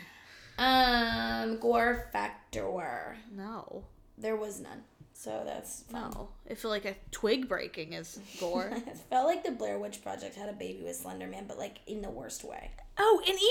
Um, 0.57 1.57
gore 1.59 2.07
factor. 2.11 3.17
No. 3.35 3.83
There 4.17 4.35
was 4.35 4.59
none, 4.59 4.83
so 5.13 5.41
that's 5.45 5.81
fun. 5.83 6.11
No. 6.11 6.29
I 6.49 6.53
feel 6.53 6.69
like 6.71 6.85
a 6.85 6.95
twig 7.11 7.47
breaking 7.49 7.93
is 7.93 8.19
gore. 8.39 8.69
it 8.73 8.97
felt 9.09 9.25
like 9.27 9.43
the 9.43 9.51
Blair 9.51 9.79
Witch 9.79 10.01
Project 10.03 10.35
had 10.35 10.49
a 10.49 10.53
baby 10.53 10.83
with 10.83 10.95
Slender 10.95 11.27
Man, 11.27 11.45
but 11.47 11.57
like 11.57 11.79
in 11.87 12.01
the 12.01 12.09
worst 12.09 12.43
way. 12.43 12.71
oh, 12.97 13.19
and 13.25 13.35
even 13.35 13.41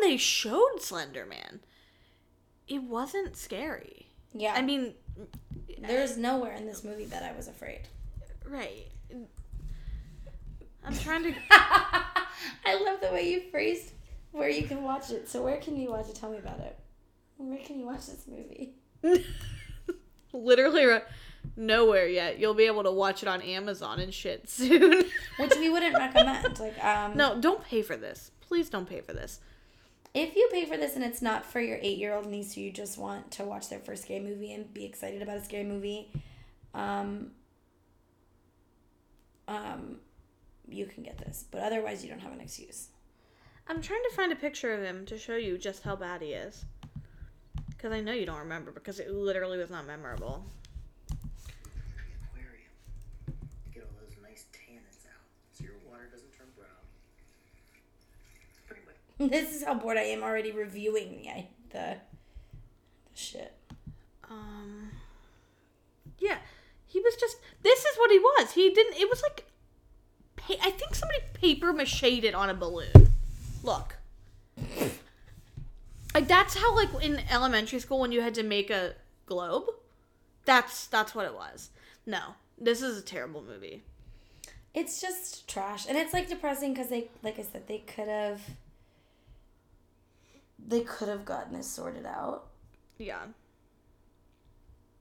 when 0.00 0.10
they 0.10 0.16
showed 0.16 0.80
Slender 0.80 1.26
Man, 1.26 1.60
it 2.68 2.82
wasn't 2.84 3.36
scary. 3.36 4.06
Yeah, 4.32 4.54
I 4.54 4.62
mean, 4.62 4.94
there's 5.78 6.16
nowhere 6.16 6.52
in 6.54 6.66
this 6.66 6.84
movie 6.84 7.04
that 7.06 7.22
I 7.22 7.36
was 7.36 7.48
afraid. 7.48 7.82
right. 8.48 8.86
I'm 10.84 10.96
trying 10.96 11.22
to. 11.24 11.34
I 11.50 12.82
love 12.84 13.00
the 13.00 13.10
way 13.12 13.30
you 13.30 13.42
phrased 13.50 13.92
where 14.32 14.48
you 14.48 14.64
can 14.64 14.82
watch 14.82 15.10
it. 15.10 15.28
So 15.28 15.42
where 15.42 15.58
can 15.58 15.76
you 15.76 15.90
watch 15.90 16.08
it? 16.08 16.14
Tell 16.16 16.30
me 16.30 16.38
about 16.38 16.58
it. 16.60 16.78
Where 17.36 17.58
can 17.58 17.78
you 17.78 17.86
watch 17.86 18.06
this 18.06 18.24
movie? 18.26 18.74
Literally 20.32 21.00
nowhere 21.56 22.06
yet. 22.06 22.38
You'll 22.38 22.54
be 22.54 22.64
able 22.64 22.84
to 22.84 22.90
watch 22.90 23.22
it 23.22 23.28
on 23.28 23.42
Amazon 23.42 24.00
and 24.00 24.12
shit 24.14 24.48
soon. 24.48 25.04
Which 25.38 25.54
we 25.56 25.68
wouldn't 25.68 25.94
recommend. 25.94 26.58
Like, 26.58 26.82
um, 26.82 27.16
no, 27.16 27.40
don't 27.40 27.62
pay 27.64 27.82
for 27.82 27.96
this. 27.96 28.30
Please 28.40 28.70
don't 28.70 28.88
pay 28.88 29.00
for 29.00 29.12
this. 29.12 29.40
if 30.14 30.36
you 30.36 30.48
pay 30.52 30.64
for 30.64 30.76
this 30.76 30.94
and 30.94 31.04
it's 31.04 31.20
not 31.22 31.44
for 31.44 31.60
your 31.60 31.78
eight-year-old 31.80 32.26
niece 32.26 32.54
who 32.54 32.60
you 32.60 32.70
just 32.70 32.96
want 32.98 33.30
to 33.32 33.44
watch 33.44 33.68
their 33.68 33.78
first 33.80 34.04
scary 34.04 34.20
movie 34.20 34.52
and 34.52 34.72
be 34.72 34.84
excited 34.84 35.20
about 35.22 35.38
a 35.38 35.44
scary 35.44 35.64
movie, 35.64 36.12
um, 36.74 37.32
um, 39.48 39.96
you 40.68 40.86
can 40.86 41.02
get 41.02 41.18
this. 41.18 41.44
But 41.50 41.62
otherwise, 41.62 42.02
you 42.02 42.10
don't 42.10 42.20
have 42.20 42.32
an 42.32 42.40
excuse. 42.40 42.88
I'm 43.68 43.80
trying 43.80 44.02
to 44.08 44.16
find 44.16 44.32
a 44.32 44.36
picture 44.36 44.72
of 44.74 44.82
him 44.82 45.06
to 45.06 45.18
show 45.18 45.36
you 45.36 45.56
just 45.58 45.82
how 45.82 45.96
bad 45.96 46.22
he 46.22 46.32
is. 46.32 46.64
Because 47.68 47.92
I 47.92 48.00
know 48.00 48.12
you 48.12 48.26
don't 48.26 48.38
remember 48.38 48.70
because 48.70 49.00
it 49.00 49.10
literally 49.10 49.58
was 49.58 49.70
not 49.70 49.86
memorable. 49.86 50.46
aquarium 52.30 52.70
to 53.26 53.72
get 53.74 53.82
all 53.82 53.90
those 54.00 54.16
nice 54.22 54.46
so 55.52 55.64
your 55.64 55.74
water 55.88 56.08
doesn't 56.12 56.32
turn 56.32 56.46
brown. 56.56 56.68
Pretty 58.66 58.82
much. 58.86 59.30
this 59.30 59.54
is 59.54 59.64
how 59.64 59.74
bored 59.74 59.96
I 59.96 60.02
am 60.02 60.22
already 60.22 60.52
reviewing 60.52 61.22
the 61.22 61.44
the, 61.70 61.96
the 61.96 61.96
shit. 63.14 63.52
Um. 64.30 64.90
Yeah, 66.18 66.38
he 66.86 67.00
was 67.00 67.16
just. 67.16 67.38
This 67.62 67.80
is 67.80 67.96
what 67.96 68.10
he 68.10 68.18
was. 68.18 68.52
He 68.52 68.72
didn't. 68.72 68.94
It 68.94 69.10
was 69.10 69.22
like. 69.22 69.44
Pa- 70.46 70.54
I 70.62 70.70
think 70.70 70.94
somebody 70.94 71.20
paper 71.34 71.72
mache'd 71.72 72.24
it 72.24 72.34
on 72.34 72.50
a 72.50 72.54
balloon. 72.54 73.12
Look. 73.62 73.96
Like 76.14 76.28
that's 76.28 76.54
how 76.56 76.74
like 76.74 76.90
in 77.02 77.20
elementary 77.30 77.78
school 77.80 77.98
when 78.00 78.12
you 78.12 78.20
had 78.20 78.34
to 78.34 78.42
make 78.42 78.70
a 78.70 78.94
globe. 79.26 79.64
That's 80.44 80.86
that's 80.86 81.14
what 81.14 81.24
it 81.26 81.34
was. 81.34 81.70
No, 82.04 82.34
this 82.58 82.82
is 82.82 82.98
a 82.98 83.02
terrible 83.02 83.42
movie. 83.42 83.82
It's 84.74 85.00
just 85.00 85.46
trash, 85.48 85.86
and 85.88 85.96
it's 85.98 86.12
like 86.12 86.28
depressing 86.28 86.72
because 86.72 86.88
they, 86.88 87.08
like 87.22 87.38
I 87.38 87.42
said, 87.42 87.66
they 87.68 87.78
could 87.78 88.08
have, 88.08 88.40
they 90.58 90.80
could 90.80 91.08
have 91.08 91.24
gotten 91.26 91.52
this 91.56 91.66
sorted 91.66 92.06
out 92.06 92.46
Yeah. 92.98 93.20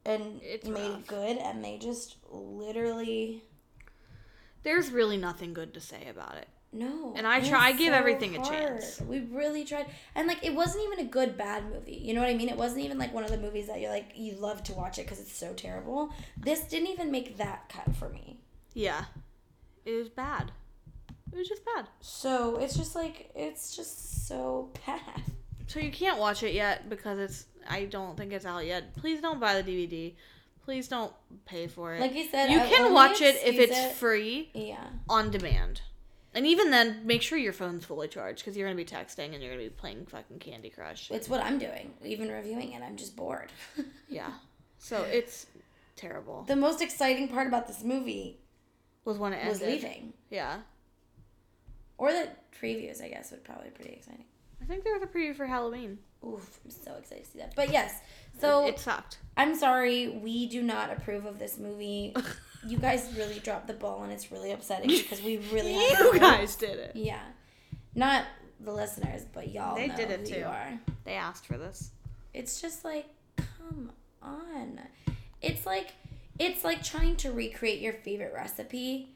and 0.06 0.42
It's 0.44 0.68
made 0.68 0.90
rough. 0.92 1.08
good, 1.08 1.38
and 1.38 1.64
they 1.64 1.78
just 1.78 2.18
literally 2.30 3.44
There's 4.64 4.92
really 4.92 5.18
nothing 5.18 5.54
good 5.54 5.74
to 5.74 5.80
say 5.80 6.08
about 6.10 6.36
it. 6.38 6.48
no. 6.74 7.14
And 7.18 7.28
I 7.28 7.42
try- 7.42 7.68
I 7.68 7.72
give 7.74 7.94
everything 7.94 8.36
a 8.38 8.44
chance. 8.46 9.02
We 9.02 9.20
really 9.22 9.66
tried, 9.66 9.88
and 10.16 10.28
like 10.28 10.46
it 10.46 10.54
wasn't 10.56 10.86
even 10.86 11.00
a 11.06 11.10
good 11.10 11.38
bad 11.38 11.66
movie. 11.70 11.96
You 11.96 12.14
know 12.14 12.22
what 12.22 12.30
I 12.30 12.34
mean? 12.36 12.48
It 12.50 12.56
wasn't 12.58 12.86
even 12.86 12.98
like 12.98 13.14
one 13.14 13.24
of 13.26 13.32
the 13.32 13.38
movies 13.38 13.68
that 13.68 13.82
you're 13.82 13.90
like 13.92 14.12
you 14.16 14.34
love 14.36 14.64
to 14.64 14.74
watch 14.74 14.98
it 15.00 15.04
because 15.04 15.20
it's 15.20 15.36
so 15.38 15.54
terrible. 15.54 16.14
This 16.38 16.62
didn't 16.62 16.88
even 16.90 17.12
make 17.12 17.38
that 17.38 17.68
cut 17.70 17.94
for 17.96 18.08
me. 18.10 18.40
Yeah. 18.74 19.06
It 19.84 19.94
was 19.94 20.10
bad. 20.10 20.52
It 21.34 21.38
was 21.38 21.48
just 21.50 21.66
bad. 21.66 21.88
So 22.02 22.58
it's 22.58 22.76
just 22.78 22.96
like 22.96 23.32
it's 23.36 23.76
just 23.76 24.28
so 24.28 24.72
bad. 24.86 25.24
So 25.68 25.80
you 25.80 25.92
can't 25.92 26.20
watch 26.20 26.44
it 26.44 26.54
yet 26.54 26.90
because 26.90 27.18
it's 27.20 27.46
I 27.70 27.86
don't 27.86 28.16
think 28.18 28.32
it's 28.32 28.46
out 28.46 28.66
yet. 28.66 28.96
Please 28.96 29.22
don't 29.22 29.40
buy 29.40 29.62
the 29.62 29.64
DVD. 29.70 30.14
Please 30.64 30.88
don't 30.88 31.12
pay 31.46 31.68
for 31.68 31.94
it. 31.96 32.00
Like 32.02 32.14
you 32.16 32.28
said, 32.30 32.50
you 32.52 32.60
I 32.60 32.68
can 32.70 32.94
watch 32.94 33.20
it 33.22 33.36
if 33.44 33.56
it's 33.58 33.78
it- 33.78 33.94
free 33.96 34.50
Yeah. 34.54 34.88
on 35.10 35.32
demand. 35.32 35.82
And 36.34 36.48
even 36.48 36.72
then, 36.72 37.02
make 37.06 37.22
sure 37.22 37.38
your 37.38 37.52
phone's 37.52 37.84
fully 37.84 38.08
charged 38.08 38.40
because 38.40 38.56
you're 38.56 38.66
gonna 38.68 38.78
be 38.78 38.86
texting 38.86 39.34
and 39.34 39.42
you're 39.44 39.52
gonna 39.52 39.64
be 39.64 39.70
playing 39.70 40.06
fucking 40.06 40.40
Candy 40.40 40.70
Crush. 40.70 41.12
It's 41.12 41.28
what 41.28 41.42
I'm 41.42 41.58
doing. 41.60 41.94
Even 42.06 42.30
reviewing 42.30 42.72
it, 42.72 42.82
I'm 42.82 42.96
just 42.96 43.16
bored. 43.16 43.52
Yeah. 44.08 44.32
So 44.78 45.04
it's 45.04 45.46
terrible. 45.96 46.44
the 46.48 46.56
most 46.56 46.82
exciting 46.82 47.28
part 47.28 47.48
about 47.48 47.68
this 47.68 47.84
movie 47.84 48.40
Was 49.06 49.18
when 49.18 49.34
it 49.34 49.46
was 49.48 49.62
leaving. 49.62 50.14
Yeah. 50.30 50.62
Or 51.98 52.12
the 52.12 52.30
previews, 52.60 53.04
I 53.04 53.10
guess, 53.10 53.32
would 53.32 53.44
probably 53.44 53.70
be 53.70 53.76
pretty 53.76 53.94
exciting. 53.94 54.26
I 54.62 54.66
think 54.66 54.84
there 54.84 54.94
was 54.94 55.04
a 55.04 55.08
preview 55.08 55.36
for 55.36 55.46
Halloween. 55.46 56.00
Oof, 56.26 56.60
I'm 56.64 56.72
so 56.72 56.94
excited 56.96 57.26
to 57.26 57.32
see 57.32 57.40
that. 57.40 57.56
But 57.56 57.72
yes, 57.72 57.94
so 58.40 58.66
it 58.68 58.80
sucked. 58.80 59.18
I'm 59.38 59.56
sorry, 59.56 60.08
we 60.08 60.48
do 60.48 60.62
not 60.62 60.92
approve 60.92 61.26
of 61.26 61.40
this 61.40 61.58
movie. 61.58 62.16
you 62.68 62.78
guys 62.78 63.12
really 63.18 63.40
dropped 63.40 63.68
the 63.68 63.74
ball, 63.74 64.04
and 64.04 64.12
it's 64.12 64.32
really 64.32 64.52
upsetting 64.52 64.90
because 64.90 65.22
we 65.22 65.38
really 65.52 65.74
You 65.74 66.20
guys 66.20 66.56
did 66.56 66.78
it. 66.78 66.92
Yeah, 66.96 67.22
not 67.96 68.26
the 68.60 68.72
listeners, 68.72 69.26
but 69.34 69.52
y'all. 69.52 69.76
They 69.76 69.88
know 69.88 69.96
did 69.96 70.12
it 70.12 70.26
too. 70.26 70.46
They 71.06 71.14
asked 71.14 71.46
for 71.46 71.58
this. 71.58 71.92
It's 72.34 72.62
just 72.62 72.86
like, 72.86 73.08
come 73.38 73.92
on. 74.22 74.80
It's 75.42 75.66
like 75.66 75.94
it's 76.40 76.64
like 76.64 76.84
trying 76.84 77.16
to 77.18 77.32
recreate 77.32 77.82
your 77.82 77.94
favorite 77.94 78.34
recipe 78.34 79.16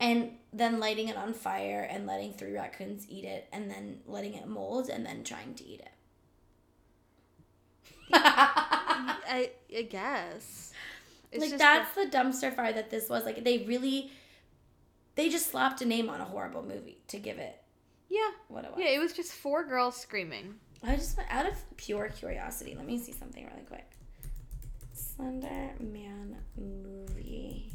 and 0.00 0.30
then 0.52 0.78
lighting 0.78 1.08
it 1.08 1.16
on 1.16 1.34
fire 1.34 1.86
and 1.90 2.06
letting 2.06 2.32
three 2.32 2.52
raccoons 2.52 3.06
eat 3.08 3.24
it 3.24 3.48
and 3.52 3.70
then 3.70 4.00
letting 4.06 4.34
it 4.34 4.46
mold 4.46 4.88
and 4.88 5.04
then 5.04 5.24
trying 5.24 5.54
to 5.54 5.66
eat 5.66 5.80
it. 5.80 5.90
I 8.12 9.50
I 9.76 9.82
guess. 9.82 10.72
It's 11.30 11.50
like 11.50 11.58
that's 11.58 11.94
the 11.94 12.06
dumpster 12.06 12.54
fire 12.54 12.72
that 12.72 12.90
this 12.90 13.08
was. 13.08 13.24
Like 13.24 13.44
they 13.44 13.58
really 13.58 14.10
they 15.14 15.28
just 15.28 15.50
slapped 15.50 15.82
a 15.82 15.84
name 15.84 16.08
on 16.08 16.20
a 16.20 16.24
horrible 16.24 16.62
movie 16.62 16.98
to 17.08 17.18
give 17.18 17.38
it 17.38 17.60
yeah. 18.08 18.30
what 18.48 18.64
it 18.64 18.70
was. 18.70 18.80
Yeah, 18.80 18.90
it 18.90 18.98
was 18.98 19.12
just 19.12 19.32
four 19.32 19.64
girls 19.64 19.96
screaming. 19.96 20.54
I 20.82 20.96
just 20.96 21.18
out 21.28 21.46
of 21.46 21.54
pure 21.76 22.08
curiosity, 22.08 22.74
let 22.76 22.86
me 22.86 22.98
see 22.98 23.12
something 23.12 23.44
really 23.44 23.66
quick. 23.66 23.90
Slender 24.92 25.70
Man 25.80 26.36
movie 26.56 27.72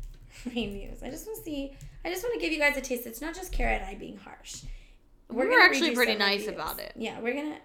reviews. 0.46 1.02
I 1.02 1.10
just 1.10 1.26
want 1.26 1.38
to 1.38 1.44
see. 1.44 1.72
I 2.04 2.10
just 2.10 2.22
want 2.22 2.34
to 2.34 2.40
give 2.40 2.52
you 2.52 2.58
guys 2.58 2.76
a 2.76 2.80
taste. 2.80 3.06
It's 3.06 3.20
not 3.20 3.34
just 3.34 3.52
Kara 3.52 3.74
and 3.74 3.84
I 3.84 3.94
being 3.94 4.16
harsh. 4.16 4.62
We're, 5.30 5.50
gonna 5.50 5.62
actually 5.62 5.94
pretty 5.94 6.14
nice 6.14 6.46
reviews. 6.46 6.54
about 6.54 6.80
it. 6.80 6.94
Yeah, 6.96 7.20
we're 7.20 7.34
gonna. 7.34 7.58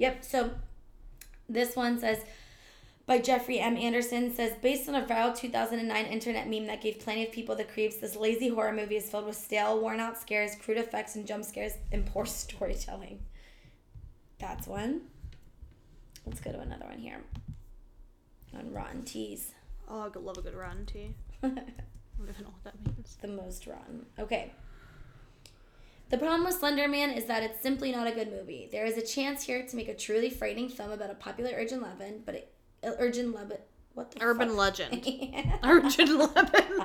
Yep. 0.00 0.24
So, 0.24 0.50
this 1.48 1.76
one 1.76 1.98
says. 2.00 2.24
By 3.06 3.18
Jeffrey 3.18 3.58
M. 3.58 3.76
Anderson 3.76 4.32
says, 4.32 4.52
based 4.62 4.88
on 4.88 4.94
a 4.94 5.04
viral 5.04 5.36
2009 5.36 6.06
internet 6.06 6.48
meme 6.48 6.68
that 6.68 6.80
gave 6.80 7.00
plenty 7.00 7.26
of 7.26 7.32
people 7.32 7.56
the 7.56 7.64
creeps, 7.64 7.96
this 7.96 8.14
lazy 8.14 8.48
horror 8.48 8.72
movie 8.72 8.94
is 8.96 9.10
filled 9.10 9.26
with 9.26 9.34
stale, 9.34 9.80
worn 9.80 9.98
out 9.98 10.16
scares, 10.16 10.54
crude 10.54 10.78
effects, 10.78 11.16
and 11.16 11.26
jump 11.26 11.44
scares, 11.44 11.72
and 11.90 12.06
poor 12.06 12.24
storytelling. 12.26 13.18
That's 14.38 14.68
one. 14.68 15.00
Let's 16.24 16.40
go 16.40 16.52
to 16.52 16.60
another 16.60 16.86
one 16.86 16.98
here. 16.98 17.20
On 18.56 18.72
Rotten 18.72 19.02
Teas. 19.02 19.54
Oh, 19.88 20.08
I 20.14 20.18
love 20.18 20.38
a 20.38 20.42
good 20.42 20.54
rotten 20.54 20.86
tea. 20.86 21.14
I 21.42 21.48
don't 21.48 21.58
even 22.28 22.44
know 22.44 22.54
what 22.62 22.64
that 22.64 22.86
means. 22.86 23.18
the 23.20 23.28
most 23.28 23.66
rotten. 23.66 24.06
Okay. 24.20 24.52
The 26.10 26.18
problem 26.18 26.44
with 26.44 26.54
Slender 26.58 26.88
Man 26.88 27.10
is 27.10 27.26
that 27.26 27.42
it's 27.44 27.62
simply 27.62 27.92
not 27.92 28.06
a 28.08 28.12
good 28.12 28.30
movie. 28.32 28.68
There 28.70 28.84
is 28.84 28.96
a 28.98 29.02
chance 29.02 29.44
here 29.44 29.64
to 29.64 29.76
make 29.76 29.88
a 29.88 29.94
truly 29.94 30.28
frightening 30.28 30.68
film 30.68 30.90
about 30.90 31.10
a 31.10 31.14
popular 31.14 31.52
urban 31.54 31.80
legend, 31.80 32.26
but 32.26 32.34
it, 32.34 32.52
uh, 32.82 32.90
urban 32.98 33.32
legend. 33.32 33.60
What 33.94 34.10
the 34.12 34.22
Urban 34.22 34.48
fuck? 34.48 34.58
legend. 34.58 35.06
Urban 35.64 36.18
legend. 36.18 36.84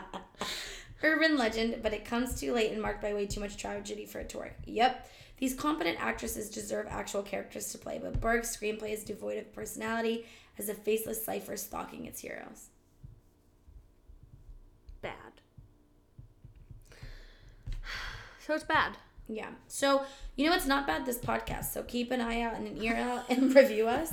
urban 1.04 1.38
legend, 1.38 1.80
but 1.84 1.94
it 1.94 2.04
comes 2.06 2.40
too 2.40 2.52
late 2.54 2.72
and 2.72 2.82
marked 2.82 3.02
by 3.02 3.14
way 3.14 3.26
too 3.28 3.40
much 3.40 3.58
tragedy 3.58 4.06
for 4.06 4.20
it 4.20 4.30
to 4.30 4.38
work. 4.38 4.56
Yep. 4.66 5.10
These 5.38 5.54
competent 5.54 6.00
actresses 6.00 6.50
deserve 6.50 6.88
actual 6.90 7.22
characters 7.22 7.72
to 7.72 7.78
play, 7.78 8.00
but 8.02 8.20
Birke's 8.22 8.56
screenplay 8.56 8.92
is 8.94 9.04
devoid 9.04 9.38
of 9.38 9.54
personality 9.54 10.26
as 10.58 10.70
a 10.70 10.74
faceless 10.74 11.24
cipher 11.24 11.58
stalking 11.58 12.06
its 12.06 12.22
heroes. 12.22 12.70
bad. 15.02 15.14
So 18.46 18.54
it's 18.54 18.64
bad. 18.64 18.98
Yeah. 19.28 19.50
So, 19.68 20.04
you 20.36 20.48
know 20.50 20.56
it's 20.56 20.68
not 20.68 20.86
bad? 20.86 21.06
This 21.06 21.18
podcast. 21.18 21.66
So 21.66 21.84
keep 21.84 22.12
an 22.12 22.22
eye 22.22 22.42
out 22.42 22.56
and 22.56 22.68
an 22.68 22.82
ear 22.82 22.96
out 22.96 23.30
and 23.30 23.54
review 23.62 23.88
us. 23.88 24.12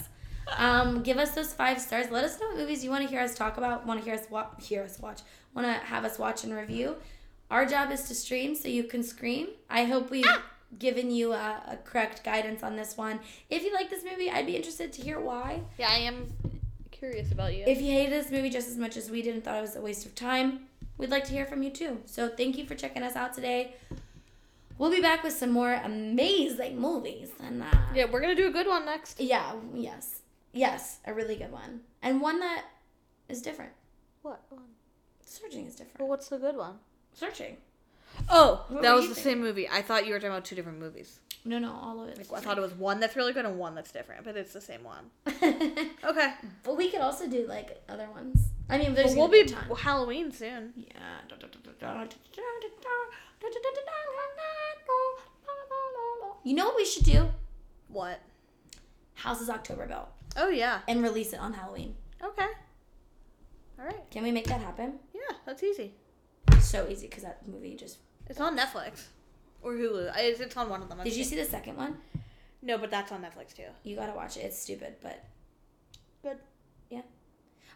Um, 0.56 1.02
give 1.02 1.18
us 1.18 1.32
those 1.32 1.52
five 1.52 1.80
stars. 1.80 2.10
Let 2.10 2.24
us 2.24 2.40
know 2.40 2.48
what 2.48 2.56
movies 2.56 2.82
you 2.84 2.90
want 2.90 3.04
to 3.04 3.08
hear 3.08 3.20
us 3.20 3.34
talk 3.34 3.56
about. 3.58 3.86
Want 3.86 4.00
to 4.00 4.04
hear 4.04 4.14
us 4.14 4.26
wa- 4.30 4.46
hear 4.60 4.82
us 4.82 4.98
watch. 4.98 5.20
Want 5.54 5.66
to 5.66 5.74
have 5.86 6.04
us 6.04 6.18
watch 6.18 6.44
and 6.44 6.54
review. 6.54 6.96
Our 7.50 7.66
job 7.66 7.90
is 7.90 8.02
to 8.04 8.14
stream 8.14 8.54
so 8.54 8.68
you 8.68 8.84
can 8.84 9.02
scream. 9.02 9.48
I 9.68 9.84
hope 9.84 10.10
we've 10.10 10.26
given 10.78 11.10
you 11.10 11.32
a, 11.32 11.62
a 11.68 11.78
correct 11.84 12.24
guidance 12.24 12.62
on 12.62 12.76
this 12.76 12.96
one. 12.96 13.20
If 13.50 13.62
you 13.62 13.72
like 13.74 13.90
this 13.90 14.04
movie, 14.04 14.30
I'd 14.30 14.46
be 14.46 14.56
interested 14.56 14.92
to 14.94 15.02
hear 15.02 15.20
why. 15.20 15.60
Yeah, 15.78 15.88
I 15.90 15.98
am 15.98 16.32
curious 16.90 17.30
about 17.30 17.54
you. 17.54 17.64
If 17.66 17.80
you 17.80 17.92
hated 17.92 18.12
this 18.12 18.30
movie 18.30 18.48
just 18.48 18.68
as 18.68 18.78
much 18.78 18.96
as 18.96 19.10
we 19.10 19.20
did 19.22 19.34
and 19.34 19.44
thought 19.44 19.58
it 19.58 19.60
was 19.60 19.76
a 19.76 19.82
waste 19.82 20.06
of 20.06 20.14
time, 20.14 20.60
we'd 20.96 21.10
like 21.10 21.24
to 21.24 21.32
hear 21.32 21.44
from 21.44 21.62
you 21.62 21.70
too. 21.70 22.00
So 22.06 22.28
thank 22.28 22.56
you 22.56 22.64
for 22.64 22.74
checking 22.74 23.02
us 23.02 23.16
out 23.16 23.34
today. 23.34 23.74
We'll 24.82 24.90
be 24.90 25.00
back 25.00 25.22
with 25.22 25.32
some 25.32 25.52
more 25.52 25.74
amazing 25.74 26.76
movies 26.80 27.28
and 27.38 27.62
uh, 27.62 27.66
yeah, 27.94 28.06
we're 28.10 28.20
gonna 28.20 28.34
do 28.34 28.48
a 28.48 28.50
good 28.50 28.66
one 28.66 28.84
next. 28.84 29.20
yeah, 29.20 29.52
yes, 29.72 30.22
yes, 30.52 30.98
a 31.06 31.14
really 31.14 31.36
good 31.36 31.52
one 31.52 31.82
and 32.02 32.20
one 32.20 32.40
that 32.40 32.64
is 33.28 33.40
different. 33.42 33.70
What 34.22 34.42
one? 34.48 34.64
Searching 35.24 35.68
is 35.68 35.76
different. 35.76 36.00
Well, 36.00 36.08
what's 36.08 36.28
the 36.30 36.38
good 36.38 36.56
one? 36.56 36.80
Searching. 37.14 37.58
Oh, 38.28 38.64
What 38.70 38.82
that 38.82 38.92
was 38.96 39.08
the 39.08 39.14
thinking? 39.14 39.34
same 39.34 39.40
movie. 39.40 39.68
I 39.68 39.82
thought 39.82 40.04
you 40.04 40.14
were 40.14 40.18
talking 40.18 40.32
about 40.32 40.44
two 40.46 40.56
different 40.56 40.80
movies. 40.80 41.20
No, 41.44 41.60
no, 41.60 41.70
all 41.80 42.02
of 42.02 42.08
it. 42.08 42.18
I 42.34 42.40
thought 42.40 42.58
it 42.58 42.60
was 42.60 42.74
one 42.74 42.98
that's 42.98 43.14
really 43.14 43.32
good 43.32 43.44
and 43.44 43.60
one 43.60 43.76
that's 43.76 43.92
different, 43.92 44.24
but 44.24 44.36
it's 44.36 44.52
the 44.52 44.60
same 44.60 44.82
one. 44.82 45.10
Okay. 46.04 46.34
but 46.64 46.76
we 46.76 46.90
could 46.90 47.02
also 47.02 47.28
do 47.28 47.46
like 47.46 47.80
other 47.88 48.08
ones. 48.10 48.48
I 48.68 48.78
mean, 48.78 48.94
there's 48.94 49.14
Well, 49.14 49.28
be 49.28 49.44
ton. 49.44 49.64
Halloween 49.76 50.32
soon. 50.32 50.72
Yeah. 50.76 50.94
You 56.44 56.54
know 56.54 56.66
what 56.66 56.76
we 56.76 56.84
should 56.84 57.04
do? 57.04 57.28
What? 57.88 58.20
Houses 59.14 59.48
October 59.48 59.86
Built 59.86 60.08
Oh 60.36 60.48
yeah. 60.48 60.80
and 60.88 61.02
release 61.02 61.32
it 61.32 61.38
on 61.40 61.52
Halloween. 61.52 61.94
Okay. 62.22 62.46
All 63.78 63.86
right. 63.86 64.10
Can 64.10 64.22
we 64.22 64.30
make 64.30 64.46
that 64.46 64.60
happen? 64.60 64.94
Yeah, 65.14 65.36
that's 65.46 65.62
easy. 65.62 65.92
So 66.60 66.86
easy 66.88 67.06
because 67.08 67.22
that 67.24 67.46
movie 67.46 67.76
just. 67.76 67.98
It's 68.28 68.40
on 68.40 68.56
Netflix 68.56 69.06
or 69.62 69.72
Hulu. 69.72 70.12
It's, 70.16 70.40
it's 70.40 70.56
on 70.56 70.68
one 70.68 70.82
of 70.82 70.88
them. 70.88 70.98
Did 71.02 71.14
you 71.14 71.24
see 71.24 71.36
the 71.36 71.44
second 71.44 71.76
one? 71.76 71.96
No, 72.62 72.78
but 72.78 72.90
that's 72.90 73.10
on 73.12 73.22
Netflix 73.22 73.54
too. 73.54 73.64
You 73.82 73.96
gotta 73.96 74.12
watch 74.12 74.36
it. 74.36 74.40
It's 74.40 74.58
stupid, 74.58 74.94
but 75.02 75.24
Good. 76.22 76.38
yeah. 76.90 77.02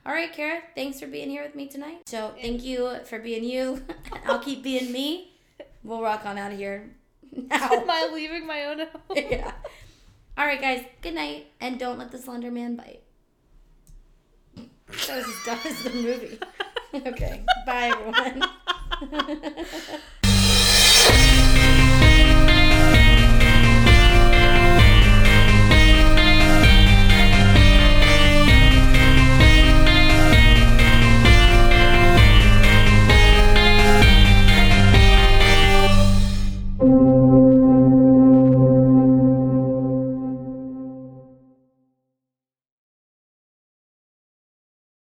All 0.05 0.13
right, 0.13 0.33
Kara. 0.33 0.61
Thanks 0.77 1.01
for 1.01 1.09
being 1.09 1.29
here 1.29 1.43
with 1.43 1.57
me 1.57 1.67
tonight. 1.67 2.03
So 2.07 2.33
thank 2.41 2.63
you 2.65 2.99
for 3.05 3.19
being 3.19 3.43
you. 3.43 3.85
I'll 4.27 4.39
keep 4.39 4.63
being 4.63 4.93
me. 4.93 5.33
We'll 5.83 6.03
rock 6.03 6.25
on 6.25 6.39
out 6.39 6.53
of 6.53 6.59
here 6.59 6.91
now. 7.33 7.71
Am 7.73 7.91
I 7.91 8.11
leaving 8.13 8.47
my 8.47 8.65
own 8.65 8.79
house? 8.81 8.91
yeah. 9.15 9.53
All 10.39 10.47
right, 10.47 10.61
guys. 10.61 10.85
Good 11.03 11.15
night, 11.15 11.47
and 11.61 11.79
don't 11.79 11.99
let 11.99 12.11
the 12.11 12.19
Slender 12.19 12.51
Man 12.51 12.77
bite. 12.77 13.03
That 14.55 15.17
was 15.17 15.27
as 15.27 15.45
dumb 15.45 15.59
as 15.65 15.83
the 15.83 15.91
movie. 15.91 16.39
okay. 17.09 17.45
Bye, 17.67 17.93
everyone. 19.01 20.07